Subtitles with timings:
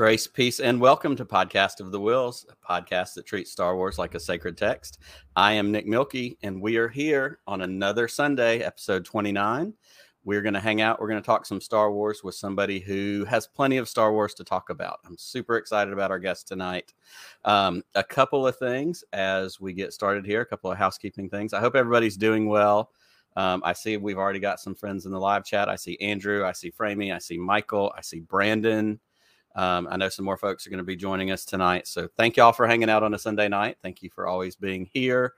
[0.00, 3.98] Grace, peace, and welcome to Podcast of the Whills, a podcast that treats Star Wars
[3.98, 4.98] like a sacred text.
[5.36, 9.74] I am Nick Milky, and we are here on another Sunday, episode 29.
[10.24, 10.98] We're going to hang out.
[10.98, 14.32] We're going to talk some Star Wars with somebody who has plenty of Star Wars
[14.36, 15.00] to talk about.
[15.04, 16.94] I'm super excited about our guest tonight.
[17.44, 21.52] Um, a couple of things as we get started here, a couple of housekeeping things.
[21.52, 22.90] I hope everybody's doing well.
[23.36, 25.68] Um, I see we've already got some friends in the live chat.
[25.68, 28.98] I see Andrew, I see Framey, I see Michael, I see Brandon.
[29.56, 31.86] Um, I know some more folks are going to be joining us tonight.
[31.88, 33.76] So thank y'all for hanging out on a Sunday night.
[33.82, 35.34] Thank you for always being here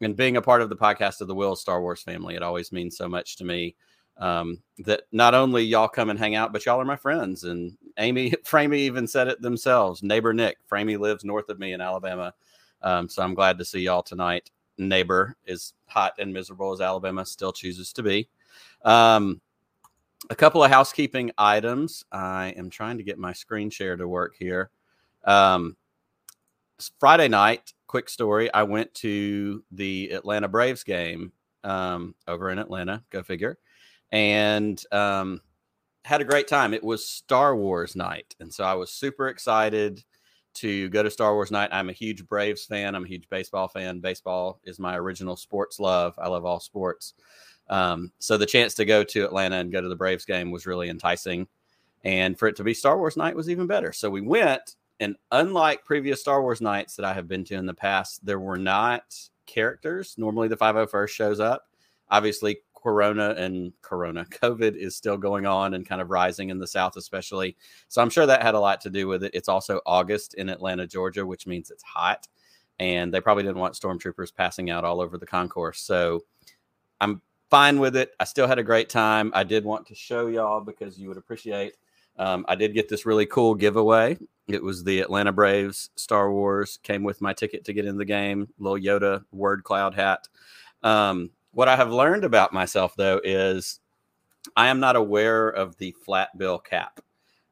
[0.00, 2.34] and being a part of the podcast of the Will Star Wars family.
[2.34, 3.76] It always means so much to me
[4.18, 7.44] um, that not only y'all come and hang out, but y'all are my friends.
[7.44, 10.02] And Amy, Framey even said it themselves.
[10.02, 12.34] Neighbor Nick, Framey lives north of me in Alabama.
[12.82, 14.50] Um, so I'm glad to see y'all tonight.
[14.78, 18.28] Neighbor is hot and miserable as Alabama still chooses to be.
[18.84, 19.40] Um,
[20.30, 22.04] a couple of housekeeping items.
[22.12, 24.70] I am trying to get my screen share to work here.
[25.24, 25.76] Um,
[26.98, 28.52] Friday night, quick story.
[28.52, 31.32] I went to the Atlanta Braves game
[31.64, 33.02] um, over in Atlanta.
[33.10, 33.58] Go figure.
[34.10, 35.40] And um,
[36.04, 36.74] had a great time.
[36.74, 40.04] It was Star Wars night, and so I was super excited
[40.54, 41.70] to go to Star Wars night.
[41.72, 42.94] I'm a huge Braves fan.
[42.94, 44.00] I'm a huge baseball fan.
[44.00, 46.14] Baseball is my original sports love.
[46.18, 47.14] I love all sports.
[47.72, 50.66] Um, so the chance to go to Atlanta and go to the Braves game was
[50.66, 51.48] really enticing.
[52.04, 53.94] And for it to be Star Wars night was even better.
[53.94, 57.64] So we went, and unlike previous Star Wars nights that I have been to in
[57.64, 60.16] the past, there were not characters.
[60.18, 61.64] Normally the 501st shows up.
[62.10, 66.66] Obviously, Corona and Corona COVID is still going on and kind of rising in the
[66.66, 67.56] South, especially.
[67.88, 69.30] So I'm sure that had a lot to do with it.
[69.32, 72.28] It's also August in Atlanta, Georgia, which means it's hot.
[72.78, 75.80] And they probably didn't want stormtroopers passing out all over the concourse.
[75.80, 76.24] So
[77.00, 78.14] I'm fine with it.
[78.18, 79.30] I still had a great time.
[79.34, 81.74] I did want to show y'all because you would appreciate.
[82.16, 84.16] Um, I did get this really cool giveaway.
[84.48, 86.78] It was the Atlanta Braves Star Wars.
[86.82, 88.48] Came with my ticket to get in the game.
[88.58, 90.28] Little Yoda word cloud hat.
[90.82, 93.80] Um, what I have learned about myself though is
[94.56, 97.00] I am not aware of the flat bill cap.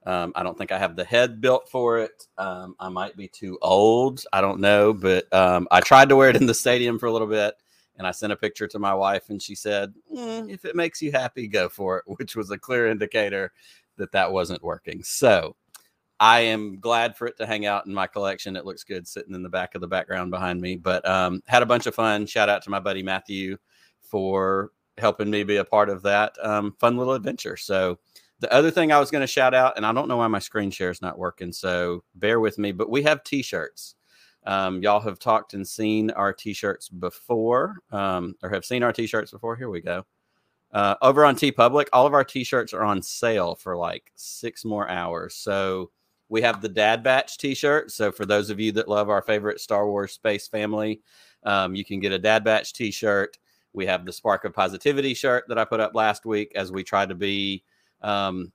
[0.07, 2.27] Um, I don't think I have the head built for it.
[2.39, 4.25] Um, I might be too old.
[4.33, 7.13] I don't know, but um, I tried to wear it in the stadium for a
[7.13, 7.55] little bit
[8.01, 11.03] and I sent a picture to my wife, and she said, mm, "If it makes
[11.03, 13.53] you happy, go for it," which was a clear indicator
[13.99, 15.03] that that wasn't working.
[15.03, 15.55] So
[16.19, 18.57] I am glad for it to hang out in my collection.
[18.57, 20.77] It looks good sitting in the back of the background behind me.
[20.77, 22.25] But um, had a bunch of fun.
[22.25, 23.59] Shout out to my buddy Matthew
[24.01, 27.59] for helping me be a part of that um, fun little adventure.
[27.59, 27.99] So
[28.39, 30.39] the other thing I was going to shout out, and I don't know why my
[30.39, 32.73] screen share is not working, so bear with me.
[32.73, 33.95] But we have T-shirts.
[34.47, 39.31] Um, y'all have talked and seen our t-shirts before, um, or have seen our t-shirts
[39.31, 39.57] before.
[39.57, 40.07] Here we go.
[40.73, 44.89] Uh, over on TeePublic, all of our t-shirts are on sale for like six more
[44.89, 45.35] hours.
[45.35, 45.91] So
[46.29, 47.91] we have the Dad Batch t-shirt.
[47.91, 51.01] So for those of you that love our favorite Star Wars space family,
[51.43, 53.37] um, you can get a Dad Batch t-shirt.
[53.73, 56.85] We have the Spark of Positivity shirt that I put up last week as we
[56.85, 57.65] try to be
[58.01, 58.53] um,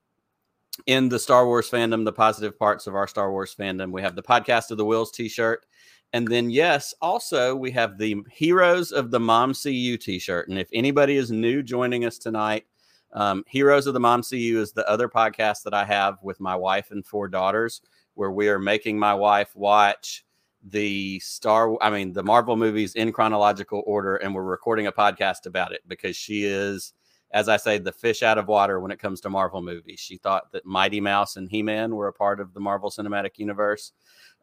[0.86, 3.92] in the Star Wars fandom, the positive parts of our Star Wars fandom.
[3.92, 5.66] We have the Podcast of the Whills t shirt.
[6.14, 10.50] And then, yes, also we have the Heroes of the Mom CU t shirt.
[10.50, 12.66] And if anybody is new joining us tonight,
[13.14, 16.56] um, Heroes of the Mom CU is the other podcast that I have with my
[16.56, 17.82] wife and four daughters,
[18.14, 20.26] where we are making my wife watch
[20.64, 24.18] the Star, I mean, the Marvel movies in chronological order.
[24.18, 26.94] And we're recording a podcast about it because she is
[27.36, 30.00] as I say, the fish out of water when it comes to Marvel movies.
[30.00, 33.38] She thought that Mighty Mouse and He Man were a part of the Marvel Cinematic
[33.38, 33.92] Universe.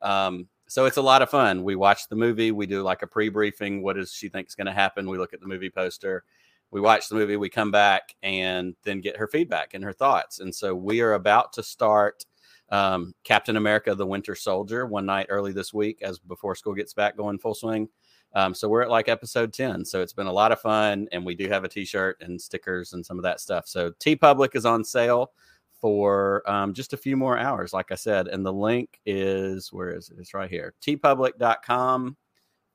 [0.03, 1.65] Um, so it's a lot of fun.
[1.65, 3.83] We watch the movie, we do like a pre briefing.
[3.83, 5.09] What does she think is going to happen?
[5.09, 6.25] We look at the movie poster,
[6.71, 10.41] we watch the movie, we come back and then get her feedback and her thoughts.
[10.41, 12.27] And so we are about to start
[12.69, 16.93] um, Captain America: The Winter Soldier one night early this week, as before school gets
[16.93, 17.89] back going full swing.
[18.35, 19.85] Um, so we're at like episode 10.
[19.85, 21.09] So it's been a lot of fun.
[21.13, 23.67] And we do have a t shirt and stickers and some of that stuff.
[23.67, 25.33] So TeePublic is on sale
[25.81, 28.29] for um, just a few more hours, like I said.
[28.29, 30.17] And the link is where is it?
[30.19, 32.17] It's right here teepublic.com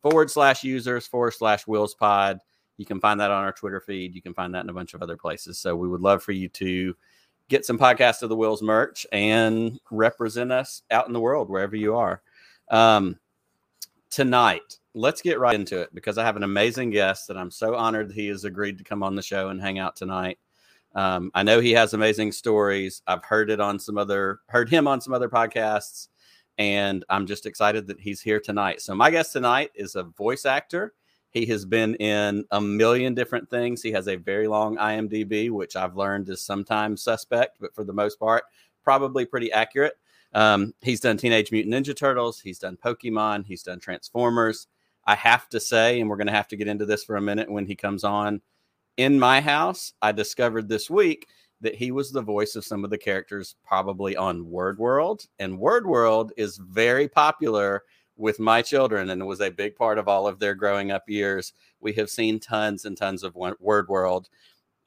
[0.02, 2.40] forward slash users forward slash WhillsPod.
[2.78, 4.14] You can find that on our Twitter feed.
[4.14, 5.58] You can find that in a bunch of other places.
[5.58, 6.96] So we would love for you to
[7.50, 11.76] get some podcast of the Whills merch and represent us out in the world wherever
[11.76, 12.22] you are.
[12.70, 13.18] Um,
[14.18, 17.76] tonight, let's get right into it because I have an amazing guest that I'm so
[17.76, 20.40] honored he has agreed to come on the show and hang out tonight.
[20.96, 23.04] Um, I know he has amazing stories.
[23.06, 26.08] I've heard it on some other, heard him on some other podcasts,
[26.58, 28.82] and I'm just excited that he's here tonight.
[28.82, 30.96] So my guest tonight is a voice actor.
[31.30, 33.84] He has been in a million different things.
[33.84, 37.94] He has a very long IMDb, which I've learned is sometimes suspect, but for the
[37.94, 38.46] most part,
[38.84, 39.94] probably pretty accurate.
[40.38, 42.40] Um, he's done Teenage Mutant Ninja Turtles.
[42.40, 43.48] He's done Pokemon.
[43.48, 44.68] He's done Transformers.
[45.04, 47.22] I have to say, and we're going to have to get into this for a
[47.22, 48.42] minute when he comes on.
[48.98, 51.26] In my house, I discovered this week
[51.62, 55.58] that he was the voice of some of the characters probably on Word World, and
[55.58, 57.82] Word World is very popular
[58.16, 61.54] with my children and was a big part of all of their growing up years.
[61.80, 64.30] We have seen tons and tons of Word World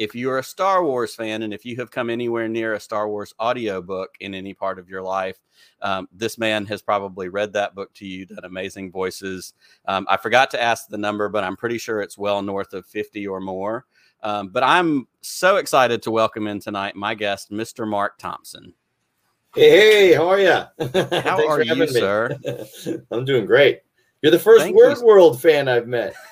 [0.00, 3.06] if you're a Star Wars fan and if you have come anywhere near a Star
[3.06, 5.36] Wars audiobook in any part of your life,
[5.82, 9.52] um, this man has probably read that book to you, that amazing voices.
[9.84, 12.86] Um, I forgot to ask the number, but I'm pretty sure it's well north of
[12.86, 13.84] 50 or more.
[14.22, 17.86] Um, but I'm so excited to welcome in tonight my guest, Mr.
[17.86, 18.72] Marc Thompson.
[19.54, 20.62] Hey, hey how are you?
[21.12, 22.38] How are you, sir?
[23.10, 23.80] I'm doing great.
[24.22, 25.04] You're the first Thank Word you.
[25.04, 26.14] World fan I've met.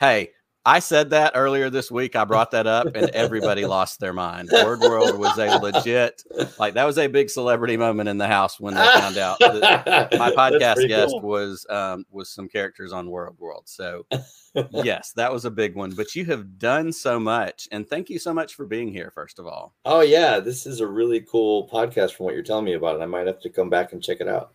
[0.00, 0.30] Hey,
[0.68, 2.14] I said that earlier this week.
[2.14, 4.50] I brought that up, and everybody lost their mind.
[4.52, 6.22] Word World was a legit,
[6.58, 10.12] like that was a big celebrity moment in the house when they found out that
[10.18, 11.22] my podcast guest cool.
[11.22, 13.62] was um, was some characters on Word World.
[13.64, 14.04] So,
[14.70, 15.92] yes, that was a big one.
[15.92, 19.10] But you have done so much, and thank you so much for being here.
[19.14, 22.66] First of all, oh yeah, this is a really cool podcast from what you're telling
[22.66, 23.02] me about it.
[23.02, 24.52] I might have to come back and check it out.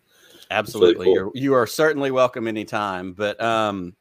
[0.48, 1.14] Absolutely, really cool.
[1.14, 3.14] you're you are certainly welcome anytime.
[3.14, 3.96] But um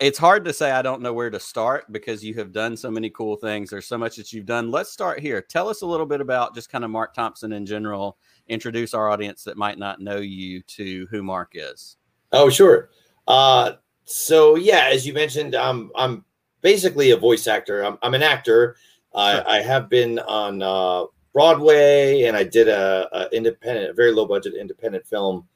[0.00, 2.90] it's hard to say I don't know where to start because you have done so
[2.90, 3.70] many cool things.
[3.70, 4.70] There's so much that you've done.
[4.70, 5.40] Let's start here.
[5.40, 8.18] Tell us a little bit about just kind of Marc Thompson in general.
[8.48, 11.96] Introduce our audience that might not know you to who Marc is.
[12.32, 12.90] Oh, sure.
[13.28, 13.72] Uh,
[14.04, 16.24] so yeah, as you mentioned, I'm I'm
[16.62, 17.84] basically a voice actor.
[17.84, 18.76] I'm, I'm an actor.
[19.14, 19.48] Sure.
[19.48, 24.26] I have been on uh, Broadway, and I did a, a, independent, a very low
[24.26, 25.46] budget independent film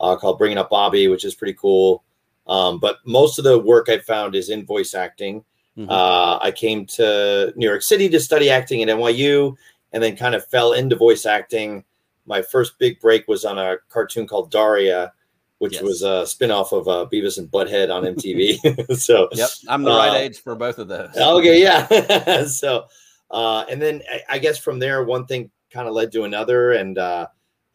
[0.00, 2.02] uh, called Bringing Up Bobby, which is pretty cool.
[2.46, 5.44] Um, but most of the work I found is in voice acting.
[5.76, 5.90] Mm-hmm.
[5.90, 9.56] Uh, I came to New York City to study acting at NYU
[9.92, 11.84] and then kind of fell into voice acting.
[12.26, 15.12] My first big break was on a cartoon called Daria,
[15.58, 15.82] which yes.
[15.82, 18.96] was a spinoff of uh, Beavis and Butthead on MTV.
[18.98, 21.16] so, yep, I'm the right uh, age for both of those.
[21.16, 22.44] okay, yeah.
[22.46, 22.86] so,
[23.30, 26.72] uh, and then I, I, guess from there, one thing kind of led to another,
[26.72, 27.26] and uh,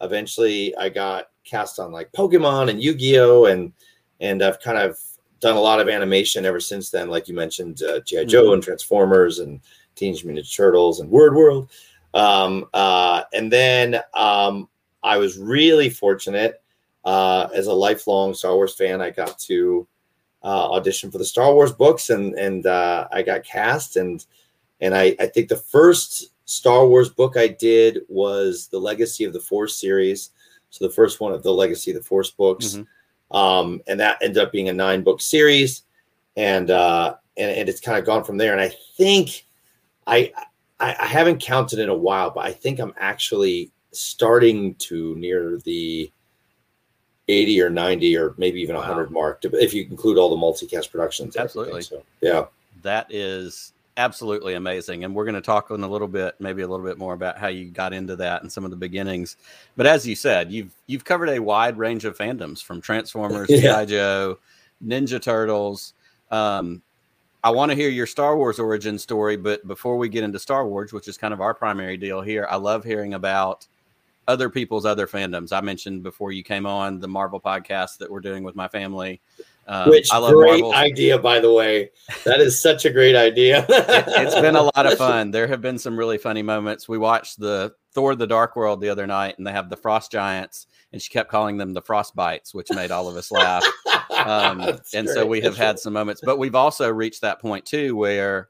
[0.01, 3.73] eventually I got cast on like Pokemon and Yu Gi Oh and
[4.19, 4.99] and I've kind of
[5.39, 7.09] done a lot of animation ever since then.
[7.09, 8.53] Like you mentioned, uh, GI Joe mm-hmm.
[8.55, 9.61] and Transformers and
[9.95, 11.69] Teenage Mutant Ninja Turtles and Word World.
[12.13, 14.67] Um, uh, and then um,
[15.03, 16.61] I was really fortunate
[17.05, 19.01] uh, as a lifelong Star Wars fan.
[19.01, 19.87] I got to
[20.43, 23.97] uh, audition for the Star Wars books, and and uh, I got cast.
[23.97, 24.25] and
[24.81, 29.33] And I, I think the first Star Wars book I did was the Legacy of
[29.33, 30.31] the Force series.
[30.71, 32.69] So the first one of the Legacy of the Force books.
[32.69, 32.83] Mm-hmm
[33.31, 35.83] um, and that ended up being a nine book series,
[36.35, 38.51] and uh, and, and it's kind of gone from there.
[38.51, 39.45] And I think
[40.07, 40.31] I,
[40.79, 45.57] I I haven't counted in a while, but I think I'm actually starting to near
[45.65, 46.11] the
[47.27, 49.13] 80 or 90 or maybe even 100 wow.
[49.13, 52.45] mark if you include all the multicast productions absolutely so yeah
[52.81, 55.03] that is absolutely amazing.
[55.03, 57.37] And we're going to talk in a little bit, maybe a little bit more about
[57.37, 59.37] how you got into that and some of the beginnings.
[59.75, 63.83] But as you said, you've you've covered a wide range of fandoms from Transformers, yeah.
[63.85, 64.39] Joe,
[64.85, 65.93] Ninja Turtles.
[66.31, 66.81] Um,
[67.43, 70.67] I want to hear your Star Wars origin story, but before we get into Star
[70.67, 73.65] Wars, which is kind of our primary deal here, I love hearing about
[74.27, 75.51] other people's other fandoms.
[75.51, 79.21] I mentioned before you came on the Marvel podcast that we're doing with my family.
[79.69, 80.73] Um, Which great Marvel.
[80.73, 81.91] idea, by the way.
[82.25, 83.67] That is such a great idea.
[83.69, 85.29] it, has been a lot of fun.
[85.29, 86.89] There have been some really funny moments.
[86.89, 90.11] We watched the Thor: The Dark World the other night, and they have the Frost
[90.11, 93.63] Giants, and she kept calling them the Frost Bites, which made all of us laugh.
[94.09, 94.59] Um,
[94.95, 95.09] and great.
[95.09, 98.49] so we have had some moments, but we've also reached that point too where.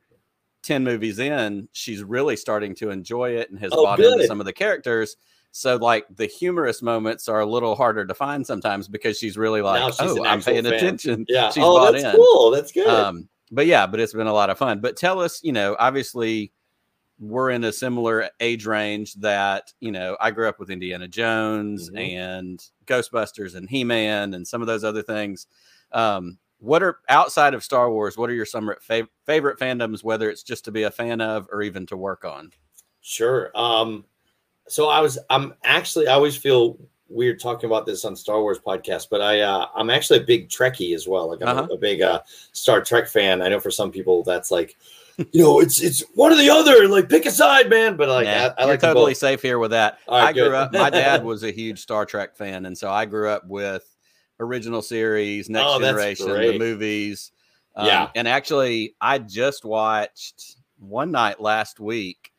[0.63, 4.11] 10 movies in, she's really starting to enjoy it and has oh, bought good.
[4.11, 5.15] into some of the characters.
[5.51, 9.61] So like the humorous moments are a little harder to find sometimes because she's really
[9.61, 10.73] like, she's "Oh, I'm paying fan.
[10.73, 12.15] attention." Yeah, she's oh, that's in.
[12.15, 12.51] cool.
[12.51, 12.87] That's good.
[12.87, 14.79] Um, but yeah, but it's been a lot of fun.
[14.79, 16.51] But tell us, you know, obviously
[17.19, 21.89] we're in a similar age range that you know I grew up with Indiana Jones
[21.89, 21.97] mm-hmm.
[21.97, 25.47] and Ghostbusters and He Man and some of those other things.
[25.91, 28.17] Um, what are outside of Star Wars?
[28.17, 30.03] What are your summer fav- favorite fandoms?
[30.03, 32.51] Whether it's just to be a fan of or even to work on.
[33.01, 33.49] Sure.
[33.55, 34.05] Um,
[34.69, 36.77] so I was I'm actually I always feel
[37.09, 40.49] weird talking about this on Star Wars podcast, but I uh, I'm actually a big
[40.49, 41.29] Trekkie as well.
[41.29, 41.67] Like I'm uh-huh.
[41.71, 42.21] a, a, big uh,
[42.53, 43.41] Star Trek fan.
[43.41, 44.77] I know for some people that's like,
[45.17, 46.87] you know, it's it's one or the other.
[46.87, 47.97] Like pick a side, man.
[47.97, 49.97] But like yeah, I, I like totally safe here with that.
[50.07, 50.71] Right, I grew up.
[50.71, 53.83] My dad was a huge Star Trek fan, and so I grew up with
[54.39, 57.31] original series, Next oh, Generation, the movies.
[57.75, 62.31] Um, yeah, and actually, I just watched one night last week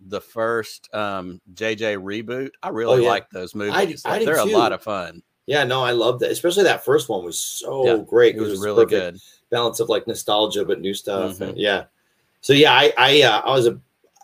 [0.00, 2.50] the first um, JJ reboot.
[2.62, 3.08] I really Oh, yeah.
[3.08, 3.74] like those movies.
[4.04, 4.50] I do they're too.
[4.50, 5.22] a lot of fun.
[5.46, 6.30] Yeah, no, I love that.
[6.30, 8.36] Especially that first one was so Yeah, great.
[8.36, 9.20] It was really perfect good.
[9.50, 11.34] balance of like nostalgia but new stuff.
[11.34, 11.42] Mm-hmm.
[11.42, 11.84] And yeah.
[12.42, 13.80] So yeah, I I uh, I was a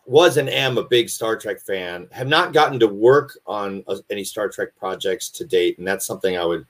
[0.07, 2.07] was and am a big Star Trek fan.
[2.13, 6.05] Have not gotten to work on uh, any Star Trek projects to date, and that's
[6.07, 6.67] something I would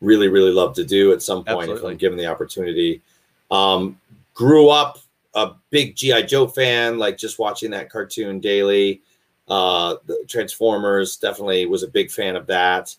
[0.00, 1.88] really really love to do at some point Absolutely.
[1.90, 3.02] if I'm given the opportunity.
[3.50, 4.00] Um,
[4.34, 4.98] grew up
[5.34, 9.02] a big GI Joe fan, like just watching that cartoon daily.
[9.48, 12.94] Uh, the Transformers definitely was a big fan of that.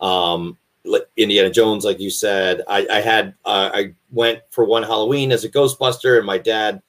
[0.00, 0.56] Um,
[1.16, 5.44] Indiana Jones, like you said, I, I had uh, I went for one Halloween as
[5.44, 6.82] a Ghostbuster, and my dad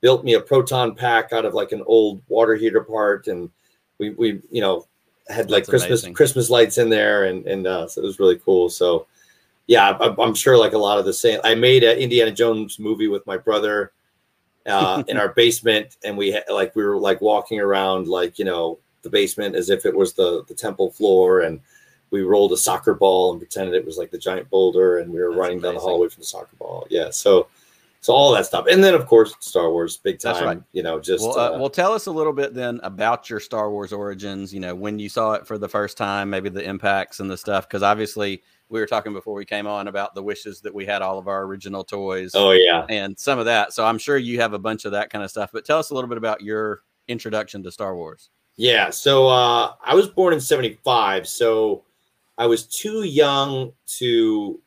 [0.00, 3.50] built me a proton pack out of like an old water heater part, and
[3.98, 4.86] we we you know
[5.28, 6.14] had like That's Christmas amazing.
[6.14, 8.68] Christmas lights in there, and and uh, so it was really cool.
[8.68, 9.06] So
[9.66, 11.40] yeah, I, I'm sure like a lot of the same.
[11.42, 13.92] I made an Indiana Jones movie with my brother
[14.66, 18.78] uh, in our basement, and we like we were like walking around like you know
[19.02, 21.60] the basement as if it was the the temple floor, and
[22.10, 25.20] we rolled a soccer ball and pretended it was like the giant boulder, and we
[25.20, 26.86] were That's running down the hallway from the soccer ball.
[26.90, 27.48] Yeah, so
[28.02, 30.34] so all that stuff, and then of course Star Wars, big time.
[30.34, 30.62] That's right.
[30.72, 33.40] You know, just Well, uh, uh, well, tell us a little bit then about your
[33.40, 34.54] Star Wars origins.
[34.54, 37.36] You know, when you saw it for the first time, maybe the impacts and the
[37.36, 37.68] stuff.
[37.68, 41.02] Because obviously, we were talking before we came on about the wishes that we had
[41.02, 42.86] all of our original toys oh yeah.
[42.88, 43.72] and some of that.
[43.72, 45.50] So I'm sure you have a bunch of that kind of stuff.
[45.52, 48.30] But tell us a little bit about your introduction to Star Wars.
[48.56, 51.84] Yeah, so uh, I was born in '75, so
[52.38, 54.60] I was too young to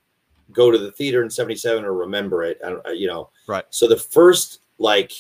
[0.51, 2.60] go to the theater in '77 or remember it.
[2.65, 3.65] I, don't- you know, Right.
[3.69, 5.12] So the first, like,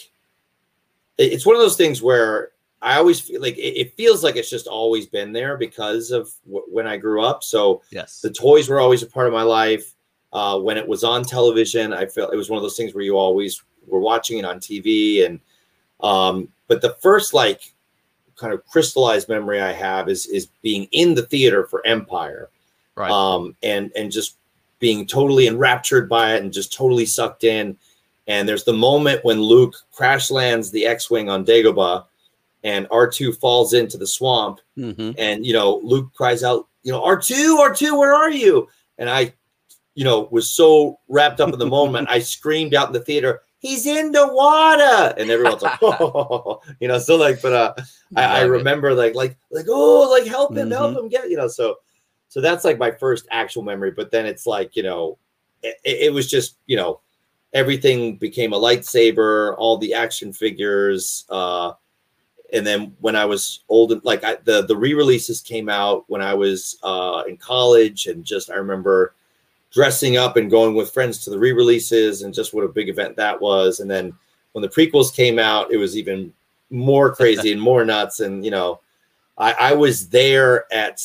[1.17, 2.52] it's one of those things where
[2.83, 6.31] I always feel like it, it feels like it's just always been there because of
[6.45, 7.43] w- when I grew up.
[7.43, 8.21] So Yes.
[8.21, 9.93] the toys were always a part of my life.
[10.33, 13.03] Uh, when it was on television, I felt it was one of those things where
[13.03, 15.25] you always were watching it on TV.
[15.25, 15.39] And
[16.01, 17.71] um, but the first like
[18.35, 22.49] kind of crystallized memory I have is is being in the theater for Empire,
[22.95, 23.09] Right.
[23.11, 24.35] um, and and just
[24.79, 27.77] being totally enraptured by it and just totally sucked in.
[28.27, 32.05] And there's the moment when Luke crash lands the X-wing on Dagobah,
[32.63, 37.01] and R2 falls into the swamp, hmm and you know luke cries out you know
[37.01, 38.67] r2 r2 where are you
[38.97, 39.31] and i
[39.95, 43.41] you know was so wrapped up in the moment i screamed out in the theater
[43.59, 47.73] he's in the water and everyone's like oh you know so like but uh
[48.15, 48.45] I, I it.
[48.45, 50.99] remember like like like oh like help him help Mhm.
[51.03, 51.75] him get you know so
[52.29, 55.17] so that's like my first actual memory but then it's like you know
[55.61, 56.99] it, it was just you know
[57.53, 61.73] everything became a lightsaber all the action figures uh
[62.53, 66.21] and then when I was old, and like I, the the re-releases came out when
[66.21, 69.13] I was uh, in college, and just I remember
[69.71, 73.15] dressing up and going with friends to the re-releases, and just what a big event
[73.17, 73.79] that was.
[73.79, 74.13] And then
[74.53, 76.31] when the prequels came out, it was even
[76.69, 78.19] more crazy and more nuts.
[78.19, 78.79] And you know,
[79.37, 81.01] I, I was there at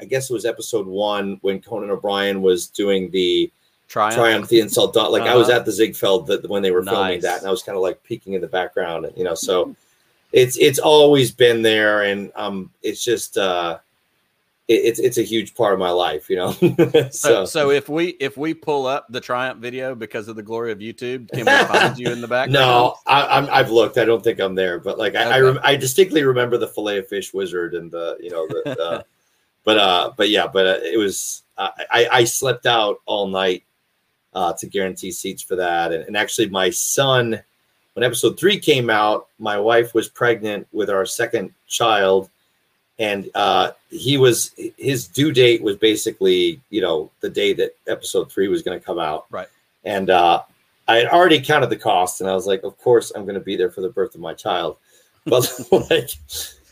[0.00, 3.50] I guess it was episode one when Conan O'Brien was doing the
[3.88, 4.14] Triumph.
[4.14, 5.10] Triumph the Insult Dawn.
[5.12, 5.58] Like I was Uh-huh.
[5.60, 8.02] at the Ziegfeld that when they were filming that, and I was kind of like
[8.04, 9.74] peeking in the background, and you know, so
[10.32, 13.78] it's it's always been there, and um, it's just uh,
[14.68, 16.54] it, it's it's a huge part of my life, you know.
[17.10, 20.42] So, so so if we if we pull up the Triumph video because of the
[20.42, 22.50] glory of YouTube, can we find you in the back?
[22.50, 23.96] no, I, I'm I've looked.
[23.96, 25.40] I don't think I'm there, but like I I, Okay.
[25.40, 28.62] rem- I distinctly remember the fillet of fish wizard and the you know the.
[28.76, 29.04] the
[29.64, 33.64] but uh, but yeah, but uh, it was uh, I I slept out all night
[34.34, 37.42] uh, to guarantee seats for that, and, and actually my son,
[37.98, 42.30] when episode three came out, my wife was pregnant with our second child,
[43.00, 48.30] and uh, he was his due date was basically you know the day that episode
[48.30, 49.48] three was going to come out, Right.
[49.84, 50.42] And uh,
[50.86, 53.40] I had already counted the cost, and I was like, of course I'm going to
[53.40, 54.76] be there for the birth of my child,
[55.26, 55.50] but
[55.90, 56.10] like,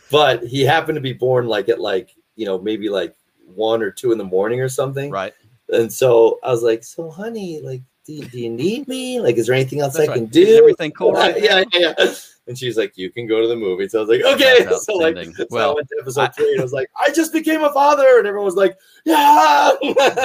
[0.09, 3.13] but he happened to be born like at like you know maybe like
[3.53, 5.33] one or two in the morning or something, Right.
[5.73, 9.19] and so I was like, so honey, like, do you, do you need me?
[9.19, 10.15] Like, is there anything else That's I right.
[10.15, 10.57] can Is do?
[10.57, 12.11] everything cool right yeah, yeah, yeah.
[12.47, 13.89] And she's like, you can go to the movie.
[13.89, 14.65] So I was like, okay.
[14.79, 15.33] So like, outstanding.
[15.35, 17.61] so I Well, went to episode I- three and I was like, I just became
[17.61, 18.17] a father.
[18.19, 19.71] And everyone was like, yeah.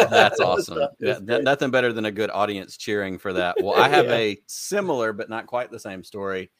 [0.08, 0.86] That's awesome.
[1.00, 3.56] Yeah, nothing better than a good audience cheering for that.
[3.60, 4.14] Well, I have Yeah.
[4.14, 6.52] a similar but not quite the same story.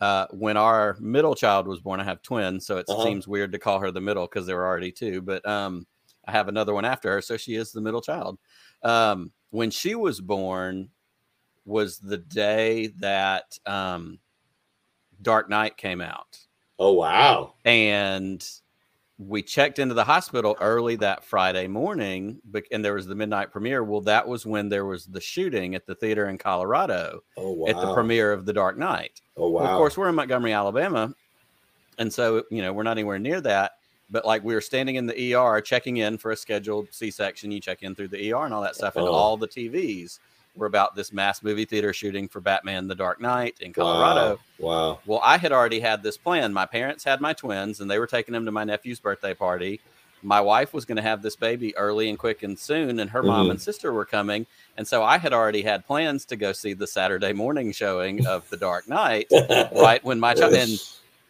[0.00, 3.04] Uh, when our middle child was born, I have twins, so it Uh-huh.
[3.04, 5.20] seems weird to call her the middle because there were already two.
[5.20, 5.86] But um,
[6.26, 8.38] I have another one after her, so she is the middle child.
[8.82, 10.88] Um, when she was born,
[11.64, 14.18] was the day that um,
[15.20, 16.38] Dark Knight came out
[16.80, 17.54] oh, wow.
[17.64, 18.44] and
[19.18, 22.40] we checked into the hospital early that Friday morning,
[22.72, 23.84] and there was the midnight premiere.
[23.84, 27.66] Well, that was when there was the shooting at the theater in Colorado Oh, wow.
[27.68, 29.20] at the premiere of The Dark Knight.
[29.36, 29.62] Oh, wow.
[29.62, 31.14] Well, of course, we're in Montgomery, Alabama.
[31.98, 33.72] And so, you know, we're not anywhere near that.
[34.12, 37.50] But like we were standing in the ER checking in for a scheduled C section.
[37.50, 38.94] You check in through the ER and all that stuff.
[38.96, 39.10] And Oh.
[39.12, 40.20] all the TVs
[40.54, 44.38] were about this mass movie theater shooting for Batman The Dark Knight in Colorado.
[44.58, 44.68] Wow.
[44.68, 44.98] wow.
[45.06, 46.52] Well, I had already had this plan.
[46.52, 49.80] My parents had my twins and they were taking them to my nephew's birthday party.
[50.24, 53.24] My wife was going to have this baby early and quick and soon, and her
[53.24, 53.52] mom Mhm.
[53.52, 54.46] and sister were coming.
[54.76, 58.48] And so I had already had plans to go see the Saturday morning showing of
[58.48, 59.26] The Dark Knight
[59.74, 60.70] right when my child and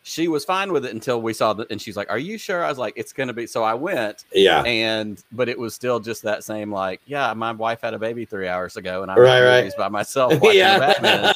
[0.05, 2.65] she was fine with it until we saw the and she's like, Are you sure?
[2.65, 4.63] I was like, It's gonna be so I went Yeah.
[4.63, 8.25] and but it was still just that same like, yeah, my wife had a baby
[8.25, 9.73] three hours ago and I'm Right, right, right.
[9.79, 10.79] by myself watching yeah.
[10.79, 11.35] Batman.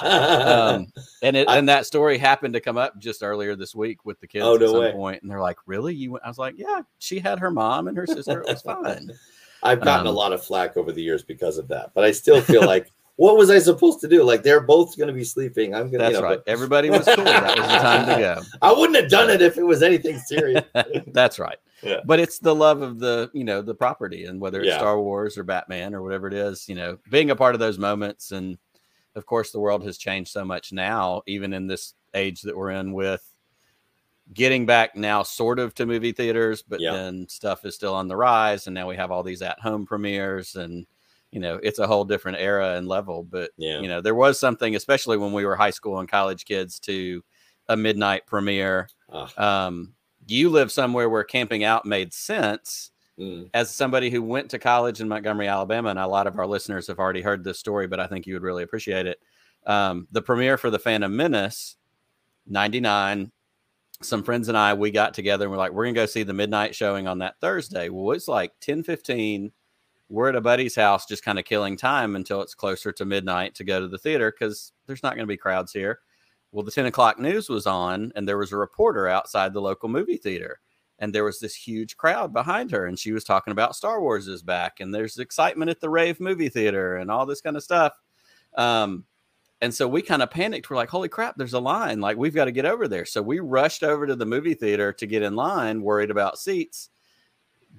[0.48, 0.92] Um,
[1.22, 4.18] and it I- and that story happened to come up just earlier this week with
[4.20, 4.92] the kids Oh, at no some way.
[4.92, 6.12] point, and they're like, "Really?" You?
[6.12, 6.24] Went?
[6.24, 8.40] I was like, "Yeah." She had her mom and her sister.
[8.42, 9.10] It was fine.
[9.62, 12.10] I've gotten Um, a lot of flack over the years because of that, but I
[12.12, 14.22] still feel like, what was I supposed to do?
[14.22, 15.74] Like they're both going to be sleeping.
[15.74, 15.98] I'm going to.
[15.98, 16.40] That's you know, right.
[16.44, 17.24] but Everybody was cool.
[17.24, 18.42] That was the time to go.
[18.62, 20.64] I wouldn't have done it if it was anything serious.
[21.08, 21.56] That's right.
[21.82, 22.00] Yeah.
[22.04, 24.78] But it's the love of the, you know, the property and whether it's Yeah.
[24.78, 27.78] Star Wars or Batman or whatever it is, you know, being a part of those
[27.78, 28.32] moments.
[28.32, 28.58] And
[29.14, 32.70] of course, the world has changed so much now, even in this age that we're
[32.70, 33.22] in with
[34.34, 36.92] getting back now sort of to movie theaters, but Yeah.
[36.92, 38.66] then stuff is still on the rise.
[38.66, 40.86] And now we have all these at home premieres and,
[41.36, 43.22] you know, it's a whole different era and level.
[43.22, 43.80] But, Yeah.
[43.80, 47.22] you know, there was something, especially when we were high school and college kids, to
[47.68, 49.92] a midnight premiere Ah, um,
[50.26, 55.02] you live somewhere where camping out made sense mm, as somebody who went to college
[55.02, 58.00] in Montgomery, Alabama, and a lot of our listeners have already heard this story, but
[58.00, 59.20] I think you would really appreciate it.
[59.66, 61.76] Um, the premiere for the Phantom Menace,
[62.46, 63.30] 99,
[64.00, 66.22] some friends and I, we got together and we're like, we're going to go see
[66.22, 67.90] the midnight showing on that Thursday.
[67.90, 69.52] Well, it's like 10 15.
[70.08, 73.54] We're at a buddy's house just kind of killing time until it's closer to midnight
[73.56, 76.00] to go to the theater because there's not going to be crowds here.
[76.52, 79.88] Well, the 10 o'clock news was on, and there was a reporter outside the local
[79.88, 80.60] movie theater
[80.98, 84.28] and there was this huge crowd behind her and she was talking about star wars
[84.28, 87.62] is back and there's excitement at the rave movie theater and all this kind of
[87.62, 87.92] stuff.
[88.56, 89.04] Um,
[89.60, 90.68] and so we kind of panicked.
[90.68, 92.00] We're like holy crap there's a line.
[92.00, 93.04] Like we've got to get over there.
[93.04, 96.90] So we rushed over to the movie theater to get in line worried about seats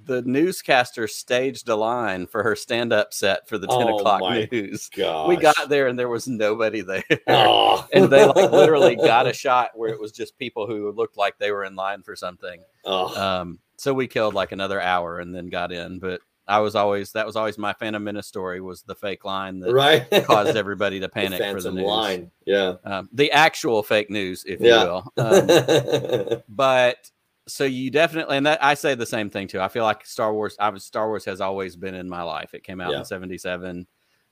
[0.05, 4.89] the newscaster staged a line for her stand-up set for the 10 Oh o'clock news
[4.95, 5.27] gosh.
[5.27, 7.85] we got there and there was nobody there Oh.
[7.93, 11.37] and they like literally got a shot where it was just people who looked like
[11.39, 15.35] they were in line for something Oh, um, so we killed like another hour and
[15.35, 15.99] then got in.
[15.99, 19.59] But I was always that was always my Phantom Menace story was the fake line
[19.59, 20.09] that right.
[20.25, 21.83] caused everybody to The panic for the news.
[21.85, 22.31] line.
[22.45, 22.75] Yeah.
[22.85, 24.83] Um, the actual fake news, if Yeah.
[24.83, 25.13] you will.
[25.17, 27.11] Um, but
[27.47, 29.61] so you definitely and that I say the same thing too.
[29.61, 30.55] I feel like Star Wars.
[30.59, 32.53] I was Star Wars has always been in my life.
[32.53, 32.99] It came out Yeah.
[32.99, 33.87] in '77.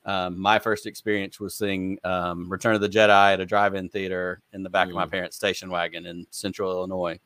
[0.05, 4.41] Um, my first experience was seeing um, Return of the Jedi at a drive-in theater
[4.53, 5.11] in the back of my Mm.
[5.11, 7.19] parents' station wagon in Central Illinois.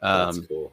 [0.00, 0.72] That's Um, cool.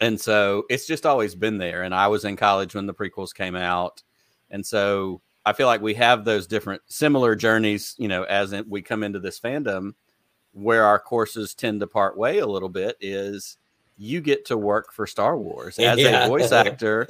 [0.00, 3.34] and so it's just always been there and i was in college when the prequels
[3.34, 4.02] came out
[4.50, 8.80] and so i feel like we have those different similar journeys you know as we
[8.82, 9.92] come into this fandom
[10.52, 13.58] where our courses tend to part way a little bit is
[14.02, 16.24] you get to work for star wars as Yeah.
[16.24, 17.06] a voice actor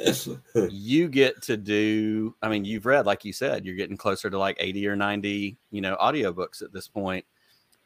[0.71, 4.37] you get to do i mean you've read like you said you're getting closer to
[4.37, 7.25] like 80 or 90 you know audiobooks at this point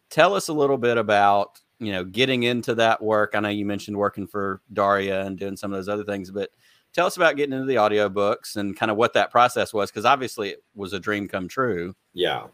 [0.08, 3.66] tell us a little bit about you know getting into that work i know you
[3.66, 6.48] mentioned working for daria and doing some of those other things but
[6.94, 10.06] tell us about getting into the audiobooks and kind of what that process was because
[10.06, 12.46] obviously it was a dream come true Yeah.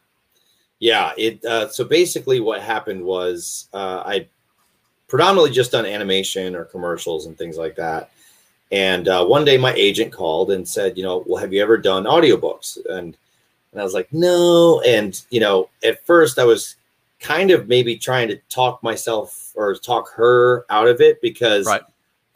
[0.81, 1.13] Yeah.
[1.19, 4.29] It uh, so basically what happened was uh, I
[5.11, 8.11] predominantly just done animation or commercials and things like that.
[8.73, 11.77] And uh, one day my agent called and said, you know, well, have you ever
[11.77, 12.79] done audiobooks?
[12.89, 13.17] And
[13.73, 14.81] and I was like, no.
[14.83, 16.77] And you know, at first I was
[17.19, 21.83] kind of maybe trying to talk myself or talk her out of it because Right.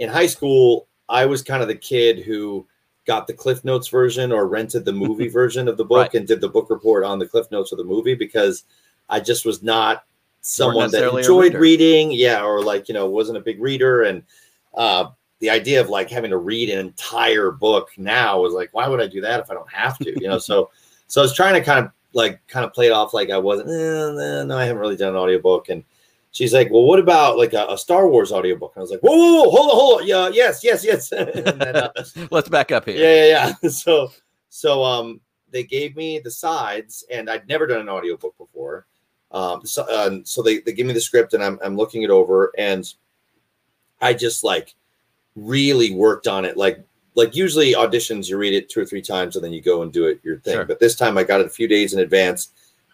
[0.01, 2.67] in high school I was kind of the kid who
[3.07, 6.15] got the Cliff Notes version or rented the movie version of the book Right.
[6.15, 8.65] and did the book report on the Cliff Notes of the movie because
[9.09, 10.05] I just was not
[10.45, 14.23] someone that enjoyed reading, yeah, or like you know wasn't a big reader, and
[14.75, 15.07] uh,
[15.41, 19.01] the idea of like having to read an entire book now was like, why would
[19.01, 20.39] I do that if I don't have to, you know?
[20.39, 20.71] so,
[21.07, 23.39] so I was trying to kind of like kind of play it off like I
[23.39, 23.71] wasn't.
[23.71, 25.83] Eh, eh, no, I haven't really done an audiobook, and
[26.31, 28.73] she's like, well, what about like a, a Star Wars audiobook?
[28.75, 31.09] And I was like, whoa, whoa, whoa hold on, hold on, yeah, yes, yes, yes.
[31.11, 31.91] then, uh,
[32.31, 33.69] let's back up here yeah, yeah, yeah.
[33.71, 34.13] So,
[34.49, 38.87] so um, they gave me the sides, and I'd never done an audiobook before.
[39.35, 42.11] Um, so, uh, so they they give me the script, and I'm I'm looking it
[42.11, 42.91] over, and
[44.01, 44.75] I just like
[45.35, 46.57] really worked on it.
[46.57, 46.85] Like
[47.17, 49.93] like usually auditions, you read it two or three times, and then you go and
[49.93, 50.55] do it your thing.
[50.55, 50.65] Sure.
[50.65, 52.51] But this time, I got it a few days in advance,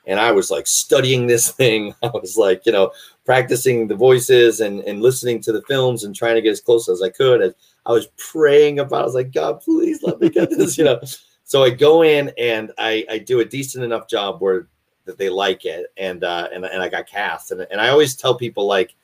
[0.06, 1.94] and I was like studying this thing.
[2.02, 2.92] I was like, you know,
[3.26, 6.88] practicing the voices and and listening to the films and trying to get as close
[6.88, 7.42] as I could.
[7.42, 9.02] As I was praying about, it.
[9.02, 11.02] I was like, God, please let me get this, you know.
[11.44, 14.68] So I go in and I I do a decent enough job where
[15.10, 18.14] that they like it, and uh, and and I got cast, and and I always
[18.14, 18.94] tell people like,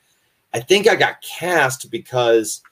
[0.53, 2.63] I think I got cast because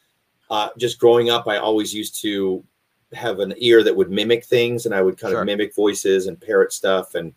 [0.50, 2.64] uh, just growing up, I always used to
[3.14, 5.42] have an ear that would mimic things, and I would kind sure.
[5.42, 7.34] of mimic voices and parrot stuff, and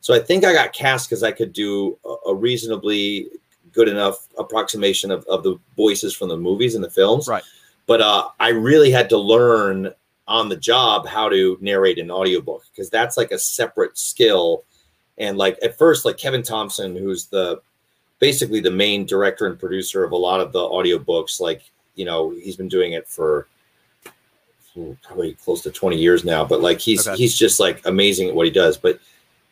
[0.00, 3.28] so I think I got cast because I could do a, a, reasonably
[3.72, 7.28] good enough approximation of, of the voices from the movies and the films.
[7.28, 7.42] Right.
[7.86, 9.92] But uh, I really had to learn
[10.26, 14.64] on the job how to narrate an audiobook because that's like a separate skill.
[15.20, 17.60] And like at first, like Kevin Thompson, who's the
[18.18, 22.30] basically the main director and producer of a lot of the audiobooks, like, you know,
[22.30, 23.46] he's been doing it for
[25.02, 27.16] probably close to 20 years now, but like he's okay.
[27.16, 28.78] he's just like amazing at what he does.
[28.78, 28.98] But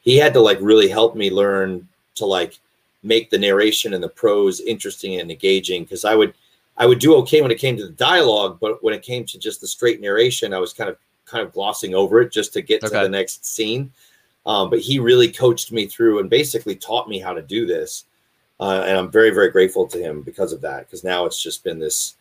[0.00, 2.59] he had to like really help me learn to like
[3.02, 6.33] make the narration and the prose interesting and engaging because I would
[6.78, 9.38] I would do okay when it came to the dialogue, but when it came to
[9.38, 12.62] just the straight narration, I was kind of kind of glossing over it just to
[12.62, 12.96] get okay.
[12.96, 13.92] to the next scene.
[14.48, 18.06] Um, but he really coached me through and basically taught me how to do this.
[18.58, 20.87] Uh, and I'm very, very grateful to him because of that.
[20.87, 22.16] Because now it's just been this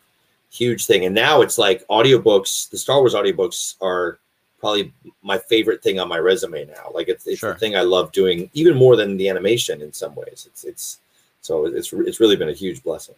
[0.51, 1.05] huge thing.
[1.05, 4.19] And now it's like audiobooks, the Star Wars audiobooks are
[4.59, 6.91] probably my favorite thing on my resume now.
[6.93, 7.53] Like it's, it's sure.
[7.53, 10.47] the thing I love doing even more than the animation in some ways.
[10.47, 10.99] It's it's
[11.41, 13.15] so it's it's really been a huge blessing.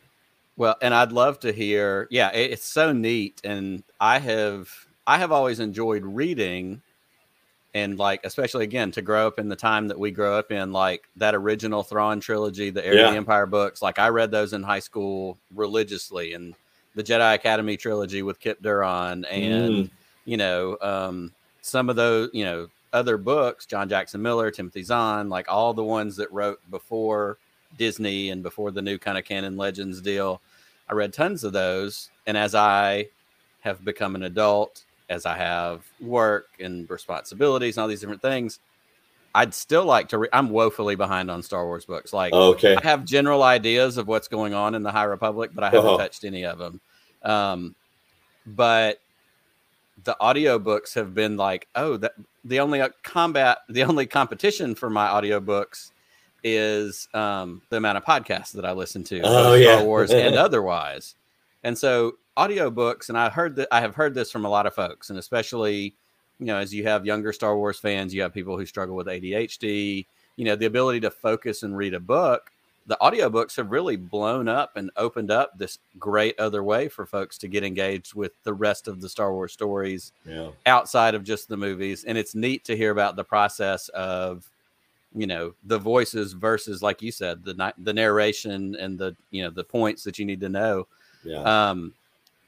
[0.58, 2.08] Well, and I'd love to hear.
[2.12, 4.70] Yeah, it's so neat, and I have
[5.08, 6.82] I have always enjoyed reading,
[7.74, 10.72] and like especially again to grow up in the time that we grow up in,
[10.72, 13.06] like that original Thrawn trilogy, the Heir yeah.
[13.06, 13.82] of the Empire books.
[13.82, 16.56] Like I read those in high school religiously, and
[16.96, 19.90] the Jedi Academy trilogy with Kyp Durron and mm
[20.30, 25.28] you know, um, some of those, you know, other books, John Jackson Miller, Timothy Zahn,
[25.28, 27.40] like all the ones that wrote before
[27.80, 30.40] Disney and before the new kind of canon legends deal.
[30.88, 32.12] I read tons of those.
[32.28, 33.08] And as I
[33.62, 38.60] have become an adult, as I have work and responsibilities and all these different things,
[39.34, 40.30] I'd still like to read.
[40.34, 42.14] I'm woefully behind on Star Wars books.
[42.14, 42.76] Like, okay.
[42.76, 45.86] I have general ideas of what's going on in the High Republic, but I haven't
[45.86, 45.98] uh-huh.
[45.98, 46.82] touched any of them.
[47.24, 47.76] Um,
[48.46, 49.00] but
[50.04, 54.90] the audiobooks have been like, oh, that the only uh, combat, the only competition for
[54.90, 55.92] my audiobooks
[56.44, 59.76] is um, the amount of podcasts that I listen to, oh, yeah.
[59.76, 61.16] Star Wars and otherwise.
[61.64, 64.74] And so audiobooks, and I heard that I have heard this from a lot of
[64.74, 65.96] folks, and especially,
[66.40, 69.08] you know, as you have younger Star Wars fans, you have people who struggle with
[69.08, 72.52] ADHD, you know, the ability to focus and read a book
[72.90, 77.38] the audiobooks have really blown up and opened up this great other way for folks
[77.38, 80.50] to get engaged with the rest of the Star Wars stories yeah.
[80.66, 82.04] outside of just the movies.
[82.04, 84.50] And it's neat to hear about the process of,
[85.14, 89.52] you know, the voices versus, like you said, the the narration and the you know
[89.52, 90.88] the points that you need to know.
[91.24, 91.70] Yeah.
[91.70, 91.94] Um,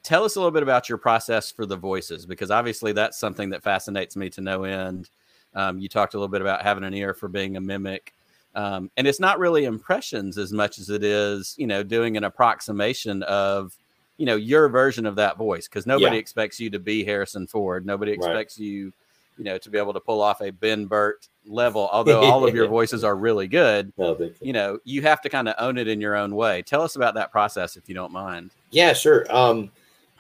[0.04, 3.50] tell us a little bit about your process for the voices because obviously that's something
[3.52, 5.10] that fascinates me to no end.
[5.54, 8.14] Um, you talked a little bit about having an ear for being a mimic.
[8.56, 12.24] Um, and it's not really impressions as much as it is, you know, doing an
[12.24, 13.78] approximation of,
[14.18, 16.20] you know, your version of that voice because nobody yeah.
[16.20, 17.86] expects you to be Harrison Ford.
[17.86, 18.66] Nobody expects right.
[18.66, 18.94] you,
[19.38, 21.90] you know, to be able to pull off a Ben Burtt level.
[21.92, 25.48] Although all of your voices are really good, no, you know, you have to kind
[25.48, 26.62] of own it in your own way.
[26.62, 28.52] Tell us about that process if you don't mind.
[28.72, 29.26] Yeah, sure.
[29.36, 29.72] Um,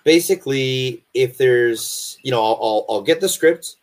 [0.03, 3.77] basically, if there's, you know, I'll, I'll, I'll get the script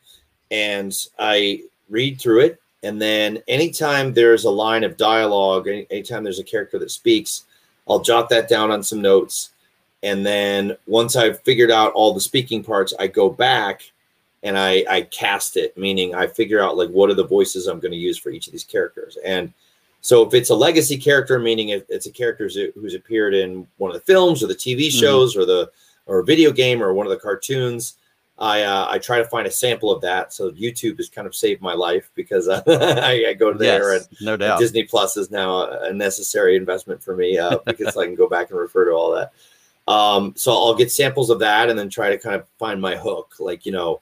[0.50, 6.38] and I read through it and then anytime there's a line of dialogue, anytime there's
[6.38, 7.44] a character that speaks,
[7.88, 9.50] I'll jot that down on some notes.
[10.02, 13.90] And then once I've figured out all the speaking parts, I go back
[14.42, 17.80] and I, I cast it, meaning I figure out like what are the voices I'm
[17.80, 19.18] going to use for each of these characters.
[19.24, 19.52] And
[20.00, 23.90] so if it's a legacy character, meaning if it's a character who's appeared in one
[23.90, 24.98] of the films or the TV mm-hmm.
[24.98, 25.42] shows mm-hmm.
[25.42, 25.70] or the
[26.06, 27.98] or a video game or one of the cartoons,
[28.38, 30.32] I uh, I try to find a sample of that.
[30.32, 32.62] So YouTube has kind of saved my life because I,
[33.28, 37.16] I, go there yes, and no doubt Disney Plus is now a necessary investment for
[37.16, 39.32] me uh, because I can go back and refer to all that.
[39.92, 42.94] Um, so I'll get samples of that and then try to kind of find my
[42.94, 43.34] hook.
[43.40, 44.00] Like you know,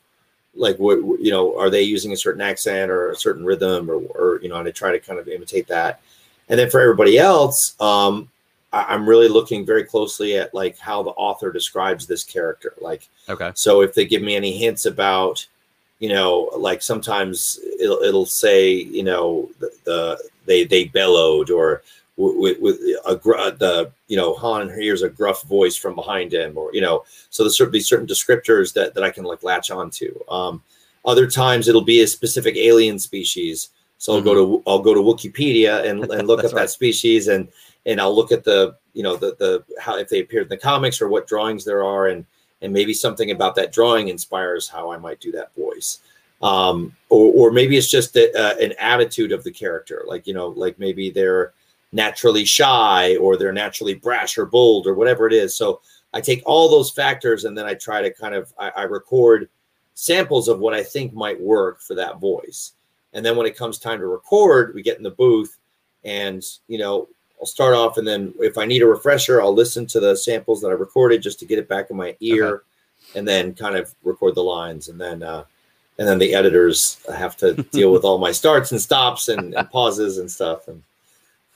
[0.57, 3.97] like what you know, are they using a certain accent or a certain rhythm or,
[3.97, 6.01] or you know, and I try to kind of imitate that.
[6.49, 8.29] And then for everybody else, um,
[8.73, 12.75] I'm really looking very closely at like how the author describes this character.
[12.81, 15.47] Like, okay, so if they give me any hints about,
[15.99, 21.83] you know, like sometimes it'll, it'll say, you know, the, the they they bellowed or
[22.17, 23.15] with, with a
[23.59, 27.43] the you know Han hears a gruff voice from behind him, or you know, so
[27.43, 30.19] there's certain certain descriptors that that I can like latch onto.
[30.29, 30.63] Um,
[31.05, 33.71] other times it'll be a specific alien species.
[33.99, 34.29] So I'll mm-hmm.
[34.29, 36.63] go to I'll go to Wikipedia and, and look up right.
[36.63, 37.49] that species and
[37.85, 40.57] and I'll look at the you know the the how if they appeared in the
[40.57, 42.25] comics or what drawings there are and
[42.63, 46.01] and maybe something about that drawing inspires how I might do that voice.
[46.43, 50.35] Um, or, or maybe it's just a, uh, an attitude of the character, like you
[50.35, 51.53] know, like maybe they're
[51.97, 55.57] naturally shy or they're naturally brash or bold or whatever it is.
[55.57, 55.81] So
[56.13, 59.49] I take all those factors and then I try to kind of I, I record
[59.95, 62.73] samples of what I think might work for that voice.
[63.15, 65.57] And then when it comes time to record, we get in the booth
[66.05, 67.09] and you know
[67.41, 70.61] I'll start off and then if I need a refresher, I'll listen to the samples
[70.61, 73.19] that I recorded just to get it back in my ear okay.
[73.19, 75.45] and then kind of record the lines and then uh
[75.99, 79.71] and then the editors have to deal with all my starts and stops and, and
[79.71, 80.83] pauses and stuff and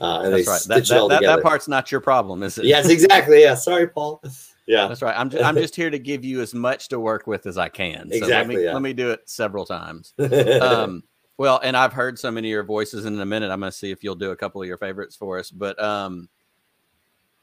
[0.01, 0.63] uh, and That's right.
[0.69, 2.65] That, that, that, that part's not your problem, is it?
[2.65, 3.43] yes, exactly.
[3.43, 4.23] Yeah, sorry, Paul.
[4.67, 5.19] Yeah, That's right.
[5.19, 7.69] I'm just, I'm just here to give you as much to work with as I
[7.69, 8.09] can.
[8.09, 8.73] So Exactly, Let me, yeah.
[8.73, 10.15] let me do it several times.
[10.61, 11.03] um,
[11.39, 13.51] well, and I've heard so many of your voices in a minute.
[13.51, 15.51] I'm going to see if you'll do a couple of your favorites for us.
[15.51, 16.29] But um,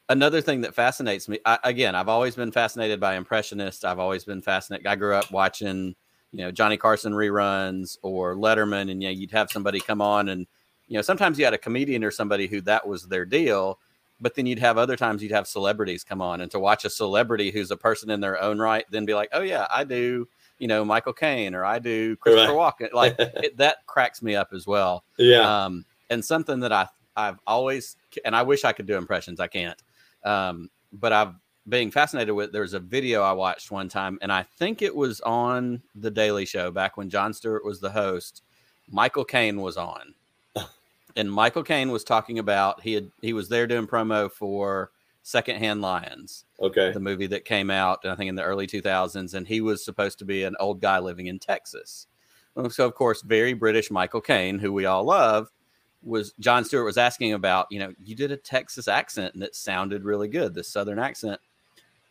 [0.07, 3.83] another thing that fascinates me, I, again, I've always been fascinated by impressionists.
[3.83, 4.87] I've always been fascinated.
[4.87, 5.95] I grew up watching,
[6.31, 10.29] you know, Johnny Carson reruns or Letterman, and you know, you'd have somebody come on,
[10.29, 10.47] and
[10.87, 13.79] you know, sometimes you had a comedian or somebody who that was their deal.
[14.19, 16.89] But then you'd have other times you'd have celebrities come on, and to watch a
[16.89, 20.27] celebrity who's a person in their own right, then be like, oh yeah, I do
[20.59, 22.93] you know Michael Caine or I do Christopher Walken.
[22.93, 25.03] Like it, that cracks me up as well.
[25.17, 27.95] yeah, Um, and something that I I've always
[28.25, 29.39] and I wish I could do impressions.
[29.39, 29.81] I can't.
[30.23, 31.33] Um, but I've
[31.69, 32.51] being fascinated with.
[32.51, 36.45] There's a video I watched one time, and I think it was on the Daily
[36.45, 38.43] Show back when Jon Stewart was the host.
[38.89, 40.13] Michael Caine was on,
[41.17, 44.91] and Michael Caine was talking about he had he was there doing promo for
[45.23, 49.45] Secondhand Lions okay, the movie that came out, I think in the early 2000s, and
[49.45, 52.07] he was supposed to be an old guy living in Texas.
[52.55, 55.51] Um, so, of course, very British Michael Caine, who we all love,
[56.01, 59.55] was Jon Stewart was asking about, you know, you did a Texas accent and it
[59.55, 61.41] sounded really good, this Southern accent.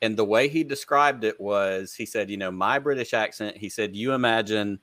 [0.02, 3.70] And the way he described it was, he said, you know, my British accent, he
[3.70, 4.78] said, you imagine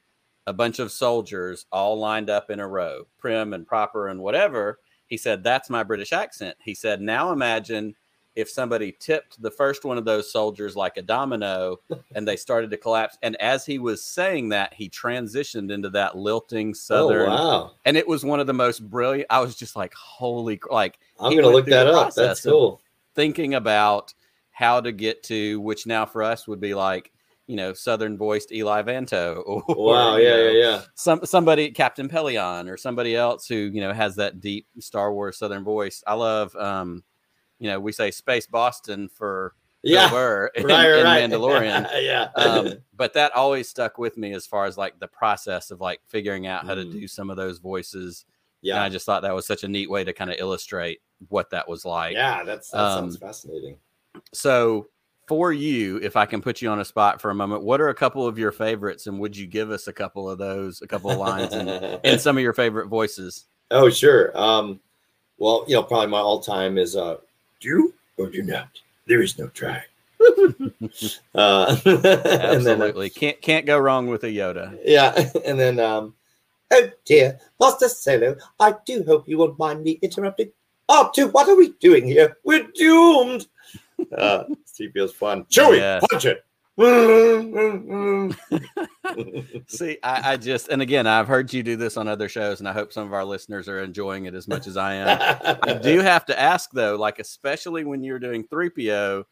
[0.47, 4.79] a bunch of soldiers all lined up in a row, prim and proper and whatever.
[5.07, 6.57] He said, that's my British accent.
[6.63, 7.95] He said, now imagine
[8.35, 11.77] if somebody tipped the first one of those soldiers like a domino
[12.15, 13.17] and they started to collapse.
[13.21, 17.29] And as he was saying that, he transitioned into that lilting oh, southern.
[17.29, 19.27] Oh wow, And it was one of the most brilliant.
[19.29, 22.13] I was just like, holy, like I'm gonna look that up.
[22.15, 22.81] That's cool.
[23.15, 24.13] thinking about
[24.51, 27.11] how to get to, which now for us would be like,
[27.47, 30.81] you know, southern voiced Eli Vanto or Wow, yeah, know, yeah, yeah.
[30.95, 35.37] some somebody Captain Pellaeon or somebody else who you know has that deep Star Wars
[35.37, 36.03] Southern voice.
[36.07, 37.03] I love, um,
[37.59, 41.29] you know, we say Space Boston for Yeah, Burr in, right, right.
[41.29, 41.89] Mandalorian.
[42.01, 45.81] yeah, Um, but that always stuck with me as far as like the process of
[45.81, 46.91] like figuring out how to Mm.
[46.93, 48.25] do some of those voices.
[48.61, 51.01] And yeah, I just thought that was such a neat way to kind of illustrate
[51.27, 52.13] what that was like.
[52.13, 52.43] yeah.
[52.45, 53.75] That's that um, sounds fascinating.
[54.33, 54.87] So
[55.27, 57.89] for you, if I can put you on a spot for a moment, what are
[57.89, 60.87] a couple of your favorites, and would you give us a couple of those, a
[60.87, 61.69] couple of lines, and,
[62.03, 63.45] and some of your favorite voices?
[63.71, 64.37] oh, sure.
[64.37, 64.79] Um,
[65.37, 67.17] well, you know, probably my all-time is uh,
[67.59, 68.67] do or do not.
[69.07, 69.83] There is no try.
[71.35, 74.77] uh, and then, uh, Absolutely, can't can't go wrong with a Yoda.
[74.85, 76.13] yeah, and then um,
[76.71, 80.51] oh dear, Master Solo, I do hope you won't mind me interrupting.
[80.89, 82.37] R2, what are we doing here?
[82.43, 83.47] We're doomed.
[84.17, 84.43] Uh,
[84.79, 85.45] CPO's fun.
[85.45, 86.03] Chewie, Yes.
[86.11, 86.43] punch it.
[89.67, 92.67] See, I, I just, and again, I've heard you do this on other shows, and
[92.67, 95.57] I hope some of our listeners are enjoying it as much as I am.
[95.63, 99.23] I do have to ask though, like especially when you're doing 3PO,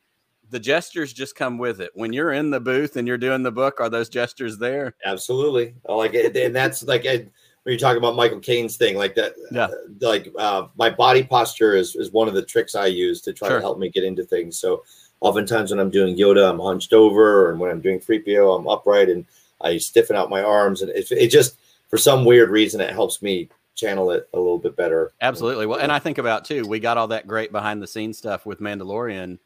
[0.49, 1.89] the gestures just come with it.
[1.95, 4.95] When you're in the booth and you're doing the book, are those gestures there?
[5.05, 5.73] Absolutely.
[5.87, 6.13] Like.
[6.13, 7.17] And that's like I,
[7.63, 9.65] when you're talking about Michael Caine's thing, like that, Yeah.
[9.65, 9.69] uh,
[10.01, 13.47] like uh, my body posture is, is one of the tricks I use to try
[13.47, 13.57] Sure.
[13.57, 14.59] to help me get into things.
[14.59, 14.83] So
[15.21, 19.09] oftentimes when I'm doing Yoda, I'm hunched over, and when I'm doing 3PO, I'm upright
[19.09, 19.25] and
[19.61, 20.81] I stiffen out my arms.
[20.81, 21.57] And it, it just,
[21.89, 25.11] for some weird reason, it helps me channel it a little bit better.
[25.21, 25.65] Absolutely.
[25.65, 28.45] Well, and I think about too, we got all that great behind the scenes stuff
[28.45, 29.39] with Mandalorian.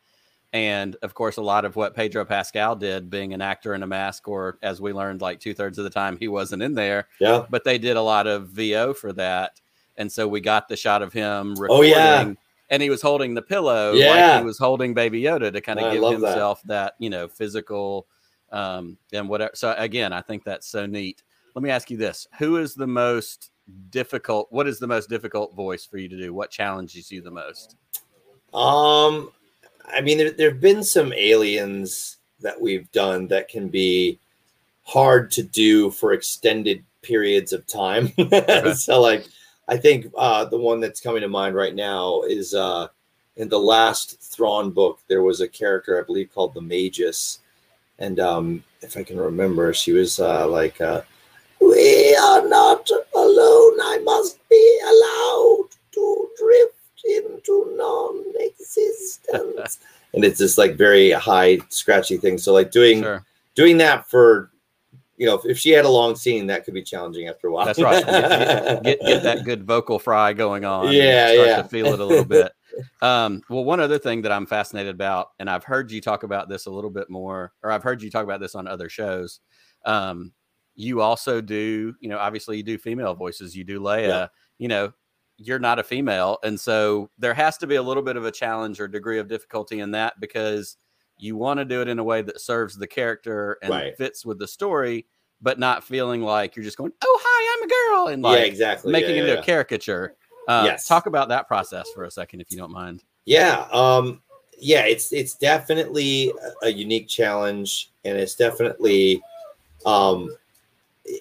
[0.53, 3.88] And of course, a lot of what Pedro Pascal did, being an actor in a
[3.88, 7.07] mask, or as we learned, like two thirds of the time, he wasn't in there,
[7.19, 7.45] Yeah.
[7.49, 9.59] but they did a lot of VO for that.
[9.97, 12.33] And so we got the shot of him recording, Oh, yeah.
[12.69, 14.10] And he was holding the pillow Yeah.
[14.10, 16.30] like he was holding Baby Yoda to kind of give love that.
[16.30, 16.95] himself that.
[16.99, 18.08] you know, physical
[18.51, 19.51] um, and whatever.
[19.56, 21.23] So again, I think that's so neat.
[21.56, 23.51] Let me ask you this: Who is the most
[23.89, 24.47] difficult?
[24.51, 26.34] What is the most difficult voice for you to do?
[26.34, 27.75] What challenges you the most?
[28.54, 29.32] Um,
[29.88, 34.19] I mean, there there have been some aliens that we've done that can be
[34.84, 38.12] hard to do for extended periods of time.
[38.75, 39.25] so, like,
[39.67, 42.88] I think uh, the one that's coming to mind right now is uh,
[43.36, 47.39] in the last Thrawn book, there was a character I believe called the Magys,
[47.99, 51.01] and um, if I can remember, she was uh, like, uh,
[51.60, 53.80] "We are not alone.
[53.82, 56.73] I must be allowed to drift
[57.06, 59.80] into non-existence."
[60.13, 62.38] and it's this like very high, scratchy thing.
[62.38, 63.25] So like doing Sure.
[63.56, 64.51] doing that for
[65.17, 67.51] you know, if, if she had a long scene, that could be challenging after a
[67.51, 67.65] while.
[67.65, 68.06] That's right.
[68.06, 70.91] Get, get, get that good vocal fry going on.
[70.91, 71.62] Yeah, start yeah.
[71.62, 72.51] To feel it a little bit.
[73.01, 76.49] Um, well, one other thing that I'm fascinated about, and I've heard you talk about
[76.49, 79.39] this a little bit more, or I've heard you talk about this on other shows.
[79.86, 80.34] Um,
[80.75, 83.56] you also do, you know, obviously you do female voices.
[83.56, 84.08] You do Leia.
[84.08, 84.28] Yeah.
[84.58, 84.91] You know,
[85.38, 88.32] you're not a female, and so there has to be a little bit of a
[88.32, 90.75] challenge or degree of difficulty in that because
[91.17, 93.97] you want to do it in a way that serves the character and Right.
[93.97, 95.06] fits with the story,
[95.41, 97.67] but not feeling like you're just going, "Oh, hi, I'm a
[98.04, 98.91] girl," and like yeah, exactly.
[98.91, 100.15] making yeah, it yeah, a caricature.
[100.47, 100.88] Uh, Yes.
[100.88, 103.04] Talk about that process for a second, if you don't mind.
[103.25, 104.21] Yeah, um,
[104.60, 109.21] yeah, it's it's definitely a- unique challenge, and it's definitely,
[109.86, 110.36] um,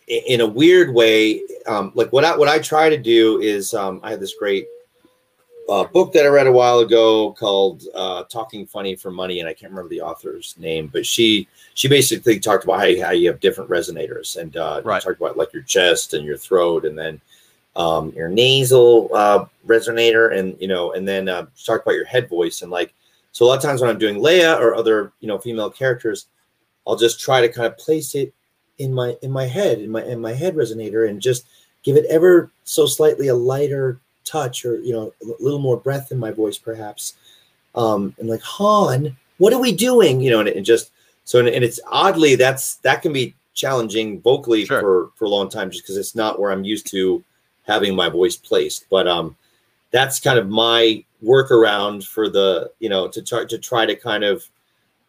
[0.06, 4.00] in a weird way, um, like what I what I try to do is, um,
[4.02, 4.66] I had this great
[5.68, 9.48] uh, book that I read a while ago called uh, "Talking Funny for Money," and
[9.48, 13.10] I can't remember the author's name, but she she basically talked about how you, how
[13.10, 15.02] you have different resonators, and uh, Right.
[15.02, 17.20] talked about like your chest and your throat, and then
[17.76, 22.28] um, your nasal uh, resonator, and you know, and then uh, talk about your head
[22.28, 22.92] voice, and like
[23.32, 26.26] so a lot of times when I'm doing Leia or other you know female characters,
[26.86, 28.34] I'll just try to kind of place it
[28.78, 31.46] in my in my head in my in my head resonator, and just
[31.82, 36.10] give it ever so slightly a lighter touch or you know a little more breath
[36.12, 37.14] in my voice perhaps
[37.74, 40.90] um and like han what are we doing you know and, and just
[41.24, 44.80] so and, and it's oddly that's that can be challenging vocally Sure.
[44.80, 47.22] for for a long time just because it's not where i'm used to
[47.66, 49.36] having my voice placed but um
[49.90, 54.24] that's kind of my workaround for the you know to try to try to kind
[54.24, 54.44] of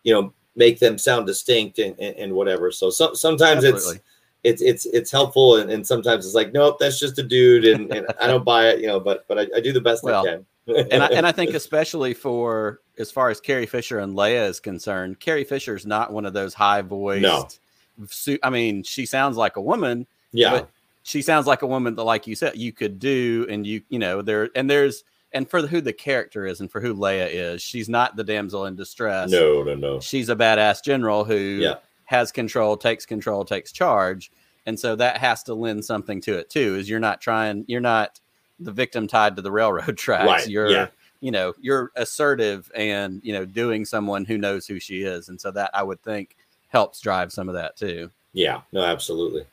[0.03, 3.95] you know make them sound distinct and and, and whatever so, so sometimes Absolutely.
[3.97, 4.03] it's
[4.45, 7.91] it's it's it's helpful and, and sometimes it's like nope that's just a dude and,
[7.91, 10.25] and i don't buy it you know but but i, I do the best Well,
[10.25, 14.15] i can and I, and I think especially for as far as Carrie Fisher and
[14.15, 17.21] Leia is concerned, Carrie Fisher is not one of those high voiced.
[17.21, 18.37] No.
[18.41, 20.69] I mean, she sounds like a woman, yeah but
[21.03, 23.99] she sounds like a woman that, like you said, you could do, and you you
[23.99, 25.03] know there and there's
[25.33, 28.65] and for who the character is and for who Leia is, she's not the damsel
[28.65, 29.29] in distress.
[29.29, 31.75] no no no she's a badass general who Yeah.
[32.05, 34.31] Has control, takes control, takes charge.
[34.65, 36.75] And so that has to lend something to it too.
[36.75, 38.19] Is you're not trying, you're not
[38.59, 40.25] the victim tied to the railroad tracks.
[40.25, 40.87] Right, You're, yeah.
[41.19, 45.29] you know, you're assertive and you know doing someone who knows who she is.
[45.29, 46.35] And so that I would think
[46.69, 48.09] helps drive some of that too.
[48.33, 49.45] yeah no absolutely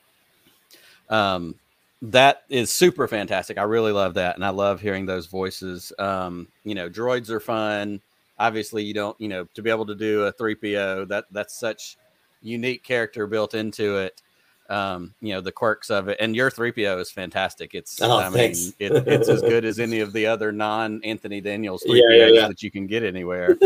[1.09, 1.55] Um,
[2.01, 3.57] that is super fantastic.
[3.57, 5.93] I really love that, and I love hearing those voices.
[5.97, 8.01] Um, you know, droids are fun.
[8.39, 11.57] Obviously, you don't, you know, to be able to do a three PO that that's
[11.57, 11.97] such
[12.43, 14.21] unique character built into it.
[14.69, 17.75] Um, you know, the quirks of it, and your three PO is fantastic.
[17.75, 18.73] It's, Oh, I thanks.
[18.79, 22.17] mean, it, it's as good as any of the other non Anthony Daniels three Yeah,
[22.27, 22.47] POs yeah, yeah.
[22.47, 23.57] that you can get anywhere.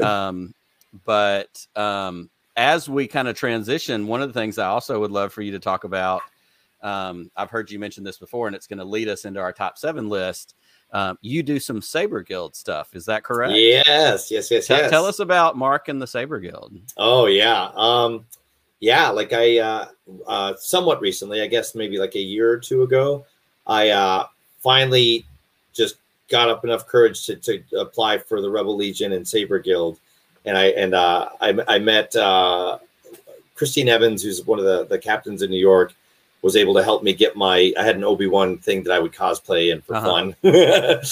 [0.00, 0.54] um,
[1.04, 5.32] but um, as we kind of transition, one of the things I also would love
[5.32, 6.22] for you to talk about.
[6.82, 9.52] Um, I've heard you mention this before, and it's going to lead us into our
[9.52, 10.54] top seven list.
[10.90, 13.52] Um, you do some Saber Guild stuff, is that correct?
[13.54, 16.72] yes yes yes yes Tell us about Mark and the Saber Guild.
[16.96, 18.24] oh yeah um
[18.80, 19.88] yeah like i uh
[20.28, 23.26] uh somewhat recently i guess maybe like a year or two ago
[23.66, 24.24] i uh
[24.60, 25.24] finally
[25.74, 25.96] just
[26.30, 29.98] got up enough courage to, to apply for the rebel legion and saber guild
[30.44, 32.78] and i and uh i, I met uh
[33.56, 35.92] christine evans who's one of the the captains in new york
[36.48, 39.12] was able to help me get my i had an obi-wan thing that i would
[39.22, 40.10] cosplay and for Uh-huh.
[40.10, 40.26] fun.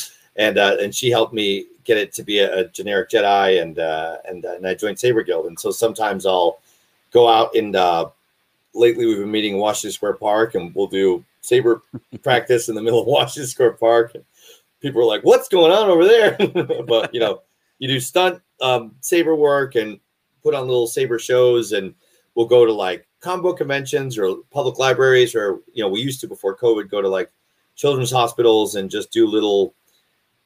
[0.45, 1.49] And uh and she helped me
[1.89, 4.99] get it to be a, a generic jedi and uh and, uh, and i joined
[4.99, 5.47] saber guild.
[5.47, 6.59] And so sometimes i'll
[7.11, 8.05] go out and uh
[8.75, 11.83] lately we've been meeting in washington square park and we'll do saber
[12.23, 14.15] practice in the middle of washington square park.
[14.15, 14.25] And
[14.83, 16.37] people are like what's going on over there?
[16.93, 17.35] But you know
[17.81, 19.99] you do stunt um saber work and
[20.43, 21.95] put on little saber shows and
[22.35, 26.21] we'll go to like comic book conventions or public libraries or you know we used
[26.21, 27.31] to before covid go to like
[27.75, 29.75] children's hospitals and just do little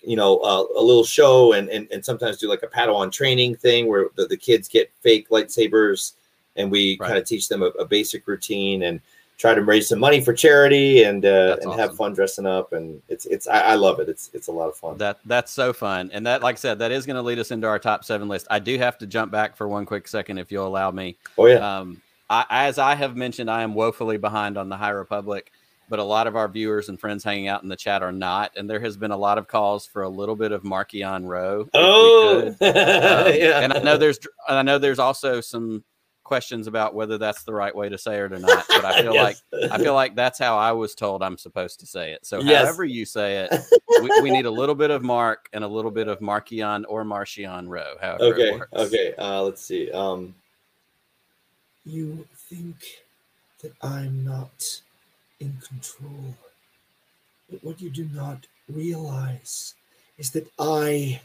[0.03, 3.55] you know uh, a little show and, and and sometimes do like a padawan training
[3.55, 6.15] thing where the, the kids get fake lightsabers
[6.57, 7.09] and we Right.
[7.09, 9.01] kind of teach them a, a basic routine and
[9.39, 12.87] try to raise some money for charity and uh, and have fun dressing up and
[13.09, 15.73] it's it's I, I love it it's it's a lot of fun That that's so
[15.73, 18.05] fun, and that, like I said, that is going to lead us into our top
[18.05, 18.47] seven list.
[18.51, 21.17] I do have to jump back for one quick second, if you'll allow me.
[21.39, 24.91] oh yeah Um, I, as I have mentioned, I am woefully behind on the High
[24.91, 25.53] Republic.
[25.89, 28.53] but a lot of our viewers and friends hanging out in the chat are not.
[28.57, 31.67] And there has been a lot of calls for a little bit of Marchion Ro.
[31.75, 33.61] Oh, um, yeah.
[33.61, 35.83] And I know there's, I know there's also some
[36.31, 38.65] questions about whether that's the right way to say it or not.
[38.69, 39.43] But I feel yes.
[39.53, 42.25] like I feel like that's how I was told I'm supposed to say it.
[42.25, 42.63] So yes.
[42.63, 43.61] however you say it,
[44.01, 47.03] we, we, need a little bit of Mark and a little bit of Marchion or
[47.03, 47.97] Marchion Ro.
[48.01, 49.15] However okay, okay.
[49.19, 49.91] Uh, let's see.
[49.91, 50.37] Um,
[51.85, 52.77] you think
[53.63, 54.81] that I'm not
[55.39, 56.37] in control,
[57.51, 59.75] but what you do not realize
[60.19, 61.21] is that I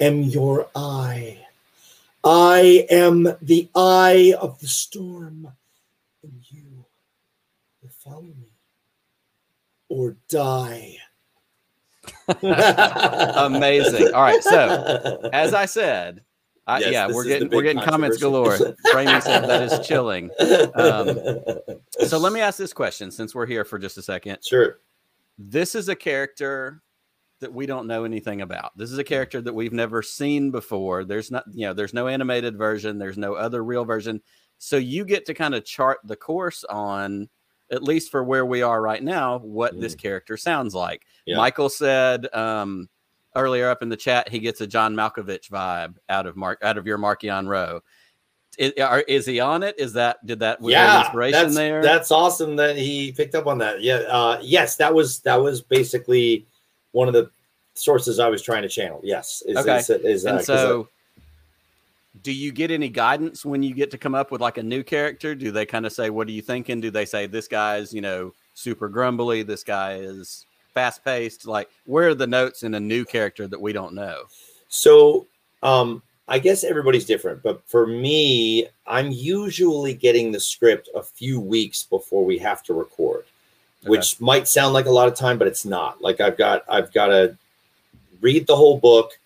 [0.00, 1.46] am your eye.
[2.22, 5.52] I am the eye of the storm,
[6.22, 6.84] and you
[7.82, 8.52] will follow me
[9.88, 10.96] or die.
[12.42, 14.12] Amazing.
[14.14, 14.42] All right.
[14.42, 16.22] So, as I said,
[16.78, 18.56] Yes, yeah, we're getting we're getting comments galore.
[18.92, 20.30] Framey said that is chilling.
[20.74, 21.18] Um,
[22.06, 24.38] so let me ask this question since we're here for just a second.
[24.44, 24.78] Sure.
[25.38, 26.82] This is a character
[27.40, 28.76] that we don't know anything about.
[28.76, 31.04] This is a character that we've never seen before.
[31.04, 34.20] There's not, you know, there's no animated version, there's no other real version.
[34.58, 37.28] So you get to kind of chart the course on,
[37.70, 39.80] at least for where we are right now, what mm.
[39.80, 41.06] this character sounds like.
[41.24, 41.38] Yeah.
[41.38, 42.88] Michael said um,
[43.36, 46.78] earlier up in the chat, he gets a John Malkovich vibe out of Mark out
[46.78, 47.80] of your Marchion Ro.
[48.58, 49.76] Is, are, is, he on it?
[49.78, 51.82] Is that did that was yeah, inspiration that's, there?
[51.82, 53.80] That's awesome that he picked up on that.
[53.82, 56.46] Yeah, uh, yes, that was that was basically
[56.92, 57.30] one of the
[57.74, 59.00] sources I was trying to channel.
[59.02, 59.42] Yes.
[59.46, 59.78] Is, okay.
[59.78, 60.88] Is, is, and uh, so,
[62.22, 64.82] do you get any guidance when you get to come up with like a new
[64.82, 65.34] character?
[65.34, 68.00] Do they kind of say, "What are you thinking?" Do they say, "This guy's you
[68.00, 69.42] know super grumbly.
[69.42, 73.60] This guy is fast paced." Like, where are the notes in a new character that
[73.60, 74.24] we don't know?
[74.68, 75.26] So,
[75.62, 81.40] um, I guess everybody's different, but for me, I'm usually getting the script a few
[81.40, 83.24] weeks before we have to record
[83.82, 83.90] okay.
[83.90, 86.00] which might sound like a lot of time, but it's not.
[86.00, 87.36] Like I've got I've got to
[88.20, 89.18] read the whole book,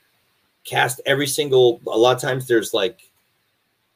[0.64, 3.08] cast every single a lot of times there's like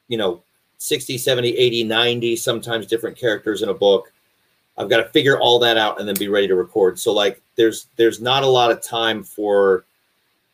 [0.07, 0.41] you know
[0.77, 4.11] 60, 70, 80, 90 sometimes different characters in a book.
[4.79, 6.97] I've got to figure all that out and then be ready to record.
[6.97, 9.83] So like there's there's not a lot of time for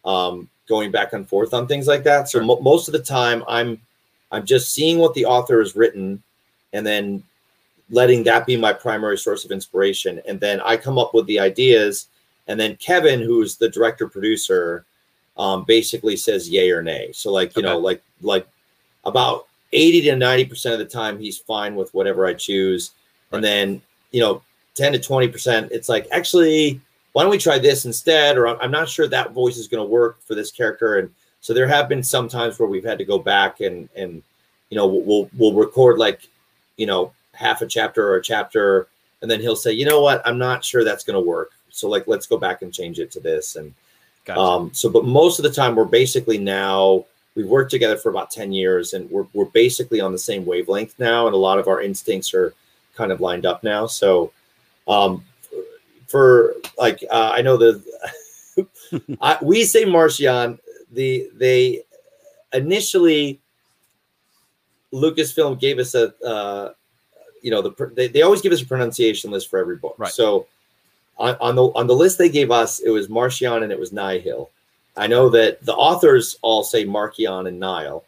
[0.03, 2.27] um going back and forth on things like that.
[2.27, 3.79] So mo- most of the time I'm
[4.31, 6.21] I'm just seeing what the author has written
[6.73, 7.23] and then
[7.91, 10.19] letting that be my primary source of inspiration.
[10.27, 12.07] And then I come up with the ideas.
[12.47, 14.85] And then Kevin, who's the director producer,
[15.37, 17.11] um, basically says yay or nay.
[17.13, 17.71] So like, you okay.
[17.71, 18.47] know, like like
[19.03, 22.91] about 80 to 90% of the time he's fine with whatever I choose.
[23.29, 23.37] Right.
[23.37, 23.81] And then,
[24.15, 24.41] you know,
[24.75, 26.79] 10 to 20%, it's like, actually,
[27.11, 28.37] why don't we try this instead?
[28.37, 30.99] Or I'm not sure that voice is going to work for this character.
[30.99, 34.23] And so there have been some times where we've had to go back and and
[34.69, 36.27] you know we'll we'll record like
[36.77, 38.87] you know half a chapter or a chapter,
[39.21, 41.51] and then he'll say, you know what, I'm not sure that's going to work.
[41.71, 43.57] So like, let's go back and change it to this.
[43.57, 43.73] And
[44.23, 44.39] gotcha.
[44.39, 47.03] um, so, but most of the time, we're basically now
[47.35, 50.97] we've worked together for about 10 years and we're, we're basically on the same wavelength
[50.99, 52.53] now and a lot of our instincts are
[52.95, 54.31] kind of lined up now so
[54.87, 55.23] um,
[56.07, 57.83] for like uh, i know the
[59.21, 60.59] I, we say marchion
[60.91, 61.83] the they
[62.53, 63.39] initially
[64.93, 66.73] lucasfilm gave us a uh,
[67.41, 69.95] you know the they, they always give us a pronunciation list for every book.
[69.97, 70.11] Right.
[70.11, 70.47] So
[71.17, 73.93] on, on the on the list they gave us, it was Marchion and it was
[73.93, 74.49] Nihil.
[74.97, 78.03] I know that the authors all say Marchion and Nile.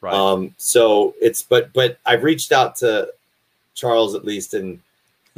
[0.00, 0.12] Right.
[0.12, 3.12] Um, so it's but but I've reached out to
[3.74, 4.80] Charles at least and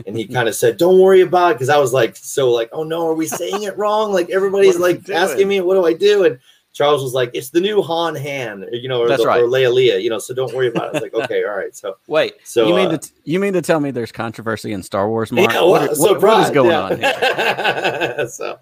[0.07, 2.69] and he kind of said, "Don't worry about it," because I was like, so like,
[2.73, 4.13] oh no, are we saying it wrong?
[4.13, 6.25] Like everybody's like asking me, what do I do?
[6.25, 6.39] And
[6.73, 9.43] Charles was like, "It's the new Han Han, you know, or, That's the, right.
[9.43, 10.19] or Leia you know.
[10.19, 12.75] So don't worry about it." I was like, "Okay, all right." So wait, so you
[12.75, 15.31] mean uh, to you mean to tell me there's controversy in Star Wars?
[15.31, 15.53] Mark?
[15.53, 16.83] Yeah, well, what, what, what is going yeah.
[16.83, 18.29] on here?
[18.29, 18.59] so,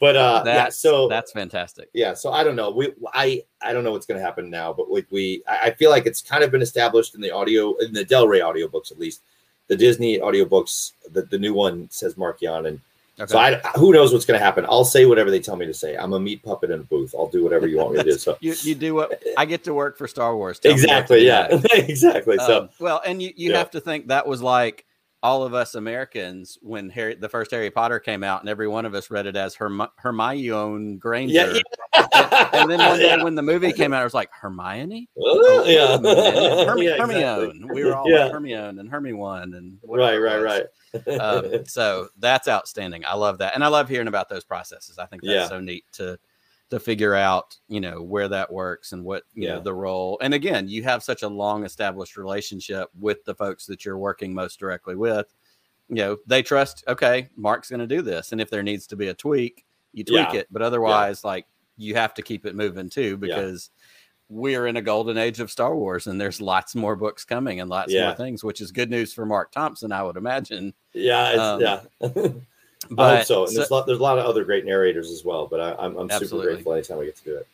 [0.00, 1.88] but uh, that's, yeah, so that's fantastic.
[1.92, 2.70] Yeah, so I don't know.
[2.70, 5.90] We I I don't know what's going to happen now, but we, we I feel
[5.90, 8.98] like it's kind of been established in the audio in the Del Rey audiobooks at
[8.98, 9.22] least.
[9.68, 12.80] The Disney audiobooks, the, the new one says Marchion and
[13.18, 13.32] Okay.
[13.32, 14.66] So I, who knows what's going to happen?
[14.68, 15.96] I'll say whatever they tell me to say.
[15.96, 17.14] I'm a meat puppet in a booth.
[17.18, 18.18] I'll do whatever you want me to do.
[18.18, 20.58] So you, you do what I get to work for Star Wars.
[20.58, 21.24] Tell exactly.
[21.24, 21.48] Yeah.
[21.72, 22.36] exactly.
[22.36, 23.58] So um, well, and you you yeah.
[23.58, 24.84] have to think that was like
[25.22, 28.84] all of us Americans when Harry the first Harry Potter came out, and every one
[28.84, 31.34] of us read it as Herm- Hermione Granger.
[31.34, 31.60] Yeah,
[31.94, 32.48] yeah.
[32.52, 33.22] and, then one day yeah.
[33.22, 35.08] when the movie came out, it was like Hermione.
[35.18, 35.96] Oh, yeah,
[36.64, 37.66] Herm- Hermione.
[37.72, 40.66] We were all like Hermione and Hermione and right, right, right
[41.20, 43.04] um, so that's outstanding.
[43.04, 44.98] I love that, and I love hearing about those processes.
[44.98, 46.18] I think that's so neat to
[46.70, 49.54] to figure out, you know, where that works and what you yeah.
[49.54, 50.18] know the role.
[50.20, 54.34] And again, you have such a long established relationship with the folks that you're working
[54.34, 55.26] most directly with.
[55.88, 56.82] you know they trust.
[56.88, 60.02] Okay, Mark's going to do this, and if there needs to be a tweak, you
[60.04, 60.40] tweak Yeah.
[60.40, 60.48] it.
[60.50, 61.46] But otherwise, like
[61.76, 63.70] you have to keep it moving too because
[64.28, 67.70] we're in a golden age of Star Wars, and there's lots more books coming and
[67.70, 68.06] lots Yeah.
[68.08, 70.74] more things, which is good news for Mark Thompson, I would imagine.
[70.92, 71.80] Yeah, it's, Um, yeah.
[72.84, 73.46] I But hope so.
[73.46, 75.84] And there's, a lot, there's a lot of other great narrators as well, but I,
[75.84, 77.46] I'm, I'm super grateful anytime we get to do it.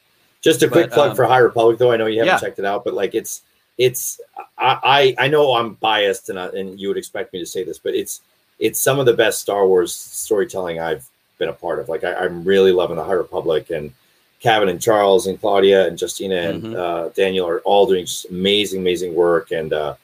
[0.42, 1.92] Just a quick But, plug um, for High Republic, though.
[1.92, 2.38] I know you haven't yeah.
[2.40, 3.42] checked it out, but like it's
[3.78, 4.20] it's
[4.58, 7.62] I I, I know I'm biased and I, and you would expect me to say
[7.64, 8.20] this, but it's
[8.58, 11.08] it's some of the best Star Wars storytelling I've
[11.38, 11.88] been a part of.
[11.88, 13.92] Like I, I'm really loving the High Republic and
[14.40, 16.76] Cavan and Charles and Claudia and Justina and Mhm.
[16.76, 19.52] uh, Daniel are all doing just amazing, amazing work.
[19.52, 19.94] And uh,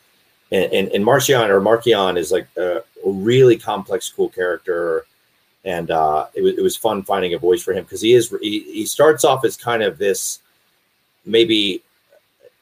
[0.53, 5.05] and and, and Marcion or Markion is like a, a really complex, cool character.
[5.69, 8.35] And uh, it was it was fun finding a voice for him because he is
[8.41, 10.41] he, he starts off as kind of this
[11.27, 11.83] maybe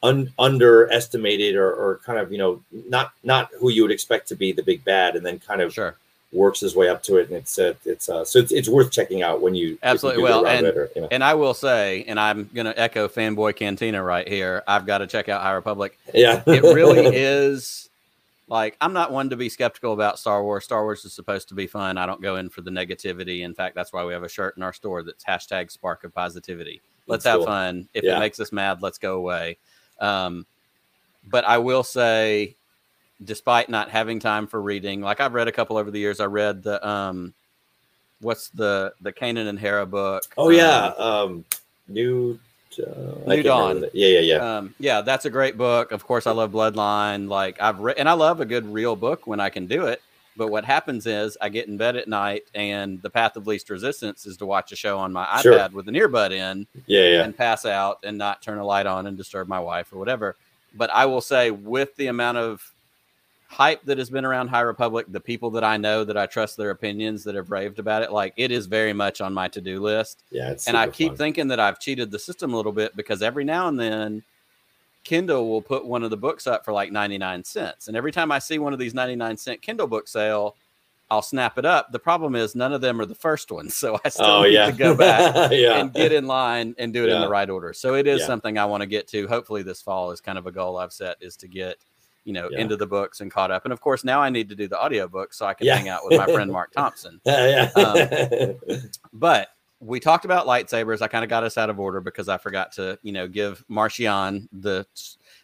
[0.02, 4.34] un, underestimated or, or kind of you know not not who you would expect to
[4.34, 5.94] be the big bad, and then kind of sure.
[6.32, 7.28] works his way up to it.
[7.28, 9.78] And it's uh, it's uh, so it's, it's worth checking out when you if you
[9.84, 10.22] Absolutely.
[10.24, 11.08] Well, and- or, you know.
[11.12, 14.64] And I will say, and I'm going to echo fanboy Cantina right here.
[14.66, 15.96] I've got to check out High Republic.
[16.12, 17.88] yeah, It really is
[18.48, 20.64] like I'm not one to be skeptical about Star Wars.
[20.64, 21.98] Star Wars is supposed to be fun.
[21.98, 23.40] I don't go in for the negativity.
[23.40, 26.14] In fact, that's why we have a shirt in our store that's hashtag Spark of
[26.14, 26.80] Positivity.
[27.08, 27.46] Let's That's have cool.
[27.46, 27.88] fun.
[27.94, 28.16] If Yeah.
[28.16, 29.58] it makes us mad, let's go away.
[30.00, 30.44] Um,
[31.28, 32.56] but I will say,
[33.24, 36.20] despite not having time for reading, like I've read a couple over the years.
[36.20, 37.32] I read the um,
[38.20, 40.24] what's the the Kanan and Hera book?
[40.36, 41.44] Oh Um, yeah, um,
[41.88, 42.38] new.
[42.78, 43.84] Uh, New Dawn.
[43.92, 44.56] Yeah, yeah, yeah.
[44.56, 45.92] Um, yeah, that's a great book.
[45.92, 47.28] Of course, I love Bloodline.
[47.28, 50.02] Like I've read, and I love a good real book when I can do it.
[50.36, 53.70] But what happens is I get in bed at night, and the path of least
[53.70, 55.68] resistance is to watch a show on my iPad Sure.
[55.70, 57.24] with an earbud in yeah, yeah.
[57.24, 60.36] and pass out and not turn a light on and disturb my wife or whatever.
[60.74, 62.70] But I will say, with the amount of
[63.56, 66.58] hype that has been around High Republic, the people that I know that I trust
[66.58, 69.62] their opinions that have raved about it, like it is very much on my to
[69.62, 71.16] do list Yeah, and I keep fun.
[71.16, 74.22] thinking that I've cheated the system a little bit because every now and then
[75.04, 77.88] Kindle will put one of the books up for like 99 cents.
[77.88, 80.54] And every time I see one of these 99 cent Kindle book sale,
[81.08, 81.92] I'll snap it up.
[81.92, 83.74] The problem is none of them are the first ones.
[83.86, 86.92] So I still Oh need yeah, to go back yeah, and get in line and
[86.92, 87.72] do it in the right order.
[87.72, 88.26] So it is Yeah.
[88.26, 89.26] something I want to get to.
[89.28, 91.76] Hopefully this fall is kind of a goal I've set is to get,
[92.26, 92.58] you know, Yeah.
[92.60, 93.64] into the books and caught up.
[93.64, 95.76] And of course now I need to do the audiobook so I can Yeah.
[95.76, 97.20] hang out with my friend Mark Thompson.
[97.24, 98.52] yeah, yeah.
[99.12, 99.48] But
[99.80, 101.02] we talked about lightsabers.
[101.02, 103.64] I kind of got us out of order because I forgot to, you know, give
[103.70, 104.86] Marchion the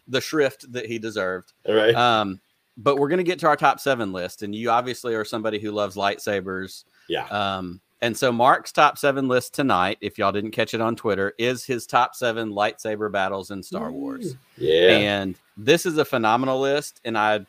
[0.07, 1.53] the shrift that he deserved.
[1.67, 1.95] All right.
[1.95, 2.41] Um,
[2.75, 5.71] but we're gonna get to our top seven list, and you obviously are somebody who
[5.71, 6.83] loves lightsabers.
[7.07, 7.25] yeah.
[7.27, 11.33] Um, and so Mark's top seven list tonight, if y'all didn't catch it on Twitter,
[11.37, 14.35] is his top seven lightsaber battles in Star Wars.
[14.57, 14.97] Yeah.
[14.97, 17.45] And this is a phenomenal list, and I,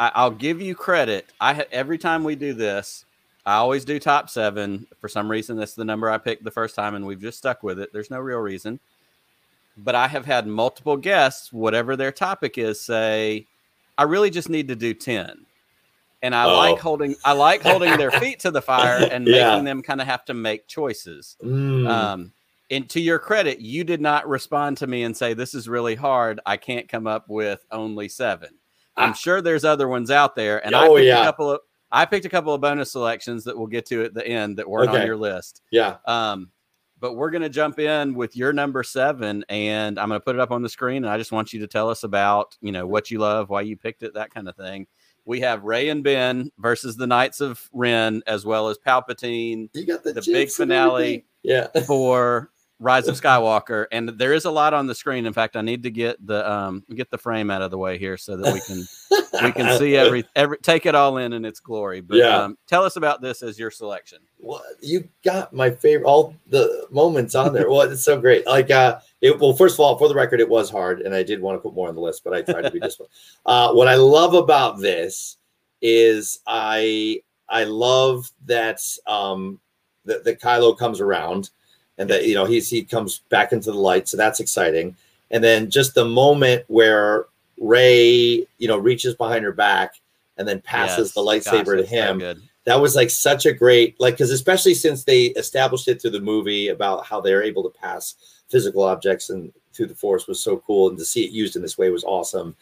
[0.00, 1.26] I I'll give you credit.
[1.40, 3.04] I every time we do this,
[3.46, 4.88] I always do top seven.
[4.98, 7.62] For some reason, that's the number I picked the first time, and we've just stuck
[7.62, 7.92] with it.
[7.92, 8.80] There's no real reason.
[9.76, 13.46] But I have had multiple guests, whatever their topic is, say,
[13.96, 15.46] I really just need to do ten.
[16.24, 16.56] And I Oh.
[16.56, 19.50] like holding I like holding their feet to the fire and Yeah.
[19.50, 21.36] making them kind of have to make choices.
[21.44, 21.86] Mm.
[21.88, 22.32] Um,
[22.70, 25.94] and to your credit, you did not respond to me and say, This is really
[25.96, 26.40] hard.
[26.46, 28.50] I can't come up with only seven.
[28.96, 29.14] I'm Ah.
[29.14, 30.64] sure there's other ones out there.
[30.64, 31.20] And I Oh, picked yeah.
[31.20, 31.60] a couple of
[31.92, 34.68] I picked a couple of bonus selections that we'll get to at the end that
[34.68, 35.60] weren't on your list.
[35.70, 35.96] yeah.
[36.06, 36.50] Um,
[36.98, 40.50] but we're gonna jump in with your number seven, and I'm gonna put it up
[40.50, 43.10] on the screen, and I just want you to tell us about you know what
[43.10, 44.86] you love, why you picked it, that kind of thing.
[45.26, 49.86] We have Rey and Ben versus the Knights of Ren, as well as Palpatine You
[49.86, 51.24] got the, the big finale.
[51.42, 51.68] Yeah.
[51.86, 52.50] for
[52.80, 55.26] Rise of Skywalker, and there is a lot on the screen.
[55.26, 57.98] In fact, I need to get the um get the frame out of the way
[57.98, 58.88] here so that we can
[59.42, 62.00] we can see every every take it all in in its glory.
[62.00, 62.42] But Yeah.
[62.44, 64.18] um, tell us about this as your selection.
[64.40, 67.70] Well, you got my favorite all the moments on there.
[67.70, 68.46] Well, it's so great.
[68.46, 71.22] Like uh it well, first of all, for the record, it was hard and I
[71.22, 73.12] did want to put more on the list, but I tried to be disciplined.
[73.46, 75.36] Uh what I love about this
[75.80, 79.60] is I I love that um
[80.06, 81.50] that, that Kylo comes around
[81.98, 84.96] and that you know he's he comes back into the light, so that's exciting.
[85.30, 87.26] And then just the moment where
[87.60, 90.00] Rey, you know, reaches behind her back
[90.36, 93.52] and then passes the lightsaber Gosh, to that's so him that was like such a
[93.52, 97.62] great like because especially since they established it through the movie about how they're able
[97.62, 98.14] to pass
[98.48, 101.62] physical objects and through the force was so cool and to see it used in
[101.62, 102.54] this way was awesome.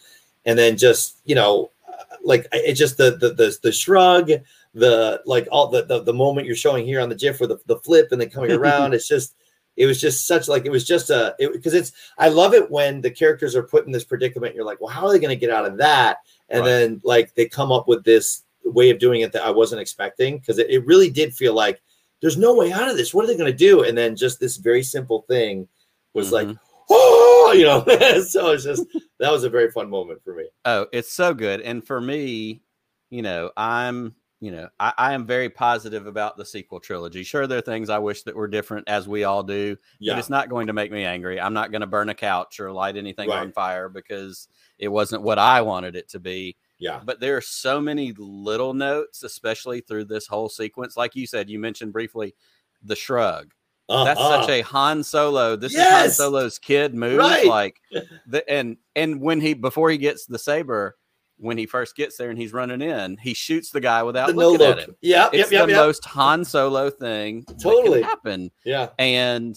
[0.45, 4.31] And then just you know uh, like it just the the the, the shrug
[4.75, 7.59] the like all the, the the moment you're showing here on the gif with the,
[7.67, 9.35] the flip and then coming around it's just
[9.77, 13.01] it was just such like it was just a because it's i love it when
[13.03, 15.37] the characters are put in this predicament you're like well how are they going to
[15.47, 16.19] get out of that
[16.49, 16.69] and Right.
[16.69, 20.39] then like they come up with this way of doing it that I wasn't expecting
[20.39, 21.83] because it, it really did feel like
[22.23, 23.13] there's no way out of this.
[23.13, 23.83] What are they going to do?
[23.83, 25.67] And then just this very simple thing
[26.15, 26.33] was Mhm.
[26.33, 26.57] like,
[26.89, 27.81] oh, you know.
[28.23, 28.85] so it's just
[29.19, 30.45] that was a very fun moment for me.
[30.65, 31.61] Oh, it's so good.
[31.63, 32.63] And for me,
[33.11, 37.23] you know, I'm, you know, I, I am very positive about the sequel trilogy.
[37.23, 40.19] Sure, there are things I wish that were different, as we all do, but Yeah,
[40.19, 41.41] it's not going to make me angry.
[41.41, 44.49] I'm not going to burn a couch or light anything on fire because
[44.81, 46.57] it wasn't what I wanted it to be.
[46.81, 50.97] yeah, But there are so many little notes, especially through this whole sequence.
[50.97, 52.35] Like you said, you mentioned briefly
[52.83, 53.53] the shrug.
[53.89, 55.55] That's such a Han Solo.
[55.55, 56.09] This is Han Uh-huh.
[56.09, 57.19] Solo's kid move.
[57.19, 57.47] Right.
[57.47, 57.81] Like
[58.27, 60.97] the and and when he before he gets the saber,
[61.43, 64.33] when he first gets there and he's running in, he shoots the guy without the
[64.35, 64.79] no looking look.
[64.79, 64.97] at him.
[65.01, 65.85] Yeah, It's yep, yep, the yep.
[65.85, 68.01] most Han Solo thing that Totally.
[68.01, 68.51] can happen.
[68.65, 69.57] yeah, And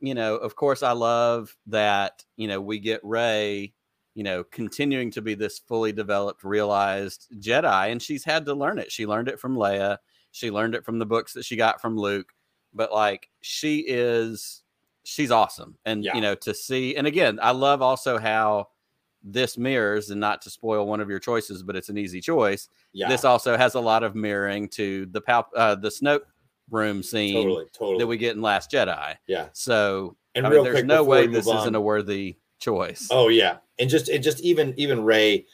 [0.00, 2.22] you know, of course, I love that.
[2.36, 3.72] You know, we get Rey.
[4.14, 8.78] You know, continuing to be this fully developed, realized Jedi, and she's had to learn
[8.78, 8.92] it.
[8.92, 9.96] She learned it from Leia.
[10.30, 12.28] She learned it from the books that she got from Luke.
[12.74, 14.62] But like, she is,
[15.04, 15.78] she's awesome.
[15.84, 16.14] And Yeah.
[16.14, 18.68] you know, to see, and again, I love also how
[19.24, 22.68] this mirrors, and not to spoil one of your choices, but it's an easy choice.
[22.92, 23.08] yeah.
[23.08, 26.20] This also has a lot of mirroring to the Pal- uh, the Snoke
[26.70, 27.98] room scene totally, totally.
[27.98, 29.16] that we get in Last Jedi.
[29.26, 33.08] yeah, So and I real mean, there's no way this on- isn't a worthy choice.
[33.10, 35.46] Oh yeah, and just and just even even Rey,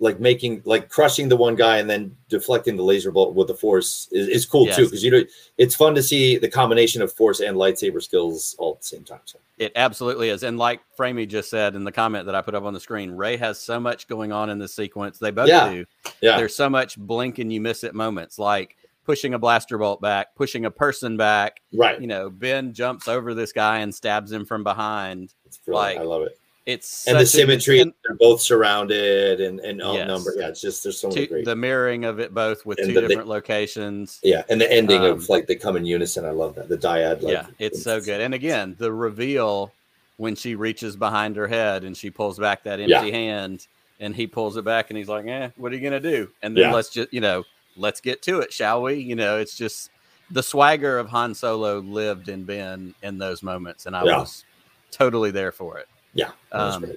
[0.00, 3.54] like making like crushing the one guy and then deflecting the laser bolt with the
[3.54, 5.22] force is, is cool too because you know
[5.56, 9.02] it's fun to see the combination of force and lightsaber skills all at the same
[9.04, 9.20] time.
[9.24, 10.44] So It absolutely is.
[10.44, 13.10] And like Framey just said in the comment that I put up on the screen,
[13.10, 15.18] Rey has so much going on in this sequence.
[15.18, 15.68] They both Yeah.
[15.72, 15.84] do.
[16.20, 20.00] yeah, There's so much blink and you miss it moments, like pushing a blaster bolt
[20.00, 21.60] back, pushing a person back.
[21.74, 22.00] right.
[22.00, 25.34] You know, Ben jumps over this guy and stabs him from behind.
[25.46, 25.96] It's brilliant.
[25.96, 26.38] like, I love it.
[26.68, 29.86] It's And the such a symmetry, and they're both surrounded and and Yes.
[29.86, 30.34] outnumbered.
[30.36, 31.44] Yeah, it's just there's so many two- great.
[31.46, 34.20] the mirroring of it both with And two the- the- different locations.
[34.22, 36.26] yeah, and the ending Um, of like they come in unison.
[36.26, 37.22] I love that the dyad.
[37.22, 38.20] Like, yeah, it's so good.
[38.20, 39.72] And again, the reveal
[40.18, 43.02] when she reaches behind her head and she pulls back that empty Yeah.
[43.06, 43.66] hand
[43.98, 46.28] and he pulls it back and he's like, eh, what are you going to do?
[46.42, 46.74] And then Yeah.
[46.74, 47.44] let's just, you know,
[47.76, 48.94] let's get to it, shall we?
[48.96, 49.90] You know, it's just
[50.30, 53.86] the swagger of Han Solo lived in Ben in those moments.
[53.86, 54.18] And I Yeah.
[54.18, 54.44] was
[54.90, 55.88] totally there for it.
[56.14, 56.92] Yeah, Um.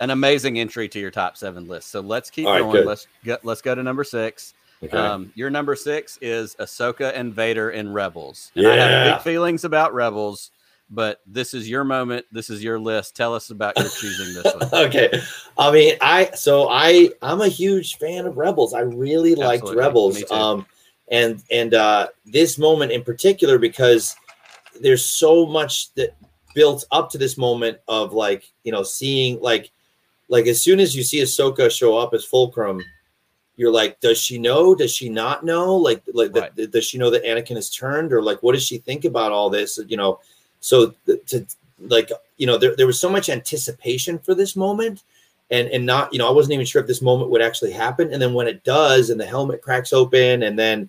[0.00, 1.90] An amazing entry to your top seven list.
[1.90, 2.72] So let's keep right, going.
[2.72, 2.86] good.
[2.86, 4.54] Let's go, let's go to number six.
[4.82, 4.96] Okay.
[4.96, 8.50] Um, your number six is Ahsoka and Vader in Rebels.
[8.56, 9.12] And I have Yeah.
[9.12, 10.52] big feelings about Rebels,
[10.88, 12.24] but this is your moment.
[12.32, 13.14] This is your list.
[13.14, 14.70] Tell us about your choosing this one.
[14.86, 15.10] okay
[15.58, 19.82] i mean i so i i'm a huge fan of rebels i really liked Absolutely.
[19.82, 20.64] rebels um
[21.10, 24.16] and and uh this moment in particular because
[24.80, 26.16] there's so much that
[26.54, 29.70] built up to this moment of like you know seeing like
[30.28, 32.82] like as soon as you see Ahsoka show up as Fulcrum,
[33.56, 34.74] you're like, does she know?
[34.74, 35.76] Does she not know?
[35.76, 36.54] Like, like Right.
[36.56, 39.32] that does she know that Anakin has turned, or like, what does she think about
[39.32, 39.78] all this?
[39.88, 40.20] You know,
[40.60, 41.44] so th- to
[41.80, 45.02] like, you know, there, there was so much anticipation for this moment,
[45.50, 48.12] and and not, you know, I wasn't even sure if this moment would actually happen,
[48.12, 50.88] and then when it does, and the helmet cracks open, and then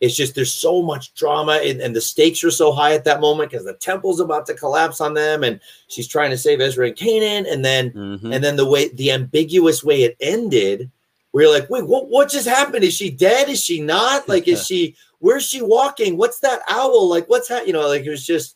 [0.00, 3.20] it's just there's so much drama and, and the stakes are so high at that
[3.20, 6.86] moment because the temple's about to collapse on them and she's trying to save Ezra
[6.86, 8.32] and Kanan, and then Mhm.
[8.34, 10.90] and then the way the ambiguous way it ended
[11.32, 12.84] where you're like wait what what just happened?
[12.84, 13.48] Is she dead?
[13.48, 14.28] Is she not?
[14.28, 16.16] Like is she where's she walking?
[16.16, 17.08] What's that owl?
[17.08, 18.54] Like what's that you know like it was just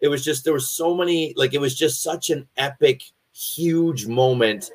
[0.00, 4.06] it was just there was so many like it was just such an epic huge
[4.06, 4.70] moment.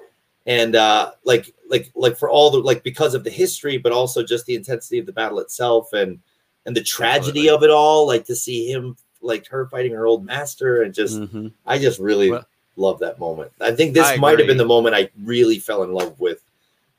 [0.45, 4.23] And uh like like like for all the like because of the history but also
[4.23, 6.19] just the intensity of the battle itself and
[6.65, 7.49] and the tragedy Absolutely.
[7.49, 11.19] of it all like to see him like her fighting her old master and just
[11.19, 11.51] Mhm.
[11.65, 12.45] i just really Well-
[12.77, 15.81] love that moment i think this I might have been the moment i really fell
[15.83, 16.43] in love with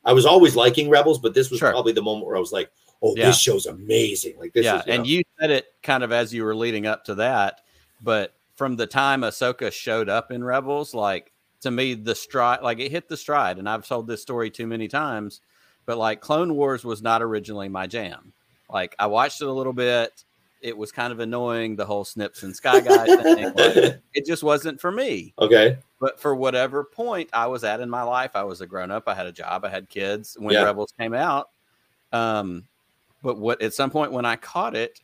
[0.04, 1.70] i was always liking rebels but this was Sure.
[1.70, 2.70] probably the moment where i was like
[3.02, 3.26] oh Yeah.
[3.26, 6.12] this show's amazing like this yeah, is you and know, you said it kind of
[6.12, 7.60] as you were leading up to that,
[8.02, 11.30] but from the time Ahsoka showed up in Rebels, like
[11.66, 14.66] to me, the stride, like it hit the stride, and I've told this story too
[14.66, 15.40] many times,
[15.84, 18.32] but like Clone Wars was not originally my jam.
[18.70, 20.24] Like I watched it a little bit,
[20.62, 23.52] it was kind of annoying the whole Snips and Sky Guy thing.
[24.14, 25.34] It just wasn't for me.
[25.38, 28.90] okay But for whatever point I was at in my life, I was a grown
[28.90, 29.04] up.
[29.06, 29.64] I had a job.
[29.64, 30.62] I had kids when Yeah.
[30.64, 31.50] Rebels came out.
[32.12, 32.64] Um,
[33.22, 35.00] but what at some point when I caught it,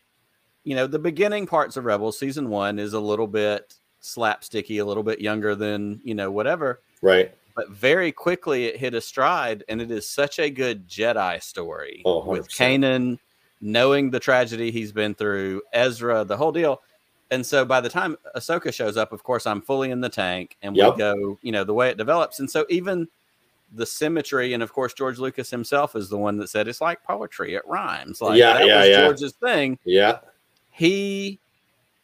[0.65, 4.85] you know, the beginning parts of Rebels season one is a little bit slapsticky, a
[4.85, 6.81] little bit younger than you know whatever.
[7.03, 11.43] right But very quickly it hit a stride, and it is such a good Jedi
[11.43, 12.81] story Oh, with 100%.
[12.81, 13.19] Kanan
[13.61, 16.83] knowing the tragedy he's been through, Ezra, the whole deal.
[17.31, 20.57] And so by the time Ahsoka shows up, of course, I'm fully in the tank,
[20.63, 20.93] and Yep.
[20.95, 22.41] we go, you know, the way it develops.
[22.41, 23.07] And so even
[23.75, 27.03] the symmetry, and of course George Lucas himself is the one that said it's like
[27.05, 28.21] poetry, it rhymes.
[28.21, 29.01] Like Yeah, that yeah, was yeah.
[29.01, 29.79] George's thing.
[29.85, 30.19] Yeah.
[30.73, 31.39] He,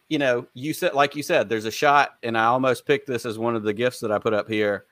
[0.09, 3.26] you know, you said like you said, there's a shot, and I almost picked this
[3.26, 4.84] as one of the gifts that I put up here,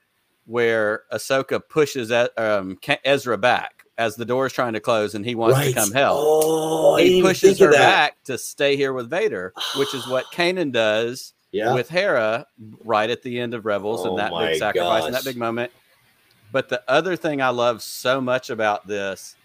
[0.45, 5.35] where Ahsoka pushes um, Ezra back as the door is trying to close, and he
[5.35, 6.19] wants to come help.
[6.21, 11.33] Oh, he pushes her back to stay here with Vader, which is what Kanan does
[11.51, 11.73] Yeah.
[11.73, 12.45] with Hera
[12.83, 15.71] right at the end of Rebels Oh and that big sacrifice and that big moment.
[16.51, 19.35] But the other thing I love so much about this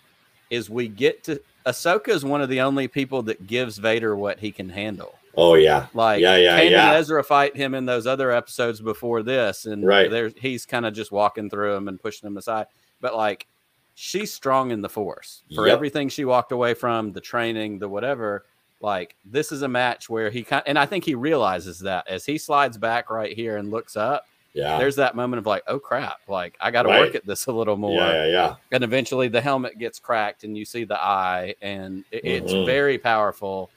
[0.51, 4.41] is we get to Ahsoka is one of the only people that gives Vader what
[4.41, 5.19] he can handle.
[5.37, 5.87] Oh yeah.
[5.95, 6.89] Like Yeah, yeah, yeah.
[6.89, 10.11] and Ezra fight him in those other episodes before this, and Right.
[10.11, 12.67] there he's kind of just walking through him and pushing him aside.
[13.01, 13.47] But like
[13.95, 15.73] she's strong in the force for Yep.
[15.75, 18.45] everything she walked away from, the training, the whatever.
[18.81, 22.25] Like this is a match where he kind and I think he realizes that as
[22.27, 24.77] he slides back right here and looks up, Yeah.
[24.79, 27.01] there's that moment of like, oh crap, like I got to Right.
[27.01, 27.93] work at this a little more.
[28.01, 28.55] yeah, yeah, yeah.
[28.73, 32.67] And eventually the helmet gets cracked and you see the eye, and it- it's Mhm.
[32.67, 33.71] very powerful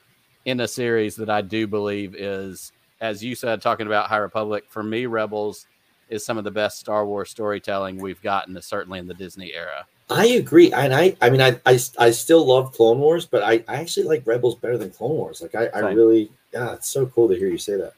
[0.46, 4.64] in a series that I do believe is, as you said, talking about High Republic.
[4.68, 5.66] For me, Rebels
[6.08, 9.84] is some of the best Star Wars storytelling we've gotten, certainly in the Disney era.
[10.08, 10.72] I agree.
[10.72, 14.06] And I I mean I I, I still love Clone Wars, but I, I actually
[14.06, 15.42] like Rebels better than Clone Wars.
[15.42, 17.92] Like I, I really yeah, it's so cool to hear you say that.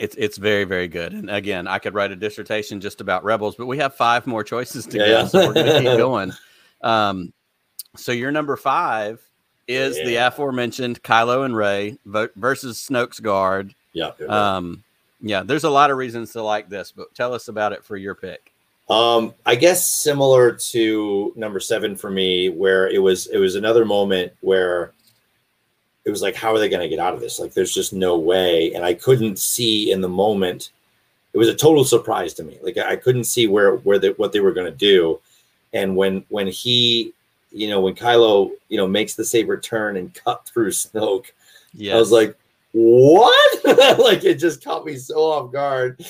[0.00, 1.12] It's it's very very good.
[1.12, 4.42] And again, I could write a dissertation just about Rebels, but we have five more
[4.42, 5.26] choices to Yeah, go, yeah.
[5.28, 6.32] so we're going to keep going.
[6.82, 7.32] Um,
[7.94, 9.22] so your number five
[9.68, 13.74] is the aforementioned Kylo and Rey versus Snoke's guard.
[13.92, 14.12] Yeah.
[14.20, 14.56] yeah, yeah.
[14.56, 14.84] Um,
[15.20, 17.96] yeah, there's a lot of reasons to like this, but tell us about it for
[17.96, 18.52] your pick.
[18.88, 23.84] Um, I guess similar to number seven for me, where it was it was another
[23.84, 24.92] moment where
[26.04, 27.40] it was like, how are they going to get out of this?
[27.40, 30.70] Like, there's just no way, and I couldn't see in the moment.
[31.32, 32.58] It was a total surprise to me.
[32.62, 35.20] Like, I couldn't see where where they, what they were going to do,
[35.72, 37.12] and when when he,
[37.50, 41.26] you know, when Kylo, you know, makes the saber turn and cut through Snoke,
[41.72, 42.36] Yeah, I was like,
[42.72, 43.64] what?
[43.98, 46.04] like it just caught me so off guard.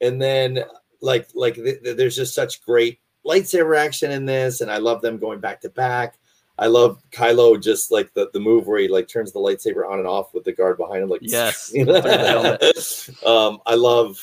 [0.00, 0.64] And then
[1.00, 5.02] like like th- th- there's just such great lightsaber action in this, and I love
[5.02, 6.18] them going back to back.
[6.58, 9.98] I love Kylo just like the, the move where he like turns the lightsaber on
[9.98, 13.08] and off with the guard behind him, like Yes, you through the helmet.
[13.26, 14.18] um, I love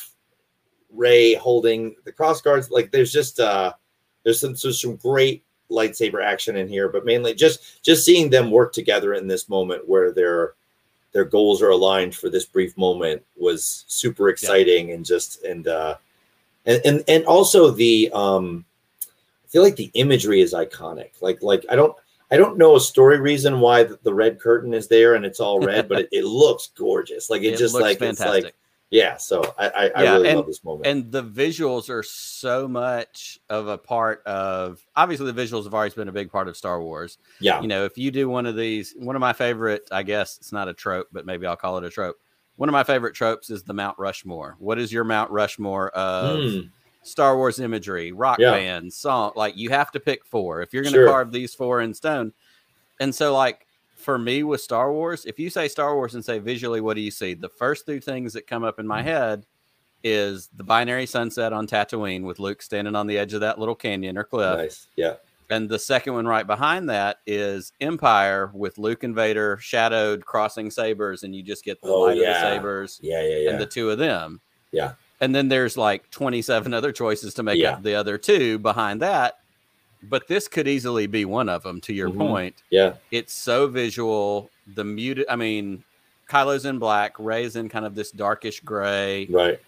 [0.92, 2.70] Rey holding the cross guards.
[2.70, 3.72] Like there's just uh
[4.24, 8.50] there's some there's some great lightsaber action in here, but mainly just just seeing them
[8.50, 10.54] work together in this moment where their
[11.12, 15.96] their goals are aligned for this brief moment was super exciting and just and uh
[16.66, 18.64] and and and also the um
[19.44, 21.10] I feel like the imagery is iconic.
[21.20, 21.96] Like like I don't
[22.30, 25.40] I don't know a story reason why the, the red curtain is there and it's
[25.40, 27.28] all red, but it, it looks gorgeous.
[27.28, 28.36] Like it, just looks like fantastic.
[28.36, 28.54] it's like
[28.90, 29.16] yeah.
[29.16, 30.86] So I I, I Yeah, really and- love this moment.
[30.86, 34.80] and the visuals are so much of a part of.
[34.96, 37.18] Obviously, the visuals have always been a big part of Star Wars.
[37.40, 40.36] yeah, you know, if you do one of these, one of my favorite, I guess
[40.38, 42.16] it's not a trope, but maybe I'll call it a trope.
[42.56, 44.56] One of my favorite tropes is the Mount Rushmore.
[44.58, 46.70] What is your Mount Rushmore of Mm,
[47.02, 48.50] Star Wars imagery, rock Yeah.
[48.50, 49.32] bands, song?
[49.34, 51.08] Like you have to pick four if you're going to Sure.
[51.08, 52.34] carve these four in stone.
[52.98, 53.66] And so, like
[54.00, 57.00] for me with Star Wars, if you say Star Wars and say visually, what do
[57.00, 57.34] you see?
[57.34, 58.88] The first two things that come up in Mm.
[58.88, 59.46] my head
[60.02, 63.74] is the binary sunset on Tatooine with Luke standing on the edge of that little
[63.74, 64.56] canyon or cliff.
[64.58, 64.86] nice.
[64.96, 65.14] Yeah,
[65.50, 70.70] And the second one right behind that is Empire with Luke and Vader shadowed crossing
[70.70, 73.50] sabers, and you just get the Oh, light of the sabers yeah, yeah, yeah.
[73.50, 74.40] and the two of them.
[74.72, 74.92] Yeah.
[75.20, 77.72] And then there's like 27 other choices to make Yeah.
[77.72, 79.39] up the other two behind that.
[80.02, 82.18] But this could easily be one of them, to your Mhm.
[82.18, 82.56] point.
[82.70, 84.50] yeah, It's so visual.
[84.74, 85.84] The muted, I mean,
[86.28, 89.58] Kylo's in black, Rey's in kind of this darkish gray right.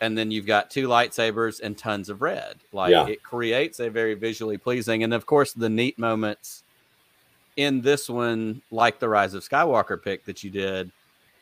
[0.00, 2.56] and then you've got two lightsabers and tons of red.
[2.72, 3.06] Like Yeah.
[3.08, 6.62] it creates a very visually pleasing, and of course the neat moments
[7.56, 10.90] in this one, like the Rise of Skywalker pick that you did,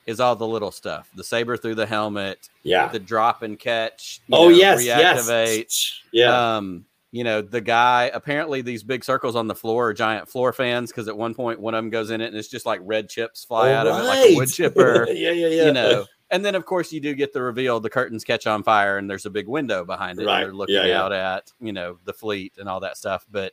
[0.07, 2.89] is all the little stuff: the saber through the helmet, Yeah.
[2.89, 4.21] the drop and catch.
[4.33, 5.57] oh know, yes, reactivate.
[5.59, 6.01] yes.
[6.11, 6.57] Yeah.
[6.57, 10.53] Um, you know, the guy apparently these big circles on the floor are giant floor
[10.53, 12.81] fans because at one point one of them goes in it and it's just like
[12.85, 15.65] red chips fly out of it like a wood chipper yeah, yeah, yeah.
[15.67, 16.05] you know.
[16.33, 19.11] And then, of course, you do get the reveal: the curtains catch on fire, and
[19.11, 20.27] there's a big window behind it.
[20.27, 20.45] Right.
[20.45, 21.03] They're looking Yeah, yeah.
[21.03, 23.27] out at you know the fleet and all that stuff.
[23.33, 23.53] But,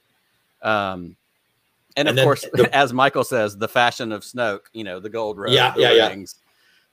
[0.61, 1.15] um,
[1.95, 5.09] and, And of course, the- as Michael says, the fashion of Snoke, you know, the
[5.09, 6.23] gold robe, Yeah, the yeah, yeah.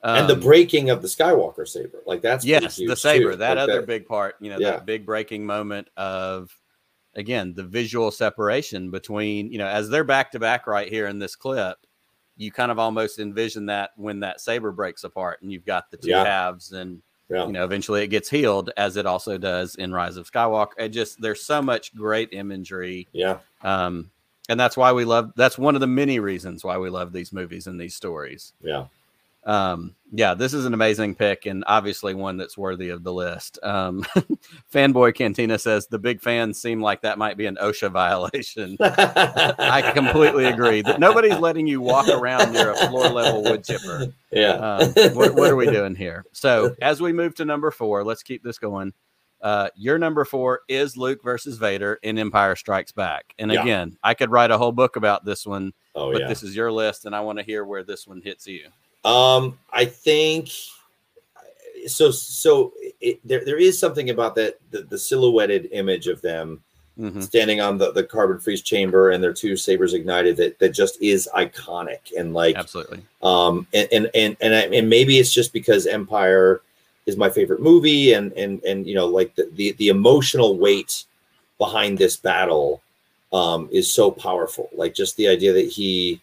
[0.03, 0.19] Rings.
[0.19, 3.37] and the Um, breaking of the Skywalker saber, like that's yes, the saber, too.
[3.37, 4.71] that Like other big part, you know, Yeah.
[4.71, 6.55] that big breaking moment of
[7.15, 11.19] again the visual separation between you know as they're back to back right here in
[11.19, 11.77] this clip.
[12.37, 15.95] You kind of almost envision that when that saber breaks apart and you've got the
[15.97, 16.25] two Yeah.
[16.25, 17.47] halves and Yeah.
[17.47, 20.73] You know, eventually it gets healed, as it also does in Rise of Skywalker.
[20.77, 23.07] It just there's so much great imagery.
[23.13, 23.39] Yeah.
[23.63, 24.11] Um,
[24.47, 25.31] and that's why we love.
[25.35, 28.53] That's one of the many reasons why we love these movies and these stories.
[28.61, 28.85] Yeah.
[29.45, 33.59] Um, yeah, this is an amazing pick and obviously one that's worthy of the list.
[33.61, 34.03] Um,
[34.73, 38.77] Fanboy Cantina says the big fans seem like that might be an OSHA violation.
[38.79, 44.07] I completely agree that nobody's letting you walk around near a floor level wood chipper.
[44.31, 44.53] Yeah.
[44.53, 46.25] Um, what, what are we doing here?
[46.31, 48.93] So, as we move to number four, let's keep this going.
[49.41, 53.33] Uh, your number four is Luke versus Vader in Empire Strikes Back.
[53.37, 53.61] And Yeah.
[53.61, 56.27] again, I could write a whole book about this one, oh but yeah.
[56.27, 58.69] this is your list, and I want to hear where this one hits you.
[59.05, 60.49] Um, I think
[61.87, 62.11] so.
[62.11, 66.61] So it, there, there is something about that the, the silhouetted image of them
[66.97, 67.21] Mhm.
[67.21, 70.97] standing on the, the carbon freeze chamber and their two sabers ignited that that just
[71.01, 73.03] is iconic and like Absolutely.
[73.21, 76.61] um and and and and, I, and maybe it's just because Empire
[77.05, 81.03] is my favorite movie and and and you know like the the, the emotional weight
[81.57, 82.81] behind this battle
[83.33, 86.21] um is so powerful like just the idea that he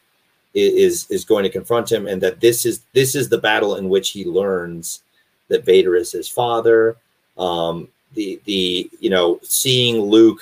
[0.55, 3.89] is is going to confront him and that this is this is the battle in
[3.89, 5.03] which he learns
[5.49, 6.97] that Vader is his father
[7.39, 10.41] um the the you know seeing Luke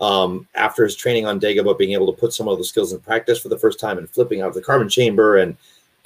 [0.00, 3.00] um, after his training on Dagobah, being able to put some of the skills in
[3.00, 5.56] practice for the first time and flipping out of the carbon chamber and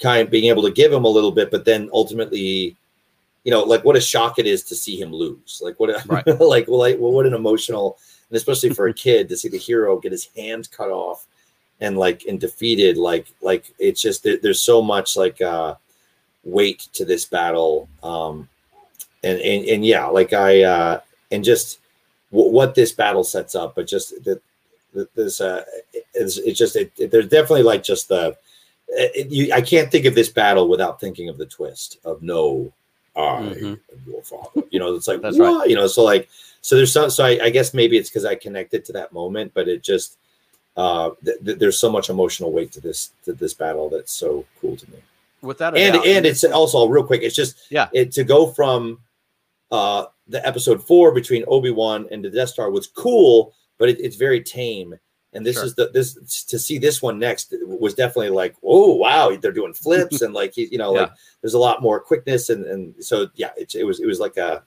[0.01, 2.75] kind of being able to give him a little bit, but then ultimately,
[3.45, 5.61] you know, like what a shock it is to see him lose.
[5.63, 6.27] Like what, a, Right.
[6.39, 7.97] like, well, like, well, what an emotional,
[8.29, 11.25] and especially for a kid to see the hero get his hand cut off
[11.81, 12.97] and like and defeated.
[12.97, 15.75] Like, like it's just there, there's so much like uh,
[16.43, 17.87] weight to this battle.
[18.03, 18.47] Um,
[19.23, 20.99] and and and yeah, like I uh,
[21.31, 21.79] and just
[22.31, 24.41] w- what this battle sets up, but just that
[25.15, 25.63] this uh,
[26.13, 28.37] it's, it's just it, it- there's definitely like just the
[28.87, 32.71] it, you, I can't think of this battle without thinking of the twist of no,
[33.15, 33.63] I Mhm.
[33.91, 34.63] am your father.
[34.69, 35.59] You know, it's like That's what?
[35.61, 35.69] right.
[35.69, 36.29] You know, so like
[36.61, 39.51] so there's some so I, I guess maybe it's because I connected to that moment,
[39.55, 40.17] but it just
[40.77, 44.45] uh th- th- there's so much emotional weight to this to this battle that's so
[44.59, 44.97] cool to me
[45.41, 46.05] Without and doubt.
[46.07, 47.21] and it's also real quick.
[47.21, 47.87] It's just Yeah.
[47.93, 48.99] it to go from
[49.71, 53.99] uh the episode four between Obi Wan and the Death Star was cool, but it,
[54.01, 54.95] it's very tame.
[55.33, 55.65] And this Sure.
[55.65, 59.73] is the this to see this one next was definitely like, oh wow, they're doing
[59.73, 61.01] flips and like you know Yeah.
[61.01, 61.11] like
[61.41, 64.37] there's a lot more quickness and and so yeah, it, it was it was like
[64.37, 64.63] a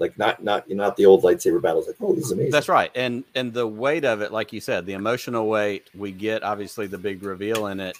[0.00, 2.50] like not not you know, not the old lightsaber battles like oh this is amazing.
[2.50, 2.90] That's right.
[2.94, 6.86] And and the weight of it, like you said, the emotional weight, we get obviously
[6.86, 7.96] the big reveal in it.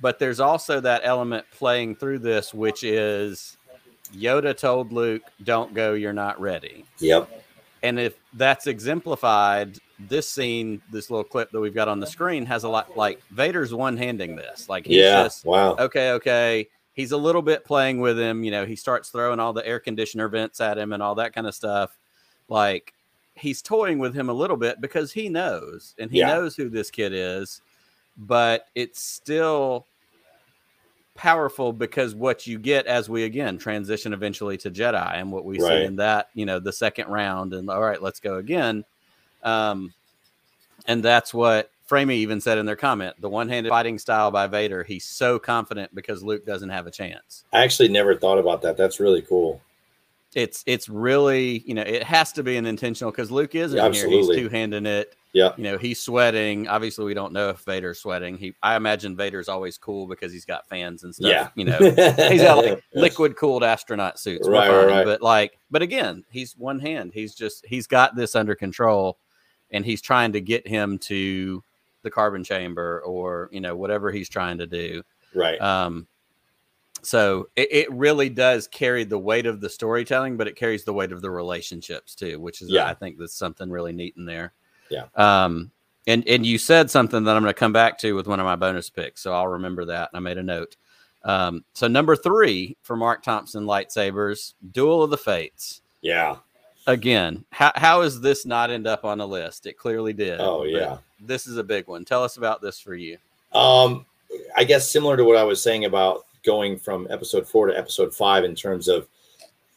[0.00, 3.56] But there's also that element playing through this, which is
[4.14, 6.84] Yoda told Luke, Don't go, you're not ready.
[6.98, 7.28] Yep.
[7.82, 12.46] And if that's exemplified, this scene, this little clip that we've got on the screen
[12.46, 14.68] has a lot like Vader's one handing this.
[14.68, 15.24] Like he's Yeah.
[15.24, 15.76] just Wow.
[15.78, 16.68] okay, okay.
[16.94, 18.44] He's a little bit playing with him.
[18.44, 21.34] You know, he starts throwing all the air conditioner vents at him and all that
[21.34, 21.98] kind of stuff.
[22.48, 22.94] Like
[23.34, 26.28] he's toying with him a little bit because he knows and he Yeah.
[26.28, 27.62] knows who this kid is,
[28.16, 29.86] but it's still
[31.16, 35.58] powerful because what you get as we again transition eventually to Jedi and what we
[35.58, 35.78] Right.
[35.80, 38.84] see in that, you know, the second round and all right, let's go again.
[39.42, 39.92] Um,
[40.86, 44.46] and that's what Framey even said in their comment the one handed fighting style by
[44.46, 44.82] Vader.
[44.82, 47.44] He's so confident because Luke doesn't have a chance.
[47.52, 48.76] I actually never thought about that.
[48.76, 49.60] That's really cool.
[50.34, 53.92] It's it's really you know it has to be an intentional because Luke isn't Yeah,
[53.92, 54.08] here.
[54.08, 55.14] He's two handing it.
[55.32, 55.52] Yeah.
[55.56, 56.66] You know he's sweating.
[56.66, 58.36] Obviously, we don't know if Vader's sweating.
[58.36, 61.30] He I imagine Vader's always cool because he's got fans and stuff.
[61.30, 61.48] Yeah.
[61.54, 64.48] You know he's got like liquid cooled astronaut suits.
[64.48, 65.04] Right, right, right.
[65.04, 67.12] But like, but again, he's one hand.
[67.14, 69.18] He's just he's got this under control,
[69.70, 71.62] and he's trying to get him to
[72.04, 75.02] the carbon chamber or you know whatever he's trying to do.
[75.34, 75.60] right.
[75.60, 76.06] Um,
[77.02, 80.92] so it, it really does carry the weight of the storytelling, but it carries the
[80.94, 82.86] weight of the relationships too, which is Yeah.
[82.86, 84.54] I think that's something really neat in there.
[84.88, 85.06] Yeah.
[85.16, 85.70] Um,
[86.06, 88.44] and and you said something that I'm going to come back to with one of
[88.46, 90.10] my bonus picks, so I'll remember that.
[90.14, 90.76] I made a note.
[91.24, 95.80] Um, so number three for Mark Thompson lightsabers, Duel of the Fates.
[96.02, 96.36] yeah.
[96.86, 99.66] Again, how how does this not end up on the list?
[99.66, 100.40] It clearly did.
[100.40, 100.98] Oh yeah.
[101.20, 102.04] this is a big one.
[102.04, 103.16] Tell us about this for you.
[103.52, 104.04] Um,
[104.56, 108.14] I guess similar to what I was saying about going from episode four to episode
[108.14, 109.08] five in terms of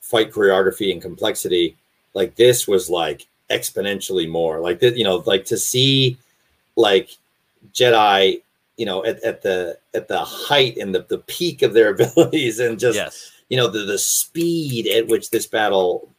[0.01, 1.77] fight choreography and complexity,
[2.13, 4.59] like this was like exponentially more.
[4.59, 6.17] Like that, you know, like to see
[6.75, 7.09] like
[7.73, 8.41] Jedi,
[8.77, 12.59] you know, at, at the at the height and the, the peak of their abilities
[12.59, 13.31] and just yes.
[13.49, 16.09] you know the the speed at which this battle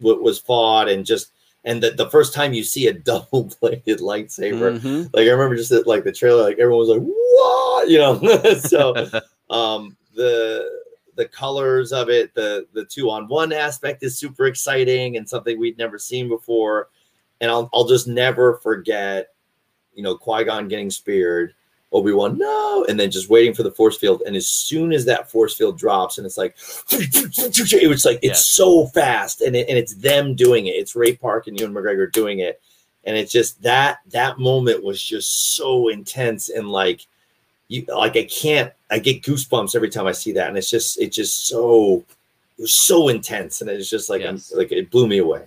[0.00, 1.32] w- was fought and just
[1.64, 5.04] and the, the first time you see a double bladed lightsaber Mhm.
[5.14, 8.54] like I remember just that, like the trailer, like everyone was like, "What?" You know.
[8.60, 8.94] so
[9.50, 10.68] um, the
[11.16, 15.58] the colors of it, the the two on one aspect is super exciting and something
[15.58, 16.88] we'd never seen before.
[17.42, 19.28] And I'll I'll just never forget,
[19.94, 21.54] you know, Qui Gon getting speared,
[21.92, 24.22] Obi Wan no, and then just waiting for the force field.
[24.24, 26.56] And as soon as that force field drops, and it's like,
[26.90, 30.76] it was like it's so fast, and it, and it's them doing it.
[30.76, 32.60] It's Ray Park and Ewan McGregor doing it,
[33.04, 37.06] and it's just that that moment was just so intense and like
[37.68, 41.00] you like I can't I get goosebumps every time I see that, and it's just
[41.00, 42.04] it's just so
[42.58, 44.52] it was so intense, and it's just like yes.
[44.54, 45.44] like it blew me away.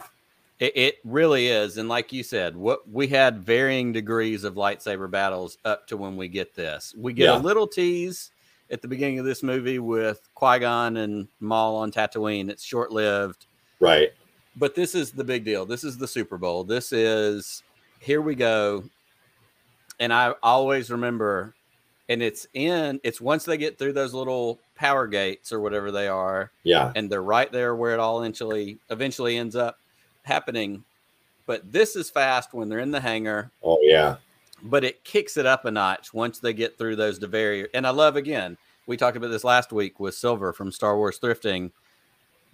[0.60, 5.10] It, it, really is, and like you said, what we had varying degrees of lightsaber
[5.10, 6.94] battles up to when we get this.
[6.98, 7.38] We get yeah.
[7.38, 8.32] a little tease
[8.72, 12.50] at the beginning of this movie with Qui Gon and Maul on Tatooine.
[12.50, 13.48] It's short lived,
[13.80, 14.12] right?
[14.56, 15.66] But this is the big deal.
[15.66, 16.64] This is the Super Bowl.
[16.64, 17.64] This is
[18.00, 18.84] here we go.
[20.00, 21.56] And I always remember
[22.10, 26.08] and it's in it's once they get through those little power gates or whatever they
[26.08, 29.80] are yeah and they're right there where it all eventually eventually ends up
[30.24, 30.84] happening
[31.46, 34.16] but this is fast when they're in the hangar oh yeah
[34.64, 37.90] but it kicks it up a notch once they get through those barrier and i
[37.90, 41.72] love again we talked about this last week with silver from star wars thrifting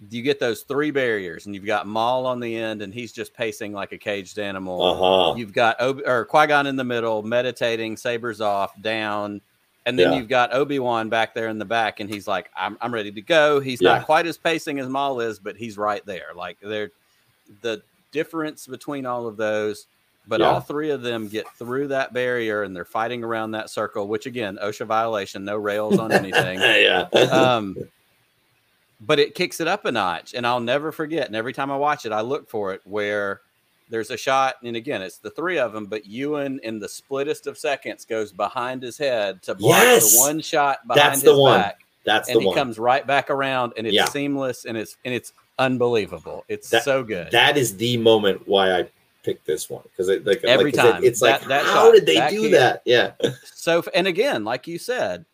[0.08, 3.34] you get those three barriers, and you've got Maul on the end, and he's just
[3.34, 4.82] pacing like a caged animal.
[4.82, 5.34] Uh-huh.
[5.36, 9.42] You've got Ob- or Qui Gon in the middle, meditating, sabers off, down,
[9.84, 10.18] and then yeah.
[10.18, 13.12] you've got Obi Wan back there in the back, and he's like, "I'm I'm ready
[13.12, 13.94] to go." He's yeah.
[13.94, 16.28] not quite as pacing as Maul is, but he's right there.
[16.34, 16.92] Like they're
[17.62, 17.82] the
[18.12, 19.86] difference between all of those.
[20.26, 20.46] But yeah.
[20.46, 24.26] all three of them get through that barrier and they're fighting around that circle, which
[24.26, 26.60] again, OSHA violation, no rails on anything.
[26.60, 27.08] yeah.
[27.32, 27.76] um,
[29.00, 31.76] but it kicks it up a notch and i'll never forget and every time i
[31.76, 33.40] watch it i look for it where
[33.88, 37.46] there's a shot and again it's the three of them but ewan in the splittest
[37.46, 40.14] of seconds goes behind his head to block yes!
[40.14, 41.60] the one shot behind That's his the one.
[41.60, 44.04] back That's and the he comes right back around and it's yeah.
[44.04, 48.72] seamless and it's and it's unbelievable it's that, so good that is the moment why
[48.72, 48.86] i
[49.22, 51.86] picked this one because it like every like, time it, it's that, like that how
[51.86, 53.12] shot, did they do that yeah
[53.54, 55.24] so and again like you said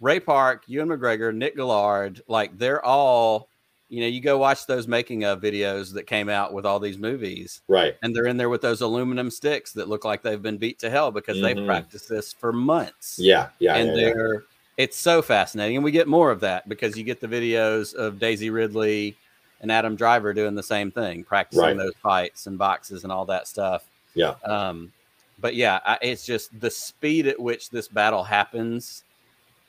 [0.00, 3.48] Ray Park, Ewan McGregor, Nick Gillard, like they're all,
[3.88, 6.98] you know, you go watch those making of videos that came out with all these
[6.98, 7.62] movies.
[7.68, 7.96] Right.
[8.02, 10.90] And they're in there with those aluminum sticks that look like they've been beat to
[10.90, 11.58] hell because mm-hmm.
[11.58, 13.18] they've practiced this for months.
[13.18, 13.48] Yeah.
[13.58, 13.76] Yeah.
[13.76, 14.40] And yeah, they're, yeah.
[14.78, 15.76] It's so fascinating.
[15.76, 19.16] And we get more of that because you get the videos of Daisy Ridley
[19.60, 21.76] and Adam Driver doing the same thing, practicing right.
[21.76, 23.84] those fights and boxes and all that stuff.
[24.14, 24.34] Yeah.
[24.44, 24.92] Um,
[25.40, 29.02] but yeah, I, it's just the speed at which this battle happens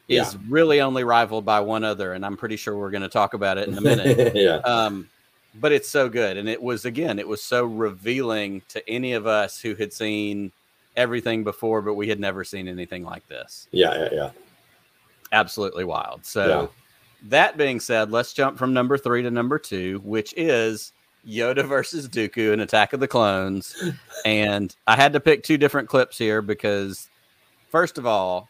[0.08, 0.40] is yeah.
[0.48, 3.58] really only rivaled by one other, and I'm pretty sure we're going to talk about
[3.58, 4.32] it in a minute.
[4.36, 4.58] yeah.
[4.58, 5.10] Um,
[5.56, 9.28] but it's so good, and it was again, it was so revealing to any of
[9.28, 10.52] us who had seen
[10.96, 13.68] everything before, but we had never seen anything like this.
[13.72, 14.30] Yeah, yeah, yeah.
[15.32, 16.26] Absolutely wild.
[16.26, 16.68] So, yeah.
[17.30, 20.92] that being said, let's jump from number three to number two, which is
[21.28, 23.76] Yoda versus Dooku in Attack of the Clones.
[24.26, 27.10] and I had to pick two different clips here because,
[27.70, 28.50] first of all,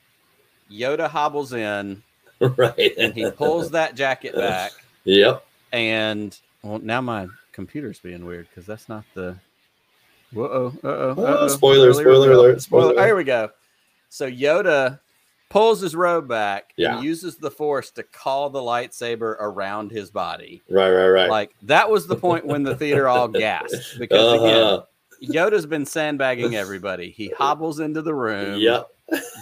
[0.72, 2.04] Yoda hobbles in,
[2.40, 4.72] right, and he pulls that jacket back.
[5.06, 5.46] Yep.
[5.72, 9.36] And well, now my computer's being weird because that's not the.
[10.32, 10.72] Whoa!
[10.84, 11.48] Uh oh!
[11.48, 11.94] Spoiler!
[11.94, 12.62] Spoiler alert!
[12.62, 12.96] Spoiler!
[12.96, 13.50] Well, here we go.
[14.10, 15.00] So Yoda
[15.50, 16.96] pulls his robe back yeah.
[16.96, 20.62] and uses the force to call the lightsaber around his body.
[20.70, 21.30] Right, right, right.
[21.30, 24.46] Like that was the point when the theater all gasped because uh-huh.
[24.46, 27.10] again, Yoda's been sandbagging everybody.
[27.10, 28.60] He hobbles into the room.
[28.60, 28.90] Yep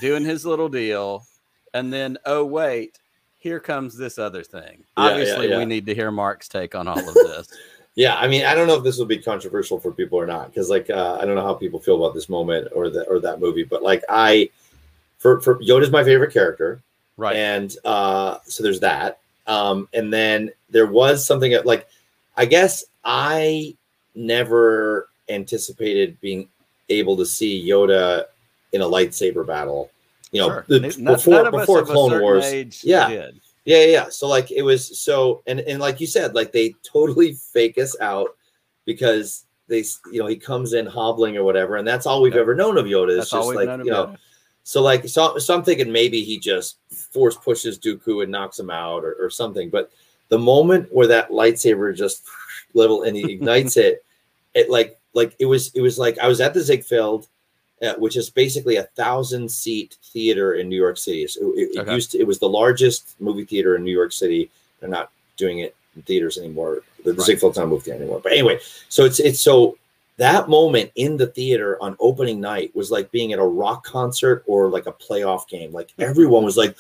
[0.02, 1.26] doing his little deal,
[1.74, 3.00] and then oh wait,
[3.38, 4.84] here comes this other thing.
[4.98, 7.50] Yeah, Obviously, yeah, we need to hear Marc's take on all of this.
[7.96, 10.48] yeah, I mean, I don't know if this will be controversial for people or not,
[10.48, 13.20] because like uh, I don't know how people feel about this moment or that or
[13.20, 14.50] that movie, but like I,
[15.18, 16.82] for for Yoda's my favorite character,
[17.18, 17.36] right?
[17.36, 21.88] And uh, so there's that, um, and then there was something that, like,
[22.36, 23.76] I guess I
[24.16, 26.48] never anticipated being
[26.90, 28.26] able to see Yoda
[28.74, 29.90] in a lightsaber battle.
[30.32, 30.66] You know, sure.
[30.68, 32.84] the, before before Clone Wars.
[32.84, 33.10] Yeah.
[33.10, 33.42] Did.
[33.66, 34.10] Yeah, yeah.
[34.10, 37.96] So like it was so and and like you said, like they totally fake us
[38.00, 38.30] out
[38.86, 42.56] because they you know he comes in hobbling or whatever, and that's all we've ever
[42.56, 43.20] known of Yoda.
[43.20, 44.16] It's just like you know.
[44.68, 48.70] So like so, so I'm thinking maybe he just force pushes Dooku and knocks him
[48.70, 49.70] out or, or something.
[49.70, 49.92] But
[50.28, 52.26] the moment where that lightsaber just
[52.74, 54.04] level and he ignites it,
[54.54, 57.30] it like like it was it was like I was at the Ziegfeld
[57.82, 61.26] uh, which is basically a thousand seat theater in New York City.
[61.28, 61.94] So it, it okay.
[61.94, 64.50] used to, it was the largest movie theater in New York City.
[64.82, 66.82] They're not doing it in theaters anymore.
[67.06, 67.26] The right.
[67.26, 68.20] Ziegfeld's not movie theater anymore.
[68.22, 68.60] But anyway,
[68.90, 69.78] so it's it's so
[70.18, 74.44] that moment in the theater on opening night was like being at a rock concert
[74.48, 75.72] or like a playoff game.
[75.72, 76.76] Like everyone was like,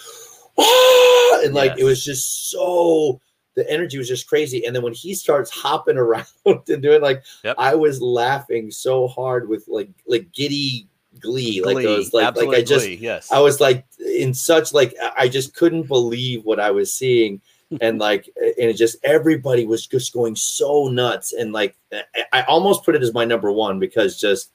[0.57, 1.41] ah!
[1.43, 3.21] and like it was just so
[3.55, 4.65] the energy was just crazy.
[4.65, 7.55] And then when he starts hopping around and doing like, Yep.
[7.57, 10.87] I was laughing so hard with like like giddy
[11.19, 13.31] glee, like Glee, it was like like I just glee, yes.
[13.31, 17.41] I was like in such like I just couldn't believe what I was seeing.
[17.81, 21.33] And like and it just everybody was just going so nuts.
[21.33, 24.51] And like I- I almost put it as my number one because just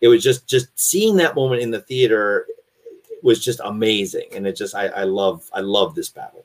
[0.00, 2.46] it was just just seeing that moment in the theater
[3.22, 4.28] was just amazing.
[4.32, 6.44] And it just I, I love I love this battle.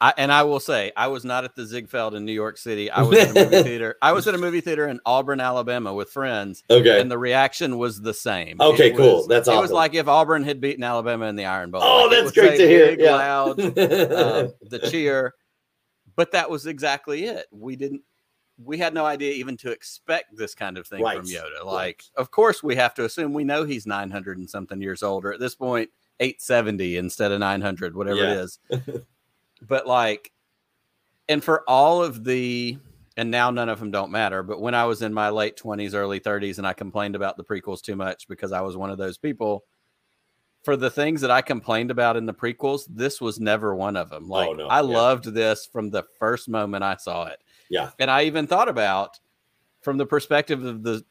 [0.00, 2.90] I, and I will say, I was not at the Ziegfeld in New York City.
[2.90, 3.96] I was in a movie theater.
[4.02, 7.00] I was at a movie theater in Auburn, Alabama, with friends, Okay.
[7.00, 8.60] and the reaction was the same.
[8.60, 9.16] Okay, It cool.
[9.18, 9.58] was- That's awesome.
[9.58, 11.82] It was like if Auburn had beaten Alabama in the Iron Bowl.
[11.82, 12.96] Oh, Like, that's great to hear.
[12.98, 13.14] Yeah.
[13.14, 15.34] loud, um, the cheer.
[16.16, 17.46] But that was exactly it.
[17.52, 18.02] We didn't.
[18.60, 21.18] We had no idea even to expect this kind of thing Right.
[21.18, 21.58] from Yoda.
[21.64, 21.64] Right.
[21.64, 25.04] Like, of course, we have to assume we know he's nine hundred and something years
[25.04, 28.32] old, or at this point, eight seventy instead of nine hundred, whatever Yeah.
[28.32, 28.58] it is.
[29.66, 30.32] but like,
[31.28, 32.78] and for all of the,
[33.16, 34.42] and now none of them don't matter.
[34.42, 37.44] But when I was in my late twenties, early thirties, and I complained about the
[37.44, 39.64] prequels too much because I was one of those people.
[40.64, 44.10] For the things that I complained about in the prequels, this was never one of
[44.10, 44.24] them.
[44.30, 44.66] Oh, like Oh, no.
[44.68, 44.80] I Yeah.
[44.82, 47.40] loved this from the first moment I saw it.
[47.70, 47.90] Yeah.
[47.98, 49.18] And I even thought about
[49.80, 51.04] from the perspective of the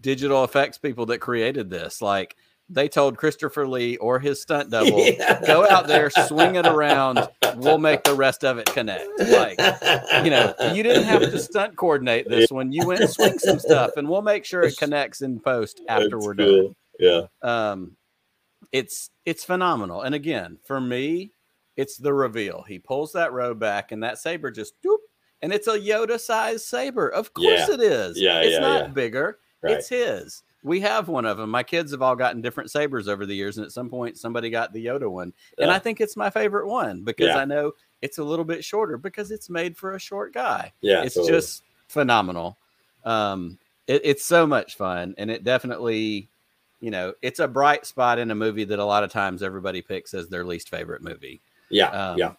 [0.00, 2.36] digital effects people that created this, like
[2.68, 5.40] they told Christopher Lee or his stunt double, Yeah.
[5.46, 9.06] go out there, swing it around, we'll make the rest of it connect.
[9.18, 9.58] Like,
[10.24, 12.72] you know, you didn't have to stunt coordinate this one.
[12.72, 16.24] You went swing some stuff and we'll make sure it connects in post after That's
[16.26, 16.74] we're done.
[16.98, 17.22] Yeah.
[17.42, 17.96] um
[18.72, 21.32] it's it's phenomenal and again for me
[21.76, 24.98] it's the reveal he pulls that robe back and that saber just doop,
[25.42, 27.74] and it's a yoda sized saber of course Yeah.
[27.74, 29.74] it is Yeah, it's yeah, not bigger Right.
[29.74, 33.24] it's his we have one of them my kids have all gotten different sabers over
[33.26, 36.16] the years and at some point somebody got the yoda one and i think it's
[36.16, 37.38] my favorite one because Yeah.
[37.38, 41.02] i know it's a little bit shorter because it's made for a short guy yeah.
[41.02, 41.32] it's totally.
[41.32, 42.58] just phenomenal.
[43.04, 46.28] Um, it, it's so much fun, and it definitely,
[46.80, 49.80] you know, it's a bright spot in a movie that a lot of times everybody
[49.82, 51.40] picks as their least favorite movie.
[51.70, 51.88] yeah.
[51.90, 52.32] Um, yeah.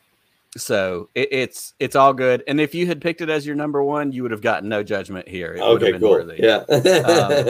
[0.57, 2.41] So it, it's it's all good.
[2.47, 4.83] And if you had picked it as your number one, you would have gotten no
[4.83, 5.53] judgment here.
[5.53, 6.11] It would Okay, have been cool.
[6.11, 6.37] worthy.
[6.39, 6.63] Yeah.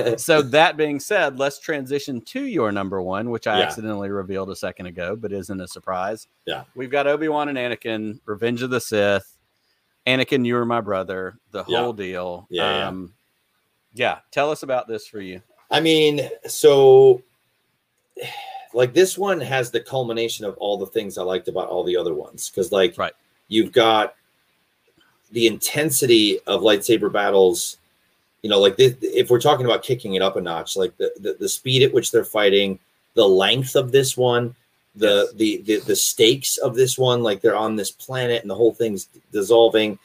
[0.10, 3.66] Um, so that being said, let's transition to your number one, which I Yeah.
[3.66, 6.28] accidentally revealed a second ago, but isn't a surprise.
[6.48, 6.64] Yeah.
[6.74, 9.38] We've got Obi Wan and Anakin, Revenge of the Sith,
[10.08, 11.82] Anakin, you were my brother, the Yeah.
[11.82, 12.48] whole deal.
[12.50, 12.88] Yeah, yeah.
[12.88, 13.14] Um,
[13.94, 14.18] yeah.
[14.32, 15.42] Tell us about this for you.
[15.70, 17.22] I mean, so
[18.76, 21.98] like this one has the culmination of all the things I liked about all the
[21.98, 22.52] other ones.
[22.54, 23.14] Cause like Right.
[23.48, 24.16] you've got
[25.32, 27.78] the intensity of lightsaber battles,
[28.42, 31.12] you know, like this, if we're talking about kicking it up a notch, like the,
[31.20, 32.78] the, the speed at which they're fighting,
[33.16, 34.56] the length of this one,
[34.96, 35.34] the, Yes.
[35.34, 38.74] the the the stakes of this one, like they're on this planet and the whole
[38.74, 39.98] thing's dissolving.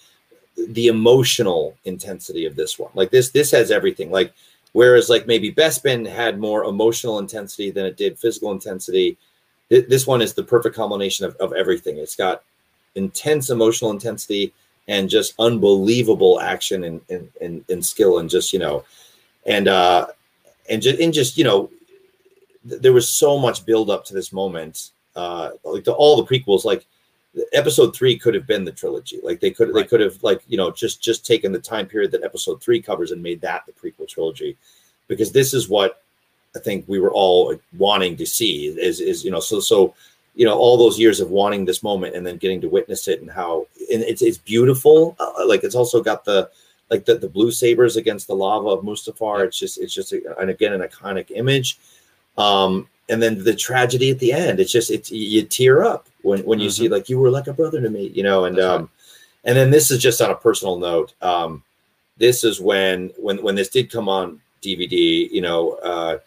[0.57, 4.11] The emotional intensity of this one, like this, this has everything.
[4.11, 4.33] Like
[4.73, 9.17] whereas like maybe Bespin had more emotional intensity than it did physical intensity.
[9.69, 11.99] th- This one is the perfect combination of, of everything.
[11.99, 12.43] It's got
[12.95, 14.53] intense emotional intensity
[14.89, 18.85] and just unbelievable action and, and, and, and skill and just, you know,
[19.47, 20.07] and, uh,
[20.69, 21.71] and just, and just, you know,
[22.69, 24.91] th- there was so much build up to this moment.
[25.17, 26.87] Uh, like all the prequels, like
[27.53, 29.21] episode three could have been the trilogy.
[29.23, 32.11] Like they could, they could have like, you know, just, just taken the time period
[32.13, 34.57] that episode three covers and made that the prequel trilogy
[35.09, 36.03] because this is what
[36.57, 39.95] I think we were all wanting to see is, is, you know, so, so,
[40.35, 43.21] you know, all those years of wanting this moment and then getting to witness it
[43.21, 45.17] and how and it's it's beautiful.
[45.19, 46.49] Uh, like it's also got the
[46.91, 49.45] like the, the blue sabers against the lava of Mustafar.
[49.45, 51.79] It's just it's just a, and again an iconic image.
[52.39, 54.61] Um, and then the tragedy at the end.
[54.61, 57.53] It's just it's you tear up when when you see like you were like a
[57.53, 58.45] brother to me, you know.
[58.45, 58.75] And That's right.
[58.77, 58.91] um,
[59.45, 61.15] and then this is just on a personal note.
[61.21, 61.63] Um,
[62.17, 65.29] this is when when when this did come on DVD.
[65.31, 66.19] You know, uh,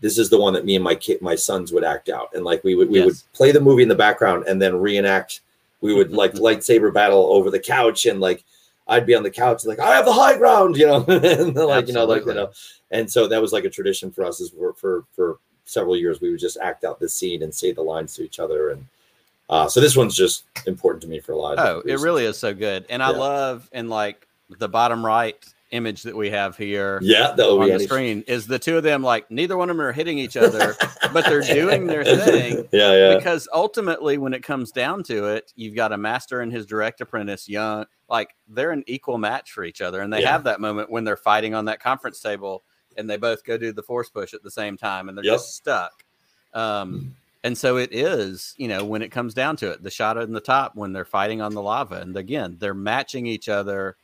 [0.00, 2.44] this is the one that me and my kid, my sons would act out, and
[2.44, 5.40] like we would we would play the movie in the background and then reenact.
[5.82, 8.44] We would like lightsaber battle over the couch, and like
[8.88, 11.86] I'd be on the couch, like I have the high ground, you know, and like
[11.88, 12.50] you know, like you know,
[12.90, 14.40] and so that was like a tradition for us.
[14.40, 15.38] Is for for, for
[15.70, 18.38] several years we would just act out the scene and say the lines to each
[18.40, 18.86] other, and
[19.48, 21.54] uh, so this one's just important to me for a lot.
[21.54, 22.86] of Oh, different it really is so good.
[22.90, 24.26] And I love in like
[24.58, 25.36] the bottom right
[25.70, 29.02] image that we have here Yeah, the on the screen is the two of them
[29.04, 30.76] like neither one of them are hitting each other,
[31.12, 32.68] but they're doing their thing.
[32.72, 36.52] Yeah, yeah, because ultimately when it comes down to it you've got a master and
[36.52, 40.32] his direct apprentice young like they're an equal match for each other and they Yeah.
[40.32, 42.64] have that moment when they're fighting on that conference table
[43.00, 45.34] and they both go do the force push at the same time and they're Yep.
[45.34, 46.04] just stuck
[46.54, 50.18] um And so it is, you know, when it comes down to it, the shot
[50.18, 51.94] in the top when they're fighting on the lava.
[51.96, 53.96] And again, they're matching each other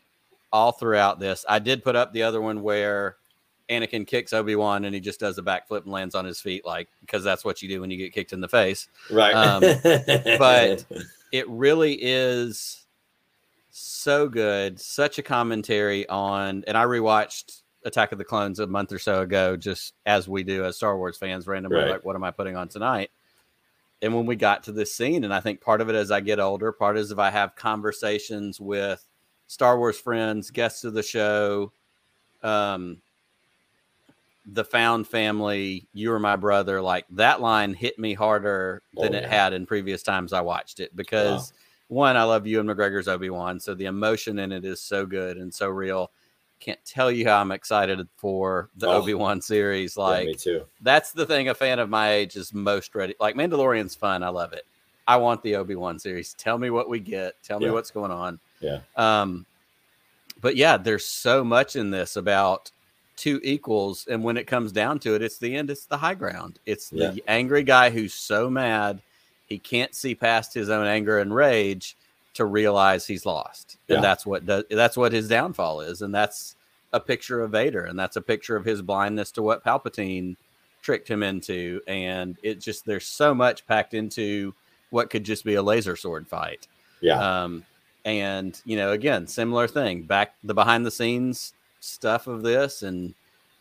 [0.51, 1.45] all throughout this.
[1.47, 3.17] I did put up the other one where
[3.69, 6.65] Anakin kicks Obi Wan and he just does a backflip and lands on his feet,
[6.65, 8.89] like because that's what you do when you get kicked in the face.
[9.11, 9.35] Right.
[9.35, 9.61] Um,
[10.39, 10.87] but
[11.31, 12.87] it really is
[13.71, 16.65] so good, such a commentary on.
[16.67, 20.43] And I rewatched Attack of the Clones a month or so ago, just as we
[20.43, 21.91] do as Star Wars fans, randomly, Right.
[21.93, 23.11] like, what am I putting on tonight?
[24.03, 26.21] And when we got to this scene, and I think part of it as I
[26.21, 29.07] get older, part is if I have conversations with
[29.47, 31.73] Star Wars friends, guests of the show,
[32.43, 33.01] um,
[34.53, 39.19] the found family, you are my brother, like that line hit me harder than Oh,
[39.19, 41.53] it had in previous times I watched it because
[41.89, 45.37] one, I love Ewan McGregor's Obi Wan, so the emotion in it is so good
[45.37, 46.11] and so real.
[46.61, 49.03] Can't tell you how I'm excited for the Oh.
[49.03, 49.97] Obi Wan series.
[49.97, 50.65] Yeah, Like me too.
[50.81, 53.15] that's the thing a fan of my age is most ready.
[53.21, 54.65] Like Mandalorian's fun, I love it.
[55.07, 56.35] I want the Obi Wan series.
[56.35, 57.35] Tell me what we get.
[57.43, 57.73] Tell me Yeah.
[57.73, 58.41] what's going on.
[58.61, 58.81] Yeah.
[58.97, 59.47] Um,
[60.41, 62.71] but yeah, there's so much in this about
[63.17, 65.71] two equals, and when it comes down to it, it's the end.
[65.71, 66.59] It's the high ground.
[66.67, 67.23] It's the Yeah.
[67.29, 69.01] angry guy who's so mad
[69.47, 71.97] he can't see past his own anger and rage
[72.37, 73.97] to realize he's lost, Yeah.
[73.97, 74.65] and that's what does.
[74.71, 76.57] That's what his downfall is, and that's
[76.93, 80.37] a picture of Vader, and that's a picture of his blindness to what Palpatine
[80.83, 84.55] tricked him into, and it just there's so much packed into
[84.91, 86.69] what could just be a laser sword fight.
[87.01, 87.43] Yeah.
[87.45, 87.65] Um,
[88.05, 90.03] and you know, again, similar thing.
[90.03, 93.15] Back the behind the scenes stuff of this, and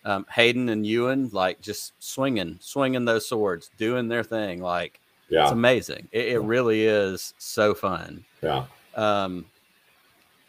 [0.05, 4.61] um, Hayden and Ewan like just swinging, swinging those swords, doing their thing.
[4.61, 4.99] Like
[5.29, 6.07] it's amazing.
[6.11, 8.23] It, it really is so fun.
[8.41, 8.65] Yeah.
[8.95, 9.45] Um,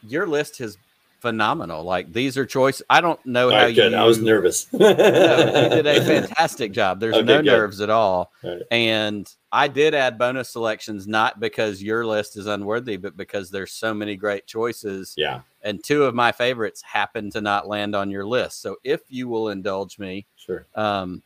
[0.07, 0.79] your list is
[1.21, 1.83] phenomenal.
[1.83, 2.83] Like these are choice.
[2.91, 3.93] I don't know how right, good.
[3.93, 3.99] you.
[3.99, 4.67] I was nervous.
[4.73, 7.01] No, you did a fantastic job.
[7.01, 7.47] There's Okay, no good.
[7.47, 8.31] nerves at all.
[8.45, 8.63] All right.
[8.71, 13.73] And I did add bonus selections, not because your list is unworthy, but because there's
[13.73, 15.15] so many great choices.
[15.17, 15.41] Yeah.
[15.63, 18.61] And two of my favorites happen to not land on your list.
[18.63, 20.67] So if you will indulge me, Sure.
[20.77, 21.23] um,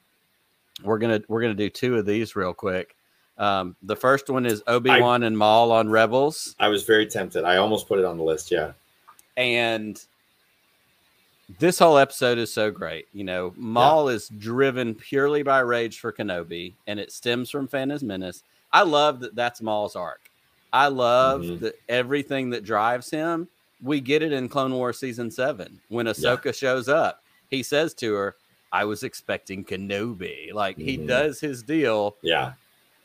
[0.83, 2.97] we're gonna we're gonna do two of these real quick.
[3.41, 6.55] Um, the first one is Obi Wan and Maul on Rebels.
[6.61, 7.45] I was very tempted.
[7.45, 8.51] I almost put it on the list.
[8.51, 8.73] Yeah.
[9.37, 10.01] and
[11.59, 13.09] this whole episode is so great.
[13.13, 18.07] You know, Maul is driven purely by rage for Kenobi, and it stems from Phantom
[18.07, 18.45] Menace.
[18.73, 20.21] I love that that's Maul's arc.
[20.73, 21.61] I love Mhm.
[21.61, 23.49] that everything that drives him.
[23.83, 27.23] We get it in Clone Wars season seven when Ahsoka shows up.
[27.51, 28.37] He says to her,
[28.71, 31.09] "I was expecting Kenobi." Like he Mhm.
[31.09, 32.53] does his deal, Yeah.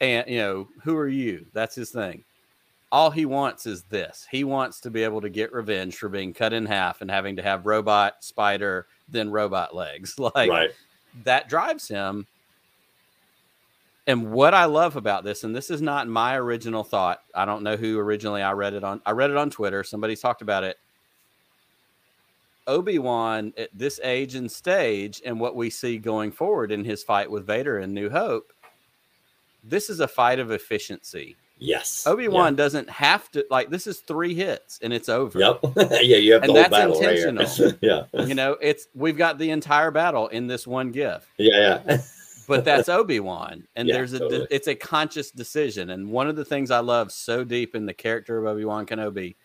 [0.01, 1.45] And you know, who are you?
[1.53, 2.23] That's his thing.
[2.91, 4.27] All he wants is this.
[4.29, 7.35] He wants to be able to get revenge for being cut in half and having
[7.35, 10.15] to have robot spider then robot legs.
[10.19, 10.71] Like right.
[11.23, 12.25] that drives him.
[14.07, 17.21] And what I love about this, and this is not my original thought.
[17.33, 19.01] I don't know who originally I read it on.
[19.05, 19.83] I read it on Twitter.
[19.83, 20.77] Somebody talked about it.
[22.67, 27.03] Obi Wan at this age and stage, and what we see going forward in his
[27.03, 28.51] fight with Vader in New Hope,
[29.67, 31.35] this is a fight of efficiency.
[31.57, 32.05] Yes.
[32.05, 35.39] Obi Wan doesn't have to like this is three hits and it's over.
[35.39, 35.59] Yep.
[36.01, 36.17] yeah.
[36.17, 37.45] You have the And whole battle right intentional.
[37.47, 37.77] here.
[38.13, 38.25] yeah.
[38.25, 41.27] You know, it's we've got the entire battle in this one gift.
[41.37, 41.81] Yeah.
[41.87, 42.01] Yeah.
[42.47, 44.47] but that's Obi-Wan and Yeah, there's a totally.
[44.51, 47.93] it's a conscious decision and one of the things I love so deep in the
[47.93, 49.35] character of Obi-Wan Kenobi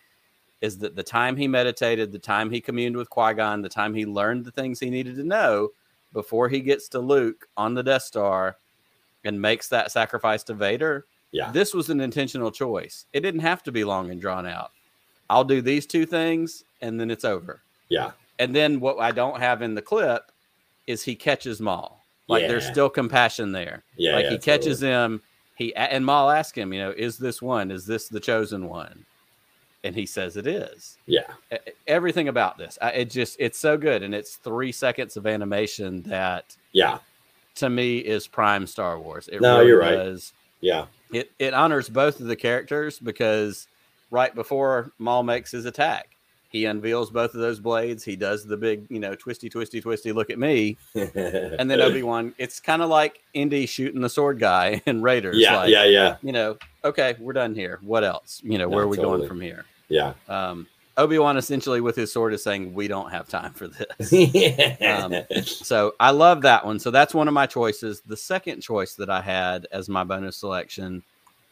[0.59, 4.05] is that the time he meditated, the time he communed with Qui-Gon, the time he
[4.05, 5.69] learned the things he needed to know
[6.13, 8.57] before he gets to Luke on the Death Star
[9.23, 11.51] and makes that sacrifice to Vader, Yeah.
[11.51, 13.05] this was an intentional choice.
[13.13, 14.71] It didn't have to be long and drawn out.
[15.29, 17.61] I'll do these two things and then it's over.
[17.89, 18.11] Yeah.
[18.39, 20.31] And then what I don't have in the clip
[20.87, 21.99] is he catches Maul.
[22.27, 23.83] Like there's still compassion there.
[23.97, 24.15] Yeah.
[24.15, 25.21] like yeah, he catches him.
[25.55, 27.69] He and Maul asks him, you know, is this one?
[27.71, 29.05] Is this the chosen one?
[29.83, 30.97] And he says it is.
[31.07, 31.27] Yeah.
[31.87, 36.03] Everything about this, I, it just it's so good, and it's three seconds of animation
[36.03, 36.99] that Yeah.
[37.55, 39.27] To me is prime Star Wars.
[39.31, 39.95] It No, really you're right.
[39.95, 40.33] does.
[40.61, 40.85] Yeah.
[41.11, 43.67] It it honors both of the characters because
[44.11, 46.09] right before Maul makes his attack,
[46.49, 48.03] he unveils both of those blades.
[48.03, 50.11] He does the big, you know, twisty, twisty, twisty.
[50.11, 52.33] Look at me, and then Obi Wan.
[52.37, 55.37] It's kind of like Indy shooting the sword guy in Raiders.
[55.37, 55.57] yeah.
[55.57, 55.85] like, yeah.
[55.85, 56.17] Yeah.
[56.21, 57.79] You know, okay, we're done here.
[57.81, 58.41] What else?
[58.43, 59.17] You know, No, where are we totally.
[59.19, 59.65] going from here?
[59.89, 60.13] Yeah.
[60.29, 60.67] Um,
[61.01, 64.11] Obi Wan essentially with his sword is saying, "We don't have time for this."
[64.81, 66.79] Um, so I love that one.
[66.79, 68.01] So that's one of my choices.
[68.01, 71.03] The second choice that I had as my bonus selection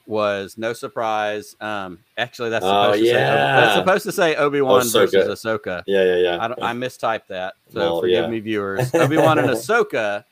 [0.08, 1.56] was no surprise.
[1.62, 3.76] Um, actually, that's Oh, supposed to say that's yeah.
[3.76, 5.12] supposed to say Obi Wan Ahsoka.
[5.12, 5.84] versus Ahsoka.
[5.88, 6.04] yeah.
[6.04, 6.16] Yeah.
[6.18, 6.38] Yeah.
[6.44, 8.30] I, don't, I mistyped that, so Well, forgive yeah.
[8.30, 8.94] me, viewers.
[8.96, 10.24] Obi Wan and Ahsoka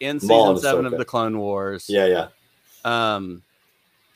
[0.00, 1.86] in Maul season seven of the Clone Wars.
[1.88, 2.06] yeah.
[2.06, 2.28] Yeah.
[3.14, 3.42] Um,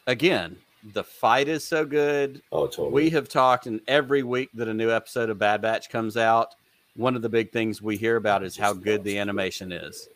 [0.06, 0.56] again,
[0.92, 2.42] the fight is so good.
[2.52, 2.90] Oh, totally.
[2.90, 6.54] We have talked, and every week that a new episode of Bad Batch comes out,
[6.94, 10.08] one of the big things we hear about is how good the animation is,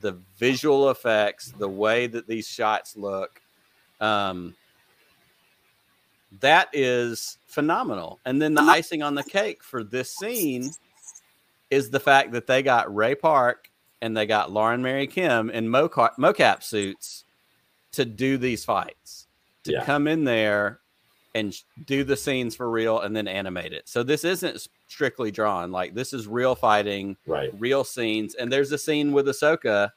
[0.00, 3.40] the visual effects, the way that these shots look.
[4.00, 4.54] Um,
[6.40, 8.18] that is phenomenal.
[8.24, 10.70] And then the icing on the cake for this scene
[11.70, 13.70] is the fact that they got Ray Park
[14.00, 17.24] and they got Lauren Mary Kim in mocap, mocap suits
[17.92, 19.21] to do these fights,
[19.64, 19.84] to Yeah.
[19.84, 20.80] come in there
[21.34, 21.56] and
[21.86, 23.88] do the scenes for real and then animate it.
[23.88, 25.72] So this isn't strictly drawn.
[25.72, 27.50] Like this is real fighting, right.
[27.58, 28.34] real scenes.
[28.34, 29.90] And there's a scene with Ahsoka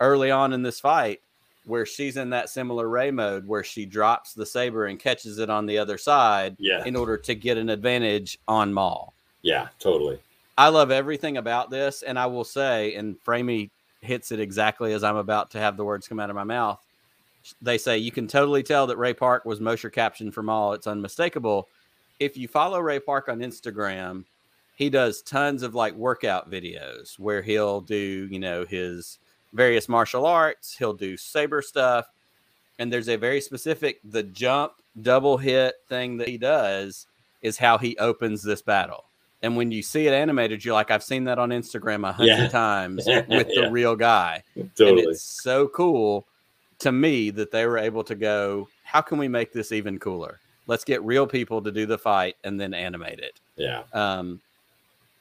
[0.00, 1.20] early on in this fight
[1.66, 5.48] where she's in that similar Ray mode where she drops the saber and catches it
[5.48, 6.84] on the other side Yeah.
[6.84, 9.14] in order to get an advantage on Maul.
[9.42, 9.68] Yeah.
[9.78, 10.18] Totally.
[10.58, 13.70] I love everything about this, and I will say, and Framey
[14.02, 16.80] hits it exactly as I'm about to have the words come out of my mouth.
[17.60, 20.72] They say you can totally tell that Ray Park was motion captioned from all.
[20.72, 21.68] It's unmistakable.
[22.20, 24.24] If you follow Ray Park on Instagram,
[24.76, 29.18] he does tons of like workout videos where he'll do, you know, his
[29.52, 30.76] various martial arts.
[30.76, 32.06] He'll do saber stuff,
[32.78, 34.72] and there's a very specific the jump
[35.02, 37.06] double hit thing that he does
[37.42, 39.04] is how he opens this battle.
[39.42, 42.38] And when you see it animated, you're like, I've seen that on Instagram a hundred
[42.38, 42.48] Yeah.
[42.48, 43.68] times with the Yeah.
[43.70, 44.42] real guy.
[44.56, 46.24] And it's so cool
[46.84, 50.38] to me that they were able to go, how can we make this even cooler?
[50.66, 53.40] Let's get real people to do the fight and then animate it.
[53.56, 53.82] Yeah.
[53.92, 54.40] Um,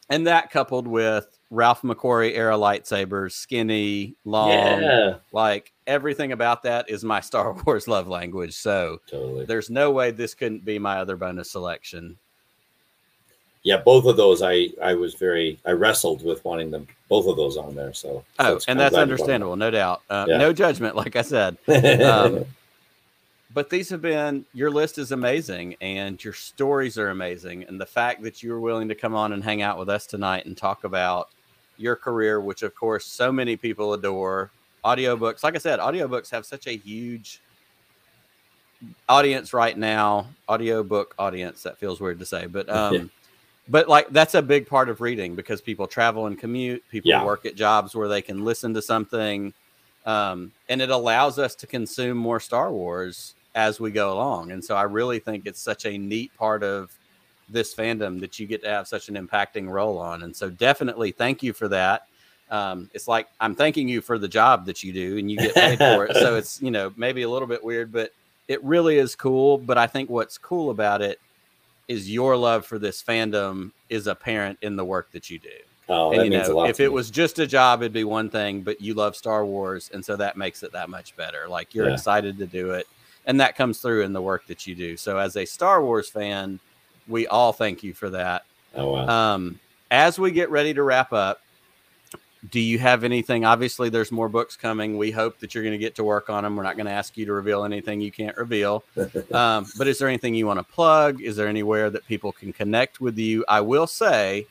[0.10, 4.50] and that coupled with Ralph McQuarrie era lightsabers, skinny, long,
[4.82, 5.16] Yeah.
[5.32, 8.54] like everything about that is my Star Wars love language.
[8.56, 9.46] So Totally.
[9.46, 12.18] there's no way this couldn't be my other bonus selection.
[13.64, 13.78] Yeah.
[13.78, 17.58] Both of those, I I was very I wrestled with wanting them both of those
[17.58, 17.94] on there.
[17.94, 18.24] So.
[18.40, 20.02] Oh, and that's glad you brought understandable, no doubt.
[20.10, 20.38] Uh, Yeah.
[20.38, 21.58] No judgment, like I said.
[22.04, 22.46] Um,
[23.54, 27.86] but these have been your list is amazing and your stories are amazing and the
[27.86, 30.58] fact that you were willing to come on and hang out with us tonight and
[30.58, 31.30] talk about
[31.78, 34.50] your career which of course so many people adore
[34.84, 37.42] audiobooks like i said audiobooks have such a huge
[39.08, 43.10] audience right now audiobook audience that feels weird to say but um.
[43.70, 47.24] But like that's a big part of reading because people travel and commute people Yeah.
[47.26, 49.54] work at jobs where they can listen to something
[50.06, 54.52] um, and it allows us to consume more Star Wars as we go along.
[54.52, 56.92] And so I really think it's such a neat part of
[57.50, 60.24] this fandom that you get to have such an impacting role on.
[60.24, 62.08] And so definitely thank you for that.
[62.50, 65.56] Um, it's like I'm thanking you for the job that you do and you get
[65.56, 66.16] paid for it.
[66.18, 68.12] So it's, you know, maybe a little bit weird, but
[68.48, 69.58] it really is cool.
[69.58, 71.20] But I think what's cool about it
[71.88, 75.50] is your love for this fandom is apparent in the work that you do
[75.90, 76.70] oh, and that means a lot.
[76.70, 76.94] if it me.
[76.96, 80.16] was just a job, it'd be one thing, but you love Star Wars, and so
[80.16, 81.48] that makes it that much better.
[81.48, 81.94] Like you're Yeah.
[81.94, 82.88] excited to do it,
[83.26, 84.96] and that comes through in the work that you do.
[84.98, 86.60] So, as a Star Wars fan,
[87.08, 88.46] we all thank you for that.
[88.76, 89.34] oh wow.
[89.34, 89.60] Um,
[89.92, 91.42] as we get ready to wrap up,
[92.50, 93.46] do you have anything?
[93.46, 94.98] Obviously, there's more books coming.
[94.98, 96.56] We hope that you're going to get to work on them.
[96.56, 98.84] We're not going to ask you to reveal anything you can't reveal.
[99.34, 101.22] Um, but is there anything you want to plug?
[101.22, 103.44] Is there anywhere that people can connect with you?
[103.48, 104.46] I will say,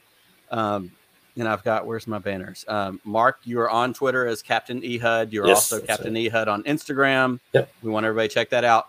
[0.50, 0.90] um,
[1.36, 2.64] and I've got where's my banners?
[2.66, 5.32] Um, Marc, you are on Twitter as Captain Ehud.
[5.32, 7.38] You're Yes, also Captain Ehud on Instagram.
[7.52, 7.72] Yep.
[7.82, 8.88] We want everybody to check that out.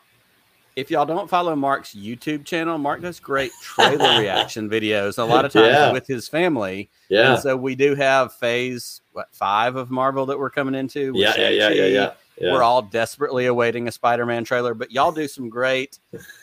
[0.76, 5.45] If y'all don't follow Marc's YouTube channel, Marc does great trailer reaction videos a lot
[5.45, 5.91] of times Yeah.
[5.91, 6.90] with his family.
[7.10, 7.34] yeah.
[7.34, 11.12] And so we do have phase what five of Marvel that we're coming into.
[11.16, 11.34] Yeah.
[11.38, 11.50] Yeah.
[11.50, 11.70] Yeah.
[11.70, 11.86] Yeah.
[11.86, 12.12] Yeah.
[12.40, 12.52] Yeah.
[12.54, 16.00] We're all desperately awaiting a Spider-Man trailer, but y'all do some great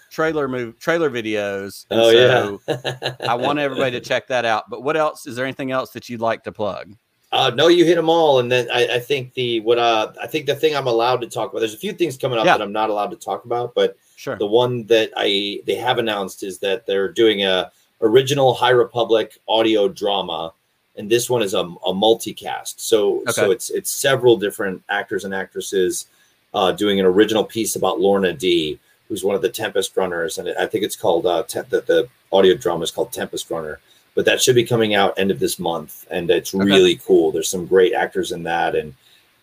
[0.09, 1.85] trailer move trailer videos.
[1.91, 3.15] and oh so yeah.
[3.29, 4.71] I want everybody to check that out.
[4.71, 5.27] But what else?
[5.27, 6.95] Is there anything else that you'd like to plug?
[7.33, 10.29] Uh, no, you hit them all, and then I, I think the what uh I
[10.29, 11.59] think the thing I'm allowed to talk about.
[11.61, 12.57] There's a few things coming up Yeah.
[12.59, 14.37] that I'm not allowed to talk about, but Sure.
[14.37, 17.73] the one that I they have announced is that they're doing a
[18.03, 20.53] original High Republic audio drama,
[20.97, 22.75] and this one is a, a multicast.
[22.81, 26.07] So so it's it's several different actors and actresses
[26.53, 28.79] uh, doing an original piece about Lourna Dee,
[29.09, 32.07] who's one of the Tempest runners, and I think it's called uh, Tem- the, the
[32.31, 33.81] audio drama is called Tempest Runner.
[34.15, 36.63] But that should be coming out end of this month, and it's Okay.
[36.63, 37.33] really cool.
[37.33, 38.93] There's some great actors in that, and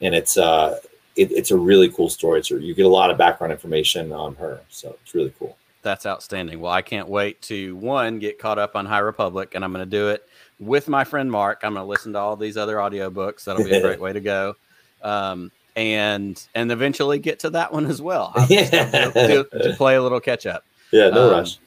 [0.02, 0.78] and it's uh
[1.18, 2.40] it, it's a really cool story.
[2.40, 5.58] It's you get a lot of background information on her, so it's really cool.
[5.82, 6.60] That's outstanding.
[6.60, 9.86] Well, I can't wait to one get caught up on High Republic, and I'm going
[9.86, 10.28] to do it
[10.60, 11.62] with my friend Marc.
[11.64, 13.46] I'm going to listen to all these other audiobooks.
[13.46, 14.56] That'll be a great way to go.
[15.04, 18.32] Um, and and eventually get to that one as well.
[18.36, 20.64] I'll just have to, to- to play a little catch up.
[20.92, 21.58] Yeah, no Um, rush.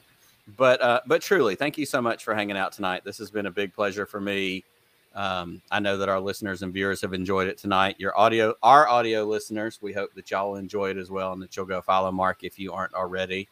[0.57, 3.03] But uh, but truly, thank you so much for hanging out tonight.
[3.05, 4.65] This has been a big pleasure for me.
[5.13, 7.95] Um, I know that our listeners and viewers have enjoyed it tonight.
[7.99, 11.55] Your audio, our audio listeners, we hope that y'all enjoy it as well and that
[11.55, 13.49] you'll go follow Marc if you aren't already.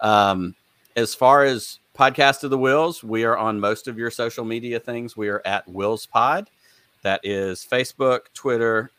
[0.00, 0.54] Um,
[0.96, 4.78] as far as podcast of the Whills, we are on most of your social media
[4.78, 5.16] things.
[5.16, 6.48] We are at WhillsPod.
[7.02, 8.90] That is Facebook, Twitter,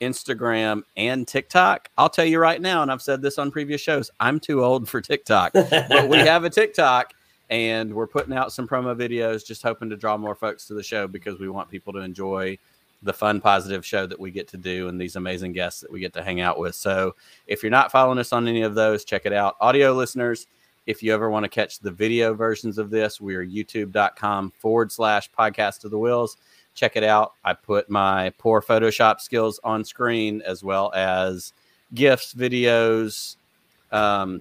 [0.00, 1.88] Instagram, and TikTok.
[1.98, 4.88] I'll tell you right now, and I've said this on previous shows, I'm too old
[4.88, 7.14] for TikTok, but we have a TikTok
[7.50, 10.82] and we're putting out some promo videos, just hoping to draw more folks to the
[10.82, 12.58] show because we want people to enjoy
[13.02, 16.00] the fun, positive show that we get to do and these amazing guests that we
[16.00, 16.74] get to hang out with.
[16.74, 17.14] So
[17.46, 19.56] if you're not following us on any of those, check it out.
[19.60, 20.46] Audio listeners,
[20.86, 24.90] if you ever want to catch the video versions of this, we are youtube.com forward
[24.90, 26.36] slash podcast of the Whills.
[26.74, 27.32] Check it out.
[27.44, 31.52] I put my poor Photoshop skills on screen as well as
[31.94, 33.36] GIFs, videos,
[33.92, 34.40] um,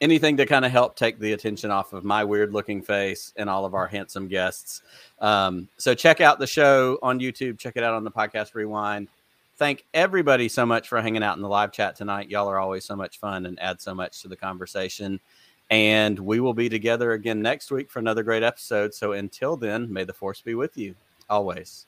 [0.00, 3.50] anything to kind of help take the attention off of my weird looking face and
[3.50, 4.82] all of our handsome guests.
[5.20, 7.58] Um, so check out the show on YouTube.
[7.58, 9.08] Check it out on the podcast rewind.
[9.56, 12.30] Thank everybody so much for hanging out in the live chat tonight.
[12.30, 15.18] Y'all are always so much fun and add so much to the conversation.
[15.70, 18.94] And we will be together again next week for another great episode.
[18.94, 20.94] So until then, may the force be with you
[21.28, 21.86] always.